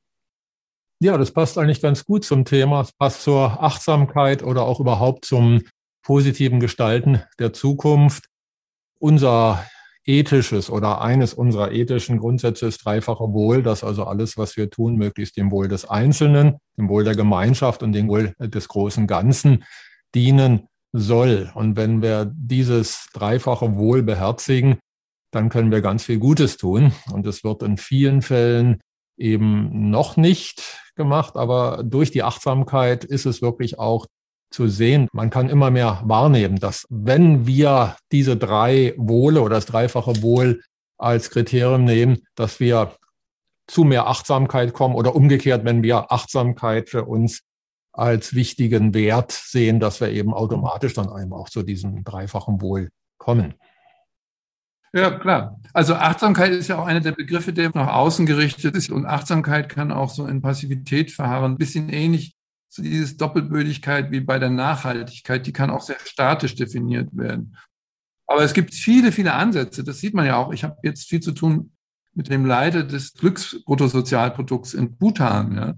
Ja, 1.04 1.18
das 1.18 1.32
passt 1.32 1.58
eigentlich 1.58 1.82
ganz 1.82 2.06
gut 2.06 2.24
zum 2.24 2.46
Thema. 2.46 2.82
Es 2.82 2.92
passt 2.92 3.24
zur 3.24 3.64
Achtsamkeit 3.64 4.44
oder 4.44 4.66
auch 4.66 4.80
überhaupt 4.80 5.26
zum 5.26 5.64
positiven 6.04 6.60
Gestalten 6.60 7.24
der 7.40 7.54
Zukunft. 7.54 8.26
Unser 9.00 9.66
ethisches 10.06 10.70
oder 10.70 11.02
eines 11.02 11.34
unserer 11.34 11.72
ethischen 11.72 12.20
Grundsätze 12.20 12.68
ist 12.68 12.86
dreifache 12.86 13.34
Wohl, 13.34 13.64
dass 13.64 13.84
also 13.84 14.04
alles, 14.04 14.38
was 14.38 14.56
wir 14.58 14.70
tun, 14.70 14.96
möglichst 14.96 15.38
dem 15.38 15.50
Wohl 15.50 15.68
des 15.68 15.90
Einzelnen, 15.90 16.58
dem 16.78 16.88
Wohl 16.88 17.04
der 17.04 17.16
Gemeinschaft 17.16 17.82
und 17.82 17.94
dem 17.94 18.08
Wohl 18.08 18.36
des 18.38 18.68
großen 18.68 19.08
Ganzen 19.08 19.64
dienen 20.14 20.68
soll. 20.92 21.52
Und 21.56 21.78
wenn 21.78 22.04
wir 22.04 22.32
dieses 22.32 23.08
dreifache 23.12 23.76
Wohl 23.76 24.04
beherzigen, 24.04 24.78
dann 25.32 25.50
können 25.50 25.72
wir 25.72 25.82
ganz 25.82 26.04
viel 26.04 26.20
Gutes 26.20 26.58
tun. 26.58 26.94
Und 27.12 27.26
es 27.26 27.44
wird 27.44 27.64
in 27.64 27.78
vielen 27.78 28.22
Fällen 28.22 28.80
eben 29.18 29.90
noch 29.90 30.16
nicht 30.16 30.81
gemacht, 30.96 31.36
aber 31.36 31.84
durch 31.84 32.12
die 32.12 32.24
Achtsamkeit 32.24 33.04
ist 33.04 33.26
es 33.26 33.42
wirklich 33.42 33.80
auch 33.80 34.06
zu 34.52 34.68
sehen. 34.68 35.08
Man 35.14 35.30
kann 35.30 35.50
immer 35.50 35.72
mehr 35.72 36.02
wahrnehmen, 36.06 36.58
dass 36.58 36.86
wenn 36.90 37.48
wir 37.48 37.96
diese 38.12 38.36
drei 38.38 38.94
Wohle 38.98 39.42
oder 39.42 39.56
das 39.56 39.66
dreifache 39.66 40.22
Wohl 40.22 40.62
als 40.98 41.30
Kriterium 41.30 41.86
nehmen, 41.86 42.20
dass 42.36 42.60
wir 42.60 42.96
zu 43.68 43.84
mehr 43.84 44.08
Achtsamkeit 44.08 44.74
kommen 44.74 44.96
oder 44.96 45.16
umgekehrt, 45.16 45.64
wenn 45.64 45.82
wir 45.82 46.12
Achtsamkeit 46.12 46.90
für 46.90 47.06
uns 47.06 47.42
als 47.94 48.36
wichtigen 48.36 48.94
Wert 48.94 49.32
sehen, 49.32 49.80
dass 49.80 50.02
wir 50.02 50.10
eben 50.10 50.34
automatisch 50.34 50.94
dann 50.94 51.10
einmal 51.10 51.40
auch 51.40 51.50
zu 51.50 51.64
diesem 51.64 52.04
dreifachen 52.04 52.62
Wohl 52.62 52.90
kommen. 53.18 53.56
Ja, 54.94 55.12
klar. 55.12 55.60
Also 55.74 55.96
Achtsamkeit 55.96 56.52
ist 56.52 56.68
ja 56.68 56.78
auch 56.78 56.86
einer 56.86 57.00
der 57.00 57.14
Begriffe, 57.14 57.54
der 57.54 57.72
nach 57.74 57.94
außen 57.94 58.26
gerichtet 58.26 58.76
ist. 58.76 58.92
Und 58.92 59.06
Achtsamkeit 59.06 59.70
kann 59.70 59.92
auch 59.92 60.10
so 60.10 60.26
in 60.26 60.42
Passivität 60.42 61.12
verharren. 61.12 61.54
Ein 61.54 61.58
bisschen 61.58 61.90
ähnlich 61.90 62.36
zu 62.70 62.82
so 62.82 62.84
dieses 62.84 63.18
Doppelbödigkeit 63.18 64.12
wie 64.12 64.22
bei 64.22 64.40
der 64.40 64.50
Nachhaltigkeit. 64.50 65.46
Die 65.46 65.54
kann 65.54 65.70
auch 65.70 65.82
sehr 65.82 65.98
statisch 66.04 66.56
definiert 66.56 67.10
werden. 67.14 67.58
Aber 68.28 68.44
es 68.44 68.54
gibt 68.54 68.74
viele, 68.74 69.12
viele 69.12 69.34
Ansätze. 69.34 69.84
Das 69.84 70.00
sieht 70.00 70.14
man 70.14 70.26
ja 70.26 70.38
auch. 70.38 70.54
Ich 70.54 70.64
habe 70.64 70.78
jetzt 70.84 71.08
viel 71.08 71.20
zu 71.20 71.34
tun 71.34 71.72
mit 72.14 72.30
dem 72.30 72.46
Leiter 72.46 72.84
des 72.84 73.14
Glücksbruttosozialprodukts 73.14 74.74
in 74.74 74.96
Bhutan. 74.98 75.56
Ja. 75.56 75.74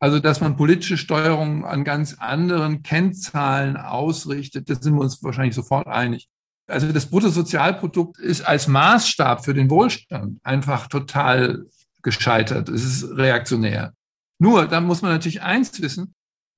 Also, 0.00 0.18
dass 0.18 0.40
man 0.40 0.56
politische 0.56 0.96
Steuerung 0.96 1.64
an 1.64 1.84
ganz 1.84 2.14
anderen 2.18 2.82
Kennzahlen 2.82 3.76
ausrichtet, 3.76 4.68
da 4.68 4.74
sind 4.74 4.94
wir 4.94 5.00
uns 5.00 5.22
wahrscheinlich 5.22 5.54
sofort 5.54 5.86
einig. 5.86 6.28
Also 6.66 6.92
das 6.92 7.06
Bruttosozialprodukt 7.06 8.18
ist 8.18 8.42
als 8.42 8.66
Maßstab 8.66 9.44
für 9.44 9.54
den 9.54 9.70
Wohlstand 9.70 10.38
einfach 10.42 10.88
total 10.88 11.66
gescheitert. 12.02 12.68
Es 12.68 12.84
ist 12.84 13.16
reaktionär. 13.16 13.92
Nur, 14.38 14.66
da 14.66 14.80
muss 14.80 15.02
man 15.02 15.12
natürlich 15.12 15.42
eins 15.42 15.80
wissen, 15.80 16.14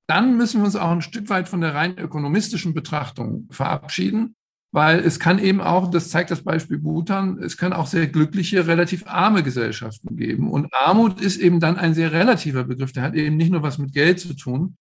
dann 0.08 0.36
müssen 0.36 0.60
wir 0.60 0.66
uns 0.66 0.76
auch 0.76 0.90
ein 0.90 1.02
Stück 1.02 1.28
weit 1.28 1.48
von 1.48 1.60
der 1.60 1.74
rein 1.74 1.98
ökonomistischen 1.98 2.72
Betrachtung 2.72 3.46
verabschieden, 3.50 4.34
weil 4.72 5.00
es 5.00 5.18
kann 5.18 5.38
eben 5.38 5.60
auch, 5.60 5.90
das 5.90 6.10
zeigt 6.10 6.30
das 6.30 6.42
Beispiel 6.42 6.78
Bhutan, 6.78 7.38
es 7.42 7.56
kann 7.56 7.72
auch 7.72 7.86
sehr 7.86 8.06
glückliche, 8.06 8.66
relativ 8.66 9.06
arme 9.06 9.42
Gesellschaften 9.42 10.16
geben. 10.16 10.50
Und 10.50 10.72
Armut 10.72 11.20
ist 11.20 11.38
eben 11.38 11.60
dann 11.60 11.76
ein 11.76 11.94
sehr 11.94 12.12
relativer 12.12 12.64
Begriff. 12.64 12.92
Der 12.92 13.02
hat 13.02 13.14
eben 13.14 13.36
nicht 13.36 13.50
nur 13.50 13.62
was 13.62 13.78
mit 13.78 13.92
Geld 13.92 14.20
zu 14.20 14.34
tun, 14.34 14.76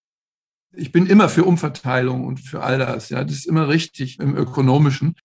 ich 0.78 0.92
bin 0.92 1.06
immer 1.08 1.30
für 1.30 1.44
Umverteilung 1.44 2.26
und 2.26 2.40
für 2.40 2.64
all 2.64 2.78
das. 2.78 3.10
Ja, 3.10 3.24
das 3.24 3.34
ist 3.34 3.46
immer 3.48 3.68
richtig 3.68 4.20
im 4.20 4.36
Ökonomischen. 4.36 5.16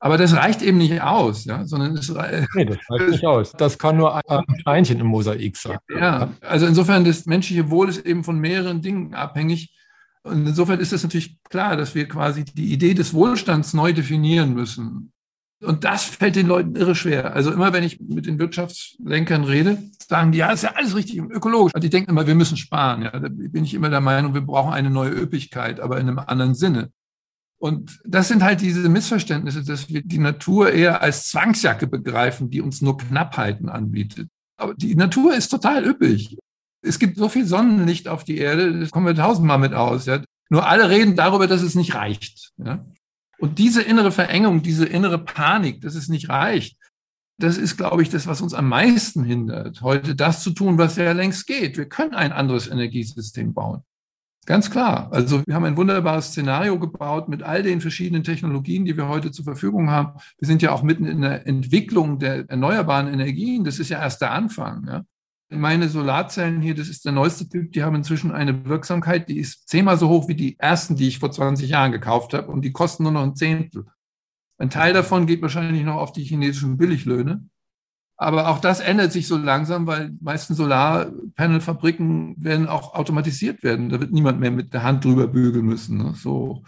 Aber 0.00 0.18
das 0.18 0.34
reicht 0.34 0.62
eben 0.62 0.78
nicht 0.78 1.00
aus, 1.00 1.44
ja, 1.44 1.64
sondern 1.64 1.96
es 1.96 2.08
nee, 2.08 2.64
das 2.64 2.78
reicht 2.90 3.08
nicht 3.08 3.24
aus. 3.24 3.52
Das 3.52 3.78
kann 3.78 3.96
nur 3.96 4.16
ein 4.28 4.44
Steinchen 4.58 4.98
im 4.98 5.06
Mosaik 5.06 5.56
sein. 5.56 5.78
Ja, 5.88 6.30
also 6.40 6.66
insofern 6.66 7.04
das 7.04 7.24
menschliche 7.26 7.70
Wohl 7.70 7.88
ist 7.88 8.04
eben 8.04 8.24
von 8.24 8.40
mehreren 8.40 8.82
Dingen 8.82 9.14
abhängig. 9.14 9.72
Und 10.24 10.46
insofern 10.46 10.80
ist 10.80 10.92
es 10.92 11.04
natürlich 11.04 11.40
klar, 11.44 11.76
dass 11.76 11.94
wir 11.94 12.08
quasi 12.08 12.44
die 12.44 12.72
Idee 12.72 12.94
des 12.94 13.14
Wohlstands 13.14 13.74
neu 13.74 13.92
definieren 13.92 14.54
müssen. 14.54 15.11
Und 15.62 15.84
das 15.84 16.04
fällt 16.04 16.36
den 16.36 16.48
Leuten 16.48 16.74
irre 16.74 16.94
schwer. 16.94 17.34
Also 17.34 17.52
immer, 17.52 17.72
wenn 17.72 17.84
ich 17.84 18.00
mit 18.00 18.26
den 18.26 18.38
Wirtschaftslenkern 18.38 19.44
rede, 19.44 19.78
sagen 20.08 20.32
die, 20.32 20.38
ja, 20.38 20.50
ist 20.50 20.64
ja 20.64 20.72
alles 20.74 20.96
richtig 20.96 21.20
und 21.20 21.30
ökologisch. 21.30 21.72
Und 21.74 21.84
die 21.84 21.90
denken 21.90 22.10
immer, 22.10 22.26
wir 22.26 22.34
müssen 22.34 22.56
sparen. 22.56 23.02
Ja, 23.02 23.10
da 23.10 23.28
bin 23.28 23.64
ich 23.64 23.74
immer 23.74 23.88
der 23.88 24.00
Meinung, 24.00 24.34
wir 24.34 24.40
brauchen 24.40 24.72
eine 24.72 24.90
neue 24.90 25.10
Üppigkeit, 25.10 25.78
aber 25.78 26.00
in 26.00 26.08
einem 26.08 26.18
anderen 26.18 26.54
Sinne. 26.54 26.90
Und 27.58 28.00
das 28.04 28.26
sind 28.26 28.42
halt 28.42 28.60
diese 28.60 28.88
Missverständnisse, 28.88 29.62
dass 29.62 29.88
wir 29.88 30.02
die 30.02 30.18
Natur 30.18 30.72
eher 30.72 31.00
als 31.00 31.28
Zwangsjacke 31.28 31.86
begreifen, 31.86 32.50
die 32.50 32.60
uns 32.60 32.82
nur 32.82 32.98
Knappheiten 32.98 33.68
anbietet. 33.68 34.28
Aber 34.56 34.74
die 34.74 34.96
Natur 34.96 35.36
ist 35.36 35.48
total 35.48 35.86
üppig. 35.86 36.38
Es 36.84 36.98
gibt 36.98 37.16
so 37.16 37.28
viel 37.28 37.46
Sonnenlicht 37.46 38.08
auf 38.08 38.24
die 38.24 38.38
Erde, 38.38 38.80
das 38.80 38.90
kommen 38.90 39.06
wir 39.06 39.14
tausendmal 39.14 39.58
mit 39.58 39.74
aus. 39.74 40.06
Ja. 40.06 40.20
Nur 40.50 40.66
alle 40.66 40.90
reden 40.90 41.14
darüber, 41.14 41.46
dass 41.46 41.62
es 41.62 41.76
nicht 41.76 41.94
reicht. 41.94 42.50
Ja. 42.56 42.84
Und 43.42 43.58
diese 43.58 43.82
innere 43.82 44.12
Verengung, 44.12 44.62
diese 44.62 44.86
innere 44.86 45.18
Panik, 45.18 45.80
dass 45.80 45.96
es 45.96 46.08
nicht 46.08 46.28
reicht, 46.28 46.76
das 47.40 47.58
ist, 47.58 47.76
glaube 47.76 48.00
ich, 48.00 48.08
das, 48.08 48.28
was 48.28 48.40
uns 48.40 48.54
am 48.54 48.68
meisten 48.68 49.24
hindert, 49.24 49.82
heute 49.82 50.14
das 50.14 50.44
zu 50.44 50.52
tun, 50.52 50.78
was 50.78 50.94
ja 50.94 51.10
längst 51.10 51.48
geht. 51.48 51.76
Wir 51.76 51.88
können 51.88 52.14
ein 52.14 52.30
anderes 52.30 52.68
Energiesystem 52.68 53.52
bauen. 53.52 53.80
Ganz 54.46 54.70
klar. 54.70 55.08
Also 55.12 55.42
wir 55.44 55.56
haben 55.56 55.64
ein 55.64 55.76
wunderbares 55.76 56.26
Szenario 56.26 56.78
gebaut 56.78 57.28
mit 57.28 57.42
all 57.42 57.64
den 57.64 57.80
verschiedenen 57.80 58.22
Technologien, 58.22 58.84
die 58.84 58.96
wir 58.96 59.08
heute 59.08 59.32
zur 59.32 59.44
Verfügung 59.44 59.90
haben. 59.90 60.20
Wir 60.38 60.46
sind 60.46 60.62
ja 60.62 60.70
auch 60.70 60.84
mitten 60.84 61.06
in 61.06 61.22
der 61.22 61.44
Entwicklung 61.44 62.20
der 62.20 62.48
erneuerbaren 62.48 63.08
Energien. 63.08 63.64
Das 63.64 63.80
ist 63.80 63.88
ja 63.88 64.00
erst 64.00 64.20
der 64.20 64.30
Anfang. 64.30 64.86
Ja 64.86 65.04
meine 65.52 65.88
Solarzellen 65.88 66.60
hier, 66.60 66.74
das 66.74 66.88
ist 66.88 67.04
der 67.04 67.12
neueste 67.12 67.48
Typ, 67.48 67.72
die 67.72 67.82
haben 67.82 67.96
inzwischen 67.96 68.32
eine 68.32 68.64
Wirksamkeit, 68.64 69.28
die 69.28 69.38
ist 69.38 69.68
zehnmal 69.68 69.98
so 69.98 70.08
hoch 70.08 70.28
wie 70.28 70.34
die 70.34 70.58
ersten, 70.58 70.96
die 70.96 71.08
ich 71.08 71.18
vor 71.18 71.30
20 71.30 71.68
Jahren 71.68 71.92
gekauft 71.92 72.34
habe 72.34 72.50
und 72.50 72.62
die 72.62 72.72
kosten 72.72 73.04
nur 73.04 73.12
noch 73.12 73.22
ein 73.22 73.36
Zehntel. 73.36 73.86
Ein 74.58 74.70
Teil 74.70 74.92
davon 74.92 75.26
geht 75.26 75.42
wahrscheinlich 75.42 75.84
noch 75.84 75.96
auf 75.96 76.12
die 76.12 76.24
chinesischen 76.24 76.76
Billiglöhne. 76.76 77.44
Aber 78.16 78.48
auch 78.48 78.60
das 78.60 78.78
ändert 78.78 79.10
sich 79.10 79.26
so 79.26 79.36
langsam, 79.36 79.88
weil 79.88 80.10
die 80.10 80.22
meisten 80.22 80.54
Solarpanelfabriken 80.54 82.36
werden 82.38 82.68
auch 82.68 82.94
automatisiert 82.94 83.64
werden. 83.64 83.88
Da 83.88 83.98
wird 83.98 84.12
niemand 84.12 84.38
mehr 84.38 84.52
mit 84.52 84.72
der 84.72 84.84
Hand 84.84 85.04
drüber 85.04 85.26
bügeln 85.26 85.66
müssen. 85.66 85.98
Ne? 85.98 86.14
So. 86.16 86.62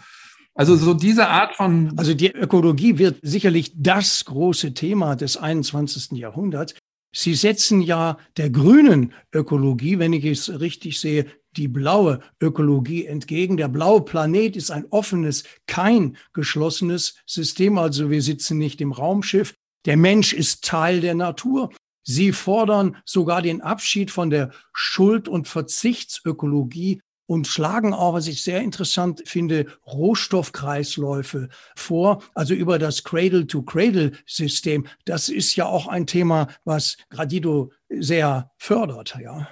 Also 0.53 0.75
so 0.75 0.93
diese 0.93 1.29
Art 1.29 1.55
von. 1.55 1.93
Also 1.97 2.13
die 2.13 2.31
Ökologie 2.31 2.97
wird 2.97 3.19
sicherlich 3.21 3.71
das 3.75 4.25
große 4.25 4.73
Thema 4.73 5.15
des 5.15 5.37
21. 5.37 6.11
Jahrhunderts. 6.17 6.75
Sie 7.15 7.33
setzen 7.33 7.81
ja 7.81 8.17
der 8.35 8.49
grünen 8.49 9.13
Ökologie, 9.33 9.99
wenn 9.99 10.11
ich 10.11 10.25
es 10.25 10.59
richtig 10.59 10.99
sehe, 10.99 11.25
die 11.55 11.69
blaue 11.69 12.19
Ökologie 12.41 13.05
entgegen. 13.05 13.55
Der 13.55 13.69
blaue 13.69 14.03
Planet 14.03 14.57
ist 14.57 14.69
ein 14.69 14.85
offenes, 14.89 15.45
kein 15.65 16.17
geschlossenes 16.33 17.15
System. 17.25 17.77
Also 17.77 18.09
wir 18.09 18.21
sitzen 18.21 18.57
nicht 18.57 18.81
im 18.81 18.91
Raumschiff. 18.91 19.53
Der 19.85 19.95
Mensch 19.95 20.33
ist 20.33 20.65
Teil 20.65 20.99
der 20.99 21.15
Natur. 21.15 21.69
Sie 22.03 22.33
fordern 22.33 22.97
sogar 23.05 23.41
den 23.41 23.61
Abschied 23.61 24.11
von 24.11 24.29
der 24.29 24.51
Schuld- 24.73 25.29
und 25.29 25.47
Verzichtsökologie 25.47 27.01
und 27.27 27.47
schlagen 27.47 27.93
auch, 27.93 28.13
was 28.13 28.27
ich 28.27 28.43
sehr 28.43 28.61
interessant 28.61 29.23
finde, 29.25 29.65
Rohstoffkreisläufe 29.87 31.49
vor, 31.75 32.21
also 32.33 32.53
über 32.53 32.79
das 32.79 33.03
Cradle-to-Cradle-System. 33.03 34.87
Das 35.05 35.29
ist 35.29 35.55
ja 35.55 35.65
auch 35.65 35.87
ein 35.87 36.07
Thema, 36.07 36.47
was 36.63 36.97
Gradido 37.09 37.71
sehr 37.89 38.51
fördert, 38.57 39.17
ja. 39.21 39.47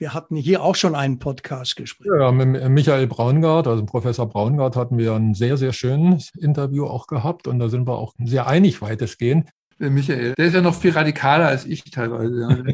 Wir 0.00 0.14
hatten 0.14 0.36
hier 0.36 0.62
auch 0.62 0.76
schon 0.76 0.94
einen 0.94 1.18
Podcast-Gespräch. 1.18 2.08
Ja, 2.20 2.30
mit 2.30 2.68
Michael 2.68 3.08
Braungart, 3.08 3.66
also 3.66 3.84
Professor 3.84 4.28
Braungart, 4.28 4.76
hatten 4.76 4.96
wir 4.96 5.14
ein 5.14 5.34
sehr, 5.34 5.56
sehr 5.56 5.72
schönes 5.72 6.30
Interview 6.38 6.86
auch 6.86 7.08
gehabt 7.08 7.48
und 7.48 7.58
da 7.58 7.68
sind 7.68 7.88
wir 7.88 7.98
auch 7.98 8.14
sehr 8.22 8.46
einig 8.46 8.80
weitestgehend. 8.80 9.50
Michael, 9.78 10.34
der 10.36 10.46
ist 10.46 10.54
ja 10.54 10.60
noch 10.60 10.74
viel 10.74 10.90
radikaler 10.90 11.46
als 11.46 11.64
ich 11.64 11.84
teilweise. 11.84 12.40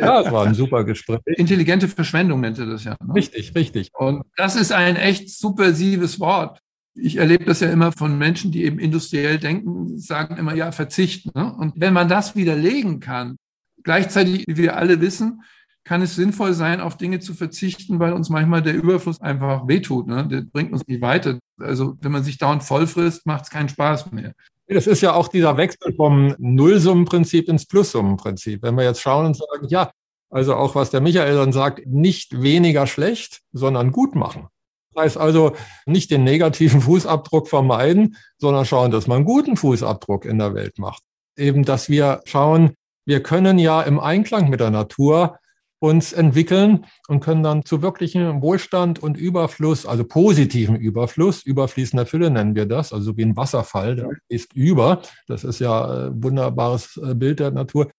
ja, 0.00 0.20
es 0.20 0.32
war 0.32 0.46
ein 0.46 0.54
super 0.54 0.84
Gespräch. 0.84 1.18
Intelligente 1.26 1.88
Verschwendung 1.88 2.40
nennt 2.40 2.58
er 2.58 2.66
das 2.66 2.84
ja. 2.84 2.96
Ne? 3.04 3.14
Richtig, 3.14 3.54
richtig. 3.54 3.90
Und 3.94 4.22
das 4.36 4.54
ist 4.54 4.72
ein 4.72 4.96
echt 4.96 5.30
subversives 5.30 6.20
Wort. 6.20 6.60
Ich 6.94 7.16
erlebe 7.16 7.44
das 7.44 7.60
ja 7.60 7.70
immer 7.70 7.90
von 7.90 8.18
Menschen, 8.18 8.52
die 8.52 8.64
eben 8.64 8.78
industriell 8.78 9.38
denken, 9.38 9.98
sagen 9.98 10.36
immer, 10.36 10.54
ja, 10.54 10.70
Verzicht. 10.72 11.34
Ne? 11.34 11.52
Und 11.54 11.74
wenn 11.76 11.94
man 11.94 12.08
das 12.08 12.36
widerlegen 12.36 13.00
kann, 13.00 13.36
gleichzeitig, 13.82 14.44
wie 14.46 14.56
wir 14.56 14.76
alle 14.76 15.00
wissen, 15.00 15.42
kann 15.84 16.02
es 16.02 16.14
sinnvoll 16.14 16.52
sein, 16.52 16.80
auf 16.80 16.96
Dinge 16.96 17.18
zu 17.18 17.34
verzichten, 17.34 17.98
weil 17.98 18.12
uns 18.12 18.28
manchmal 18.28 18.62
der 18.62 18.74
Überfluss 18.74 19.20
einfach 19.20 19.66
wehtut. 19.66 20.06
Ne? 20.06 20.28
Der 20.28 20.42
bringt 20.42 20.72
uns 20.72 20.86
nicht 20.86 21.00
weiter. 21.00 21.38
Also 21.58 21.96
wenn 22.00 22.12
man 22.12 22.22
sich 22.22 22.38
dauernd 22.38 22.62
vollfrisst, 22.62 23.26
macht 23.26 23.44
es 23.44 23.50
keinen 23.50 23.68
Spaß 23.68 24.12
mehr. 24.12 24.32
Das 24.68 24.86
ist 24.86 25.00
ja 25.00 25.14
auch 25.14 25.28
dieser 25.28 25.56
Wechsel 25.56 25.94
vom 25.94 26.34
Nullsummenprinzip 26.38 27.48
ins 27.48 27.66
Plussummenprinzip. 27.66 28.62
Wenn 28.62 28.76
wir 28.76 28.84
jetzt 28.84 29.00
schauen 29.00 29.26
und 29.26 29.36
sagen, 29.36 29.68
ja, 29.68 29.90
also 30.30 30.54
auch 30.54 30.74
was 30.74 30.90
der 30.90 31.00
Michael 31.00 31.34
dann 31.34 31.52
sagt, 31.52 31.86
nicht 31.86 32.40
weniger 32.40 32.86
schlecht, 32.86 33.42
sondern 33.52 33.92
gut 33.92 34.14
machen. 34.14 34.48
Das 34.94 35.04
heißt 35.04 35.18
also 35.18 35.54
nicht 35.86 36.10
den 36.10 36.24
negativen 36.24 36.80
Fußabdruck 36.80 37.48
vermeiden, 37.48 38.16
sondern 38.38 38.64
schauen, 38.64 38.90
dass 38.90 39.06
man 39.06 39.18
einen 39.18 39.24
guten 39.26 39.56
Fußabdruck 39.56 40.24
in 40.24 40.38
der 40.38 40.54
Welt 40.54 40.78
macht. 40.78 41.02
Eben, 41.36 41.64
dass 41.64 41.88
wir 41.88 42.22
schauen, 42.24 42.74
wir 43.04 43.22
können 43.22 43.58
ja 43.58 43.82
im 43.82 43.98
Einklang 43.98 44.48
mit 44.48 44.60
der 44.60 44.70
Natur 44.70 45.38
uns 45.82 46.12
entwickeln 46.12 46.86
und 47.08 47.18
können 47.18 47.42
dann 47.42 47.64
zu 47.64 47.82
wirklichem 47.82 48.40
Wohlstand 48.40 49.02
und 49.02 49.16
Überfluss, 49.16 49.84
also 49.84 50.04
positiven 50.04 50.76
Überfluss, 50.76 51.42
überfließender 51.42 52.06
Fülle 52.06 52.30
nennen 52.30 52.54
wir 52.54 52.66
das, 52.66 52.92
also 52.92 53.16
wie 53.16 53.24
ein 53.24 53.36
Wasserfall, 53.36 53.96
der 53.96 54.10
ist 54.28 54.54
über. 54.54 55.02
Das 55.26 55.42
ist 55.42 55.58
ja 55.58 56.06
ein 56.06 56.22
wunderbares 56.22 57.00
äh, 57.04 57.16
Bild 57.16 57.40
der 57.40 57.50
Natur. 57.50 57.90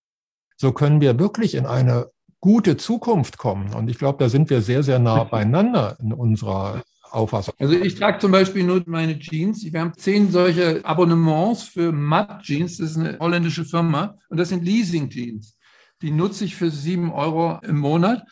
So 0.56 0.72
können 0.72 1.02
wir 1.02 1.20
wirklich 1.20 1.56
in 1.56 1.66
eine 1.66 2.08
gute 2.40 2.78
Zukunft 2.78 3.38
kommen. 3.38 3.74
Und 3.74 3.90
ich 3.90 3.98
glaube, 3.98 4.18
da 4.18 4.30
sind 4.30 4.50
wir 4.50 4.62
sehr, 4.62 4.82
sehr 4.82 5.00
nah 5.00 5.26
beieinander 5.26 5.98
in 6.02 6.14
unserer 6.14 6.84
Auffassung. 7.12 7.54
Also 7.60 7.74
ich 7.74 7.96
trage 7.96 8.20
zum 8.20 8.32
Beispiel 8.32 8.64
nur 8.64 8.82
meine 8.86 9.20
Jeans. 9.20 9.62
Wir 9.62 9.82
haben 9.82 9.94
zehn 9.98 10.32
solche 10.32 10.80
Abonnements 10.86 11.64
für 11.64 11.92
Matt 11.92 12.44
Jeans. 12.44 12.78
Das 12.78 12.92
ist 12.92 12.98
eine 12.98 13.20
holländische 13.20 13.66
Firma. 13.66 14.16
Und 14.30 14.38
das 14.40 14.50
sind 14.50 14.64
Leasing 14.64 15.10
Jeans 15.10 15.58
die 16.04 16.12
nutze 16.12 16.46
ich 16.46 16.56
für 16.56 16.70
sieben 16.70 17.12
Euro 17.12 17.60
im 17.64 17.78
Monat. 17.80 18.24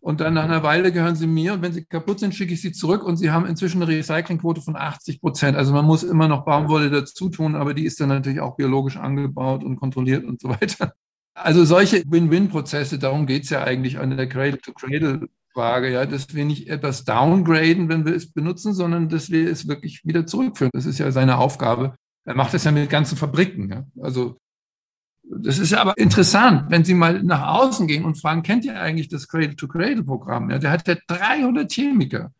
Und 0.00 0.20
dann 0.20 0.34
nach 0.34 0.44
einer 0.44 0.62
Weile 0.62 0.92
gehören 0.92 1.16
sie 1.16 1.26
mir. 1.26 1.54
Und 1.54 1.62
wenn 1.62 1.72
sie 1.72 1.84
kaputt 1.84 2.20
sind, 2.20 2.34
schicke 2.34 2.54
ich 2.54 2.62
sie 2.62 2.72
zurück. 2.72 3.02
Und 3.02 3.16
sie 3.16 3.30
haben 3.32 3.46
inzwischen 3.46 3.82
eine 3.82 3.90
Recyclingquote 3.90 4.62
von 4.62 4.76
80 4.76 5.20
Prozent. 5.20 5.56
Also 5.56 5.72
man 5.72 5.84
muss 5.84 6.04
immer 6.04 6.28
noch 6.28 6.44
Baumwolle 6.44 6.90
dazu 6.90 7.28
tun, 7.28 7.56
aber 7.56 7.74
die 7.74 7.84
ist 7.84 8.00
dann 8.00 8.08
natürlich 8.08 8.40
auch 8.40 8.56
biologisch 8.56 8.96
angebaut 8.96 9.64
und 9.64 9.76
kontrolliert 9.76 10.24
und 10.24 10.40
so 10.40 10.48
weiter. 10.48 10.92
Also 11.34 11.64
solche 11.64 12.02
Win-Win-Prozesse, 12.06 12.98
darum 12.98 13.26
geht 13.26 13.44
es 13.44 13.50
ja 13.50 13.62
eigentlich 13.62 13.98
an 13.98 14.16
der 14.16 14.28
Cradle-to-Cradle-Frage, 14.28 15.92
ja, 15.92 16.06
dass 16.06 16.32
wir 16.34 16.44
nicht 16.44 16.68
etwas 16.68 17.04
downgraden, 17.04 17.88
wenn 17.88 18.06
wir 18.06 18.14
es 18.14 18.32
benutzen, 18.32 18.74
sondern 18.74 19.08
dass 19.08 19.30
wir 19.30 19.50
es 19.50 19.68
wirklich 19.68 20.04
wieder 20.04 20.26
zurückführen. 20.26 20.70
Das 20.72 20.86
ist 20.86 20.98
ja 20.98 21.10
seine 21.10 21.38
Aufgabe. 21.38 21.96
Er 22.24 22.34
macht 22.34 22.54
das 22.54 22.64
ja 22.64 22.72
mit 22.72 22.90
ganzen 22.90 23.16
Fabriken. 23.16 23.70
Ja. 23.70 23.84
Also 24.00 24.38
das 25.30 25.58
ist 25.58 25.72
ja 25.72 25.80
aber 25.80 25.96
interessant, 25.98 26.70
wenn 26.70 26.84
Sie 26.84 26.94
mal 26.94 27.22
nach 27.22 27.46
außen 27.48 27.86
gehen 27.86 28.04
und 28.04 28.20
fragen, 28.20 28.42
kennt 28.42 28.64
ihr 28.64 28.80
eigentlich 28.80 29.08
das 29.08 29.28
Cradle-to-Cradle-Programm? 29.28 30.50
Ja, 30.50 30.58
der 30.58 30.70
hat 30.70 30.88
ja 30.88 30.96
300 31.06 31.70
Chemiker, 31.70 32.32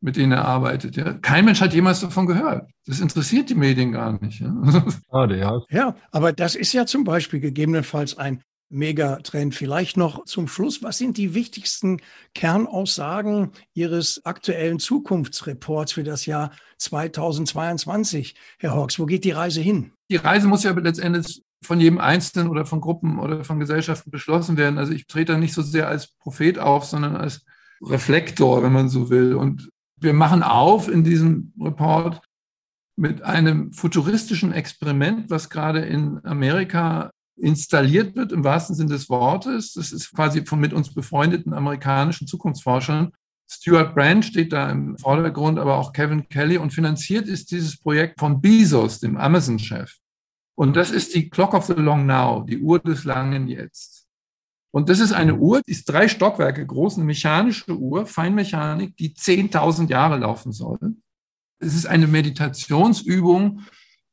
mit 0.00 0.16
denen 0.16 0.32
er 0.32 0.44
arbeitet. 0.44 0.96
Ja. 0.96 1.14
Kein 1.14 1.44
Mensch 1.44 1.60
hat 1.60 1.74
jemals 1.74 2.00
davon 2.00 2.26
gehört. 2.26 2.68
Das 2.86 3.00
interessiert 3.00 3.50
die 3.50 3.54
Medien 3.54 3.92
gar 3.92 4.20
nicht. 4.20 4.40
Ja. 4.40 4.52
Schade, 5.10 5.38
ja. 5.38 5.60
Ja, 5.70 5.96
aber 6.10 6.32
das 6.32 6.54
ist 6.54 6.72
ja 6.72 6.86
zum 6.86 7.04
Beispiel 7.04 7.40
gegebenenfalls 7.40 8.18
ein 8.18 8.42
Megatrend. 8.68 9.54
Vielleicht 9.54 9.96
noch 9.96 10.24
zum 10.24 10.48
Schluss, 10.48 10.82
was 10.82 10.98
sind 10.98 11.16
die 11.16 11.34
wichtigsten 11.34 12.00
Kernaussagen 12.34 13.52
Ihres 13.74 14.24
aktuellen 14.24 14.80
Zukunftsreports 14.80 15.92
für 15.92 16.02
das 16.02 16.26
Jahr 16.26 16.50
2022, 16.78 18.34
Herr 18.58 18.74
Hawks? 18.74 18.98
Wo 18.98 19.06
geht 19.06 19.24
die 19.24 19.30
Reise 19.30 19.60
hin? 19.60 19.92
Die 20.10 20.16
Reise 20.16 20.48
muss 20.48 20.64
ja 20.64 20.72
letztendlich 20.72 21.42
von 21.64 21.80
jedem 21.80 21.98
Einzelnen 21.98 22.48
oder 22.48 22.66
von 22.66 22.80
Gruppen 22.80 23.18
oder 23.18 23.44
von 23.44 23.58
Gesellschaften 23.58 24.10
beschlossen 24.10 24.56
werden. 24.56 24.78
Also 24.78 24.92
ich 24.92 25.06
trete 25.06 25.32
da 25.32 25.38
nicht 25.38 25.54
so 25.54 25.62
sehr 25.62 25.88
als 25.88 26.12
Prophet 26.18 26.58
auf, 26.58 26.84
sondern 26.84 27.16
als 27.16 27.44
Reflektor, 27.82 28.62
wenn 28.62 28.72
man 28.72 28.88
so 28.88 29.10
will. 29.10 29.34
Und 29.34 29.70
wir 30.00 30.12
machen 30.12 30.42
auf 30.42 30.88
in 30.88 31.04
diesem 31.04 31.52
Report 31.60 32.20
mit 32.96 33.22
einem 33.22 33.72
futuristischen 33.72 34.52
Experiment, 34.52 35.30
was 35.30 35.50
gerade 35.50 35.80
in 35.80 36.20
Amerika 36.24 37.10
installiert 37.36 38.14
wird, 38.14 38.32
im 38.32 38.44
wahrsten 38.44 38.76
Sinne 38.76 38.90
des 38.90 39.08
Wortes. 39.08 39.72
Das 39.72 39.92
ist 39.92 40.14
quasi 40.14 40.46
von 40.46 40.60
mit 40.60 40.72
uns 40.72 40.94
befreundeten 40.94 41.52
amerikanischen 41.52 42.26
Zukunftsforschern. 42.26 43.10
Stuart 43.50 43.94
Brand 43.94 44.24
steht 44.24 44.52
da 44.52 44.70
im 44.70 44.96
Vordergrund, 44.98 45.58
aber 45.58 45.76
auch 45.76 45.92
Kevin 45.92 46.28
Kelly. 46.28 46.58
Und 46.58 46.72
finanziert 46.72 47.28
ist 47.28 47.50
dieses 47.50 47.78
Projekt 47.78 48.20
von 48.20 48.40
Bezos, 48.40 49.00
dem 49.00 49.16
Amazon-Chef. 49.16 49.92
Und 50.56 50.76
das 50.76 50.90
ist 50.90 51.14
die 51.14 51.28
Clock 51.30 51.54
of 51.54 51.66
the 51.66 51.74
Long 51.74 52.06
Now, 52.06 52.44
die 52.44 52.58
Uhr 52.58 52.78
des 52.78 53.04
langen 53.04 53.48
Jetzt. 53.48 54.06
Und 54.70 54.88
das 54.88 54.98
ist 54.98 55.12
eine 55.12 55.36
Uhr, 55.36 55.62
die 55.66 55.72
ist 55.72 55.88
drei 55.88 56.08
Stockwerke 56.08 56.66
groß, 56.66 56.96
eine 56.96 57.04
mechanische 57.04 57.78
Uhr, 57.78 58.06
Feinmechanik, 58.06 58.96
die 58.96 59.14
10.000 59.14 59.88
Jahre 59.88 60.18
laufen 60.18 60.52
soll. 60.52 60.96
Es 61.60 61.74
ist 61.74 61.86
eine 61.86 62.08
Meditationsübung 62.08 63.60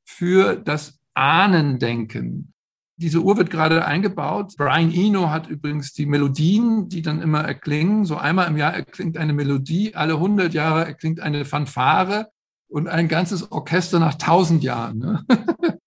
für 0.06 0.56
das 0.56 1.00
Ahnendenken. 1.14 2.54
Diese 2.98 3.22
Uhr 3.22 3.38
wird 3.38 3.50
gerade 3.50 3.86
eingebaut. 3.86 4.54
Brian 4.58 4.94
Eno 4.94 5.32
hat 5.32 5.48
übrigens 5.48 5.94
die 5.94 6.06
Melodien, 6.06 6.88
die 6.88 7.02
dann 7.02 7.22
immer 7.22 7.42
erklingen. 7.42 8.06
So 8.06 8.18
einmal 8.18 8.48
im 8.48 8.58
Jahr 8.58 8.76
erklingt 8.76 9.18
eine 9.18 9.34
Melodie, 9.34 9.96
alle 9.96 10.14
100 10.14 10.54
Jahre 10.54 10.86
erklingt 10.86 11.20
eine 11.20 11.44
Fanfare 11.44 12.30
und 12.68 12.88
ein 12.88 13.08
ganzes 13.08 13.52
Orchester 13.52 13.98
nach 13.98 14.14
1000 14.14 14.64
Jahren. 14.64 15.00
Ne? 15.00 15.26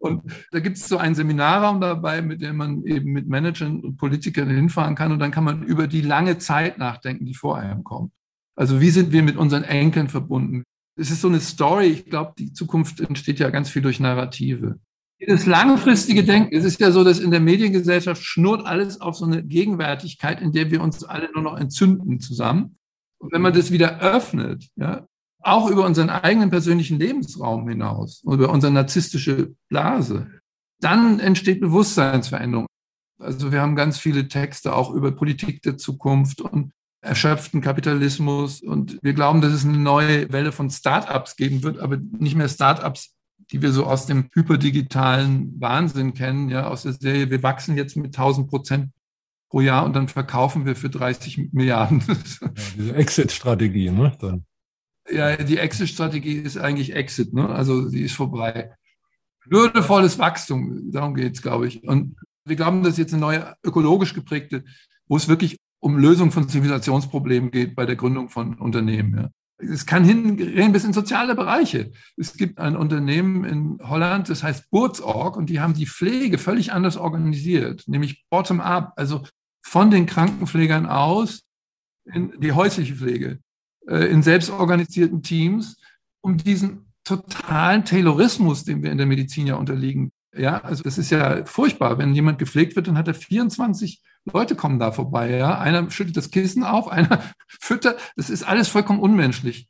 Und 0.00 0.22
da 0.50 0.60
gibt 0.60 0.78
es 0.78 0.88
so 0.88 0.96
einen 0.96 1.14
Seminarraum 1.14 1.80
dabei, 1.80 2.22
mit 2.22 2.40
dem 2.40 2.56
man 2.56 2.84
eben 2.84 3.12
mit 3.12 3.28
Managern 3.28 3.80
und 3.80 3.98
Politikern 3.98 4.48
hinfahren 4.48 4.94
kann. 4.94 5.12
Und 5.12 5.18
dann 5.18 5.30
kann 5.30 5.44
man 5.44 5.62
über 5.62 5.86
die 5.86 6.00
lange 6.00 6.38
Zeit 6.38 6.78
nachdenken, 6.78 7.26
die 7.26 7.34
vor 7.34 7.58
einem 7.58 7.84
kommt. 7.84 8.10
Also 8.56 8.80
wie 8.80 8.90
sind 8.90 9.12
wir 9.12 9.22
mit 9.22 9.36
unseren 9.36 9.62
Enkeln 9.62 10.08
verbunden? 10.08 10.64
Es 10.96 11.10
ist 11.10 11.20
so 11.20 11.28
eine 11.28 11.40
Story. 11.40 11.86
Ich 11.88 12.06
glaube, 12.06 12.32
die 12.38 12.52
Zukunft 12.52 13.00
entsteht 13.00 13.38
ja 13.38 13.50
ganz 13.50 13.68
viel 13.68 13.82
durch 13.82 14.00
Narrative. 14.00 14.78
Das 15.26 15.44
langfristige 15.44 16.24
Denken, 16.24 16.56
es 16.56 16.64
ist 16.64 16.80
ja 16.80 16.90
so, 16.92 17.04
dass 17.04 17.18
in 17.18 17.30
der 17.30 17.40
Mediengesellschaft 17.40 18.22
schnurrt 18.22 18.64
alles 18.64 19.02
auf 19.02 19.16
so 19.16 19.26
eine 19.26 19.42
Gegenwärtigkeit, 19.42 20.40
in 20.40 20.52
der 20.52 20.70
wir 20.70 20.82
uns 20.82 21.04
alle 21.04 21.30
nur 21.34 21.42
noch 21.42 21.58
entzünden 21.58 22.20
zusammen. 22.20 22.78
Und 23.18 23.32
wenn 23.32 23.42
man 23.42 23.52
das 23.52 23.70
wieder 23.70 24.00
öffnet, 24.00 24.70
ja, 24.76 25.06
auch 25.42 25.70
über 25.70 25.84
unseren 25.86 26.10
eigenen 26.10 26.50
persönlichen 26.50 26.98
Lebensraum 26.98 27.68
hinaus, 27.68 28.22
über 28.24 28.50
unsere 28.50 28.72
narzisstische 28.72 29.54
Blase, 29.68 30.30
dann 30.80 31.20
entsteht 31.20 31.60
Bewusstseinsveränderung. 31.60 32.66
Also 33.18 33.52
wir 33.52 33.60
haben 33.60 33.76
ganz 33.76 33.98
viele 33.98 34.28
Texte 34.28 34.74
auch 34.74 34.90
über 34.90 35.12
Politik 35.12 35.62
der 35.62 35.76
Zukunft 35.76 36.40
und 36.40 36.72
erschöpften 37.02 37.60
Kapitalismus. 37.60 38.62
Und 38.62 38.98
wir 39.02 39.12
glauben, 39.14 39.40
dass 39.40 39.52
es 39.52 39.64
eine 39.64 39.78
neue 39.78 40.32
Welle 40.32 40.52
von 40.52 40.70
Startups 40.70 41.36
geben 41.36 41.62
wird, 41.62 41.78
aber 41.78 41.96
nicht 41.96 42.36
mehr 42.36 42.48
Startups, 42.48 43.14
die 43.50 43.62
wir 43.62 43.72
so 43.72 43.84
aus 43.84 44.06
dem 44.06 44.28
hyperdigitalen 44.34 45.60
Wahnsinn 45.60 46.14
kennen, 46.14 46.50
ja, 46.50 46.68
aus 46.68 46.82
der 46.82 46.92
Serie, 46.92 47.30
wir 47.30 47.42
wachsen 47.42 47.76
jetzt 47.76 47.96
mit 47.96 48.16
1000 48.16 48.48
Prozent 48.48 48.90
pro 49.50 49.60
Jahr 49.60 49.84
und 49.84 49.94
dann 49.96 50.08
verkaufen 50.08 50.64
wir 50.64 50.76
für 50.76 50.90
30 50.90 51.52
Milliarden. 51.52 52.02
Ja, 52.06 52.50
diese 52.76 52.94
Exit-Strategie, 52.94 53.90
ne? 53.90 54.16
Dann. 54.20 54.44
Ja, 55.08 55.36
die 55.36 55.58
Exit-Strategie 55.58 56.34
ist 56.34 56.58
eigentlich 56.58 56.94
Exit, 56.94 57.32
ne? 57.32 57.48
also 57.48 57.88
sie 57.88 58.02
ist 58.02 58.14
vorbei. 58.14 58.72
Würdevolles 59.46 60.18
Wachstum, 60.18 60.92
darum 60.92 61.14
geht 61.14 61.34
es, 61.34 61.42
glaube 61.42 61.66
ich. 61.66 61.82
Und 61.82 62.16
wir 62.44 62.56
glauben, 62.56 62.82
dass 62.82 62.98
jetzt 62.98 63.12
eine 63.12 63.20
neue 63.20 63.54
ökologisch 63.64 64.14
geprägte, 64.14 64.64
wo 65.08 65.16
es 65.16 65.28
wirklich 65.28 65.56
um 65.80 65.98
Lösung 65.98 66.30
von 66.30 66.48
Zivilisationsproblemen 66.48 67.50
geht 67.50 67.74
bei 67.74 67.86
der 67.86 67.96
Gründung 67.96 68.28
von 68.28 68.58
Unternehmen. 68.58 69.16
Ja. 69.16 69.30
Es 69.62 69.86
kann 69.86 70.04
hingehen 70.04 70.72
bis 70.72 70.84
in 70.84 70.92
soziale 70.92 71.34
Bereiche. 71.34 71.90
Es 72.16 72.34
gibt 72.34 72.58
ein 72.58 72.76
Unternehmen 72.76 73.44
in 73.44 73.78
Holland, 73.82 74.28
das 74.28 74.42
heißt 74.42 74.70
Burzorg, 74.70 75.36
und 75.36 75.50
die 75.50 75.60
haben 75.60 75.74
die 75.74 75.86
Pflege 75.86 76.38
völlig 76.38 76.72
anders 76.72 76.96
organisiert, 76.96 77.84
nämlich 77.86 78.24
bottom-up, 78.30 78.92
also 78.96 79.22
von 79.62 79.90
den 79.90 80.06
Krankenpflegern 80.06 80.86
aus 80.86 81.42
in 82.04 82.32
die 82.40 82.52
häusliche 82.52 82.94
Pflege, 82.94 83.38
in 83.86 84.22
selbstorganisierten 84.22 85.22
Teams, 85.22 85.76
um 86.20 86.36
diesen 86.36 86.92
totalen 87.04 87.84
Taylorismus, 87.84 88.64
dem 88.64 88.82
wir 88.82 88.92
in 88.92 88.98
der 88.98 89.06
Medizin 89.06 89.46
ja 89.46 89.56
unterliegen. 89.56 90.12
Ja, 90.36 90.58
also 90.58 90.82
das 90.82 90.98
ist 90.98 91.10
ja 91.10 91.44
furchtbar. 91.44 91.98
Wenn 91.98 92.14
jemand 92.14 92.38
gepflegt 92.38 92.76
wird, 92.76 92.86
dann 92.86 92.98
hat 92.98 93.08
er 93.08 93.14
24 93.14 94.02
Leute 94.32 94.54
kommen 94.54 94.78
da 94.78 94.92
vorbei. 94.92 95.36
Ja, 95.36 95.58
einer 95.58 95.90
schüttet 95.90 96.16
das 96.16 96.30
Kissen 96.30 96.62
auf, 96.62 96.88
einer 96.92 97.22
füttert. 97.48 97.98
Das 98.16 98.30
ist 98.30 98.42
alles 98.42 98.68
vollkommen 98.68 99.00
unmenschlich, 99.00 99.68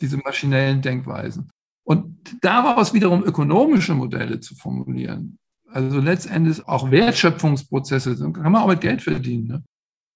diese 0.00 0.16
maschinellen 0.18 0.82
Denkweisen. 0.82 1.50
Und 1.84 2.36
daraus 2.42 2.94
wiederum 2.94 3.24
ökonomische 3.24 3.94
Modelle 3.94 4.38
zu 4.40 4.54
formulieren, 4.54 5.38
also 5.68 6.00
letztendlich 6.00 6.66
auch 6.68 6.90
Wertschöpfungsprozesse, 6.90 8.16
kann 8.16 8.52
man 8.52 8.62
auch 8.62 8.68
mit 8.68 8.82
Geld 8.82 9.02
verdienen. 9.02 9.46
Ne? 9.48 9.64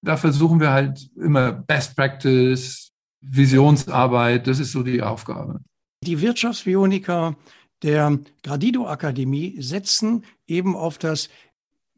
Da 0.02 0.16
versuchen 0.16 0.60
wir 0.60 0.70
halt 0.70 1.10
immer 1.16 1.52
Best 1.52 1.96
Practice, 1.96 2.85
Visionsarbeit, 3.20 4.46
das 4.46 4.58
ist 4.58 4.72
so 4.72 4.82
die 4.82 5.02
Aufgabe. 5.02 5.60
Die 6.02 6.20
Wirtschaftsbioniker 6.20 7.36
der 7.82 8.18
Gradido-Akademie 8.42 9.56
setzen 9.60 10.24
eben 10.46 10.76
auf 10.76 10.98
das 10.98 11.28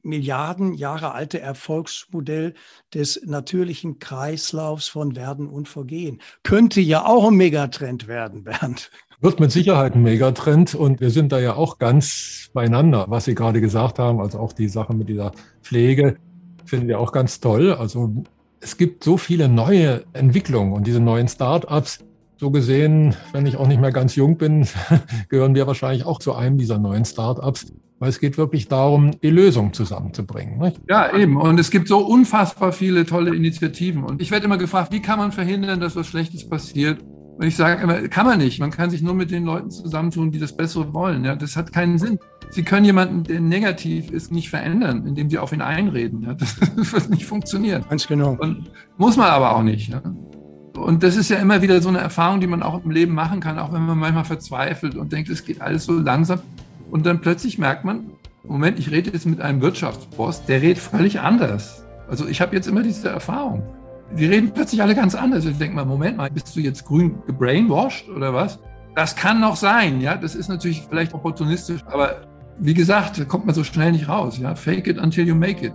Milliarden 0.02 0.74
Jahre 0.74 1.12
alte 1.12 1.40
Erfolgsmodell 1.40 2.54
des 2.94 3.20
natürlichen 3.26 3.98
Kreislaufs 3.98 4.88
von 4.88 5.16
Werden 5.16 5.48
und 5.48 5.68
Vergehen. 5.68 6.20
Könnte 6.44 6.80
ja 6.80 7.04
auch 7.04 7.28
ein 7.28 7.34
Megatrend 7.34 8.06
werden, 8.06 8.44
Bernd. 8.44 8.90
Wird 9.20 9.40
mit 9.40 9.50
Sicherheit 9.50 9.94
ein 9.94 10.02
Megatrend 10.02 10.74
und 10.74 11.00
wir 11.00 11.10
sind 11.10 11.32
da 11.32 11.40
ja 11.40 11.54
auch 11.54 11.78
ganz 11.78 12.50
beieinander, 12.54 13.06
was 13.08 13.24
Sie 13.24 13.34
gerade 13.34 13.60
gesagt 13.60 13.98
haben, 13.98 14.20
also 14.20 14.38
auch 14.38 14.52
die 14.52 14.68
Sache 14.68 14.94
mit 14.94 15.08
dieser 15.08 15.32
Pflege 15.62 16.16
finden 16.64 16.86
wir 16.86 17.00
auch 17.00 17.12
ganz 17.12 17.40
toll. 17.40 17.72
Also 17.72 18.22
es 18.60 18.76
gibt 18.76 19.04
so 19.04 19.16
viele 19.16 19.48
neue 19.48 20.04
Entwicklungen 20.12 20.72
und 20.72 20.86
diese 20.86 21.00
neuen 21.00 21.28
Start-ups, 21.28 22.04
so 22.36 22.50
gesehen, 22.50 23.16
wenn 23.32 23.46
ich 23.46 23.56
auch 23.56 23.66
nicht 23.66 23.80
mehr 23.80 23.90
ganz 23.90 24.14
jung 24.14 24.36
bin, 24.38 24.66
gehören 25.28 25.54
wir 25.54 25.66
wahrscheinlich 25.66 26.04
auch 26.06 26.18
zu 26.18 26.34
einem 26.34 26.58
dieser 26.58 26.78
neuen 26.78 27.04
Start-ups, 27.04 27.72
weil 27.98 28.08
es 28.08 28.20
geht 28.20 28.38
wirklich 28.38 28.68
darum, 28.68 29.20
die 29.20 29.30
Lösung 29.30 29.72
zusammenzubringen. 29.72 30.58
Nicht? 30.58 30.80
Ja, 30.88 31.12
eben. 31.16 31.36
Und 31.36 31.58
es 31.58 31.70
gibt 31.70 31.88
so 31.88 31.98
unfassbar 31.98 32.72
viele 32.72 33.06
tolle 33.06 33.34
Initiativen. 33.34 34.04
Und 34.04 34.22
ich 34.22 34.30
werde 34.30 34.46
immer 34.46 34.58
gefragt, 34.58 34.92
wie 34.92 35.02
kann 35.02 35.18
man 35.18 35.32
verhindern, 35.32 35.80
dass 35.80 35.96
was 35.96 36.06
Schlechtes 36.06 36.48
passiert? 36.48 37.00
Und 37.38 37.46
ich 37.46 37.54
sage 37.54 37.80
immer, 37.82 38.08
kann 38.08 38.26
man 38.26 38.38
nicht. 38.38 38.58
Man 38.58 38.72
kann 38.72 38.90
sich 38.90 39.00
nur 39.00 39.14
mit 39.14 39.30
den 39.30 39.44
Leuten 39.44 39.70
zusammentun, 39.70 40.32
die 40.32 40.40
das 40.40 40.56
Bessere 40.56 40.92
wollen. 40.92 41.24
Ja, 41.24 41.36
das 41.36 41.56
hat 41.56 41.72
keinen 41.72 41.96
Sinn. 41.96 42.18
Sie 42.50 42.64
können 42.64 42.84
jemanden, 42.84 43.22
der 43.22 43.40
negativ 43.40 44.10
ist, 44.10 44.32
nicht 44.32 44.50
verändern, 44.50 45.06
indem 45.06 45.30
Sie 45.30 45.38
auf 45.38 45.52
ihn 45.52 45.62
einreden. 45.62 46.22
Ja, 46.22 46.34
das 46.34 46.60
wird 46.92 47.10
nicht 47.10 47.26
funktionieren. 47.26 47.84
Ganz 47.88 48.08
genau. 48.08 48.36
Und 48.40 48.70
muss 48.96 49.16
man 49.16 49.28
aber 49.28 49.54
auch 49.54 49.62
nicht. 49.62 49.88
Ja. 49.88 50.02
Und 50.76 51.04
das 51.04 51.16
ist 51.16 51.30
ja 51.30 51.36
immer 51.36 51.62
wieder 51.62 51.80
so 51.80 51.88
eine 51.88 51.98
Erfahrung, 51.98 52.40
die 52.40 52.48
man 52.48 52.60
auch 52.60 52.84
im 52.84 52.90
Leben 52.90 53.14
machen 53.14 53.38
kann, 53.38 53.56
auch 53.58 53.72
wenn 53.72 53.86
man 53.86 53.98
manchmal 53.98 54.24
verzweifelt 54.24 54.96
und 54.96 55.12
denkt, 55.12 55.30
es 55.30 55.44
geht 55.44 55.60
alles 55.60 55.84
so 55.84 55.92
langsam. 55.92 56.40
Und 56.90 57.06
dann 57.06 57.20
plötzlich 57.20 57.56
merkt 57.56 57.84
man, 57.84 58.10
Moment, 58.42 58.80
ich 58.80 58.90
rede 58.90 59.10
jetzt 59.10 59.26
mit 59.26 59.40
einem 59.40 59.60
Wirtschaftsboss, 59.60 60.44
der 60.46 60.60
redet 60.60 60.78
völlig 60.78 61.20
anders. 61.20 61.84
Also 62.08 62.26
ich 62.26 62.40
habe 62.40 62.56
jetzt 62.56 62.66
immer 62.66 62.82
diese 62.82 63.10
Erfahrung. 63.10 63.62
Die 64.16 64.26
reden 64.26 64.52
plötzlich 64.52 64.82
alle 64.82 64.94
ganz 64.94 65.14
anders. 65.14 65.44
Ich 65.44 65.58
denke 65.58 65.76
mal, 65.76 65.84
Moment 65.84 66.16
mal, 66.16 66.30
bist 66.30 66.54
du 66.56 66.60
jetzt 66.60 66.84
grün 66.84 67.18
gebrainwashed 67.26 68.08
oder 68.08 68.32
was? 68.32 68.58
Das 68.94 69.14
kann 69.14 69.40
noch 69.40 69.56
sein, 69.56 70.00
ja. 70.00 70.16
Das 70.16 70.34
ist 70.34 70.48
natürlich 70.48 70.82
vielleicht 70.88 71.14
opportunistisch, 71.14 71.84
aber 71.86 72.22
wie 72.58 72.74
gesagt, 72.74 73.18
da 73.18 73.24
kommt 73.24 73.46
man 73.46 73.54
so 73.54 73.62
schnell 73.62 73.92
nicht 73.92 74.08
raus. 74.08 74.38
Ja, 74.38 74.54
fake 74.54 74.88
it 74.88 74.98
until 74.98 75.26
you 75.26 75.34
make 75.34 75.66
it. 75.66 75.72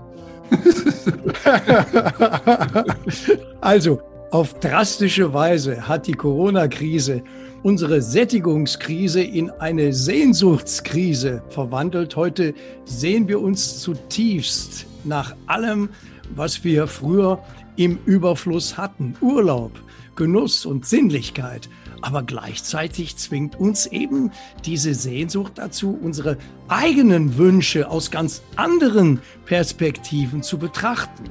also, 3.61 4.01
auf 4.31 4.59
drastische 4.59 5.33
Weise 5.33 5.87
hat 5.87 6.07
die 6.07 6.13
Corona-Krise 6.13 7.23
unsere 7.63 8.01
Sättigungskrise 8.01 9.23
in 9.23 9.49
eine 9.51 9.93
Sehnsuchtskrise 9.93 11.41
verwandelt. 11.49 12.15
Heute 12.15 12.53
sehen 12.83 13.27
wir 13.27 13.41
uns 13.41 13.79
zutiefst 13.79 14.85
nach 15.05 15.33
allem, 15.47 15.89
was 16.35 16.63
wir 16.63 16.87
früher 16.87 17.41
im 17.75 17.97
Überfluss 18.05 18.77
hatten. 18.77 19.15
Urlaub, 19.21 19.71
Genuss 20.15 20.65
und 20.65 20.85
Sinnlichkeit. 20.85 21.69
Aber 22.01 22.23
gleichzeitig 22.23 23.15
zwingt 23.17 23.59
uns 23.59 23.85
eben 23.85 24.31
diese 24.65 24.93
Sehnsucht 24.93 25.53
dazu, 25.55 25.97
unsere 26.01 26.37
eigenen 26.67 27.37
Wünsche 27.37 27.89
aus 27.89 28.11
ganz 28.11 28.41
anderen 28.55 29.21
Perspektiven 29.45 30.43
zu 30.43 30.57
betrachten. 30.57 31.23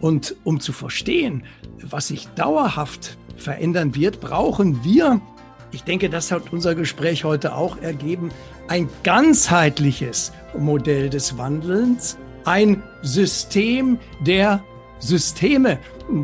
Und 0.00 0.36
um 0.44 0.60
zu 0.60 0.72
verstehen, 0.72 1.44
was 1.82 2.08
sich 2.08 2.28
dauerhaft 2.28 3.18
verändern 3.36 3.94
wird, 3.94 4.20
brauchen 4.20 4.84
wir, 4.84 5.20
ich 5.72 5.82
denke, 5.82 6.08
das 6.08 6.30
hat 6.30 6.52
unser 6.52 6.74
Gespräch 6.74 7.24
heute 7.24 7.54
auch 7.56 7.78
ergeben, 7.78 8.30
ein 8.68 8.88
ganzheitliches 9.02 10.32
Modell 10.56 11.10
des 11.10 11.36
Wandelns, 11.36 12.16
ein 12.44 12.82
System 13.02 13.98
der 14.20 14.62
Systeme, 15.06 15.78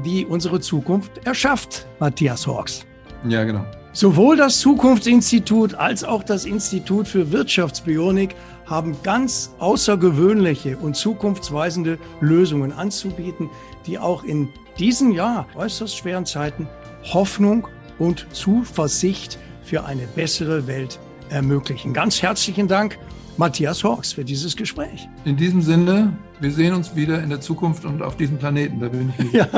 die 0.05 0.27
unsere 0.27 0.61
Zukunft 0.61 1.27
erschafft, 1.27 1.87
Matthias 1.99 2.47
Hawks. 2.47 2.87
Ja, 3.29 3.45
genau. 3.45 3.65
Sowohl 3.93 4.37
das 4.37 4.61
Zukunftsinstitut 4.61 5.75
als 5.75 6.05
auch 6.05 6.23
das 6.23 6.45
Institut 6.45 7.09
für 7.09 7.33
Wirtschaftsbionik 7.33 8.37
haben 8.65 8.97
ganz 9.03 9.53
außergewöhnliche 9.59 10.77
und 10.77 10.95
zukunftsweisende 10.95 11.99
Lösungen 12.21 12.73
anzubieten, 12.73 13.51
die 13.87 13.99
auch 13.99 14.23
in 14.23 14.49
diesem 14.79 15.11
Jahr 15.11 15.47
äußerst 15.57 15.97
schweren 15.97 16.25
Zeiten 16.25 16.69
Hoffnung 17.13 17.67
und 17.99 18.27
Zuversicht 18.33 19.39
für 19.63 19.85
eine 19.85 20.07
bessere 20.07 20.69
Welt 20.69 21.01
ermöglichen. 21.29 21.93
Ganz 21.93 22.23
herzlichen 22.23 22.69
Dank, 22.69 22.97
Matthias 23.37 23.85
Hawks, 23.85 24.13
für 24.13 24.25
dieses 24.25 24.57
Gespräch. 24.57 25.09
In 25.25 25.37
diesem 25.37 25.63
Sinne, 25.63 26.13
wir 26.41 26.51
sehen 26.51 26.75
uns 26.75 26.95
wieder 26.95 27.23
in 27.23 27.31
der 27.31 27.41
Zukunft 27.41 27.85
und 27.85 28.03
auf 28.03 28.17
diesem 28.17 28.39
Planeten. 28.39 28.81
Da 28.81 28.89
bin 28.89 29.13
ich 29.19 29.33
ja. 29.33 29.49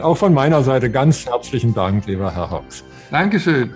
Auch 0.02 0.16
von 0.16 0.34
meiner 0.34 0.62
Seite 0.62 0.90
ganz 0.90 1.26
herzlichen 1.26 1.74
Dank, 1.74 2.06
lieber 2.06 2.34
Herr 2.34 2.50
Hawks. 2.50 2.84
Dankeschön. 3.10 3.70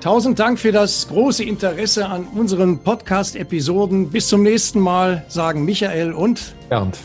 Tausend 0.00 0.38
Dank 0.38 0.60
für 0.60 0.70
das 0.70 1.08
große 1.08 1.42
Interesse 1.42 2.06
an 2.06 2.24
unseren 2.34 2.78
Podcast-Episoden. 2.78 4.10
Bis 4.10 4.28
zum 4.28 4.44
nächsten 4.44 4.78
Mal, 4.78 5.24
sagen 5.28 5.64
Michael 5.64 6.12
und 6.12 6.54
Bernd. 6.68 6.98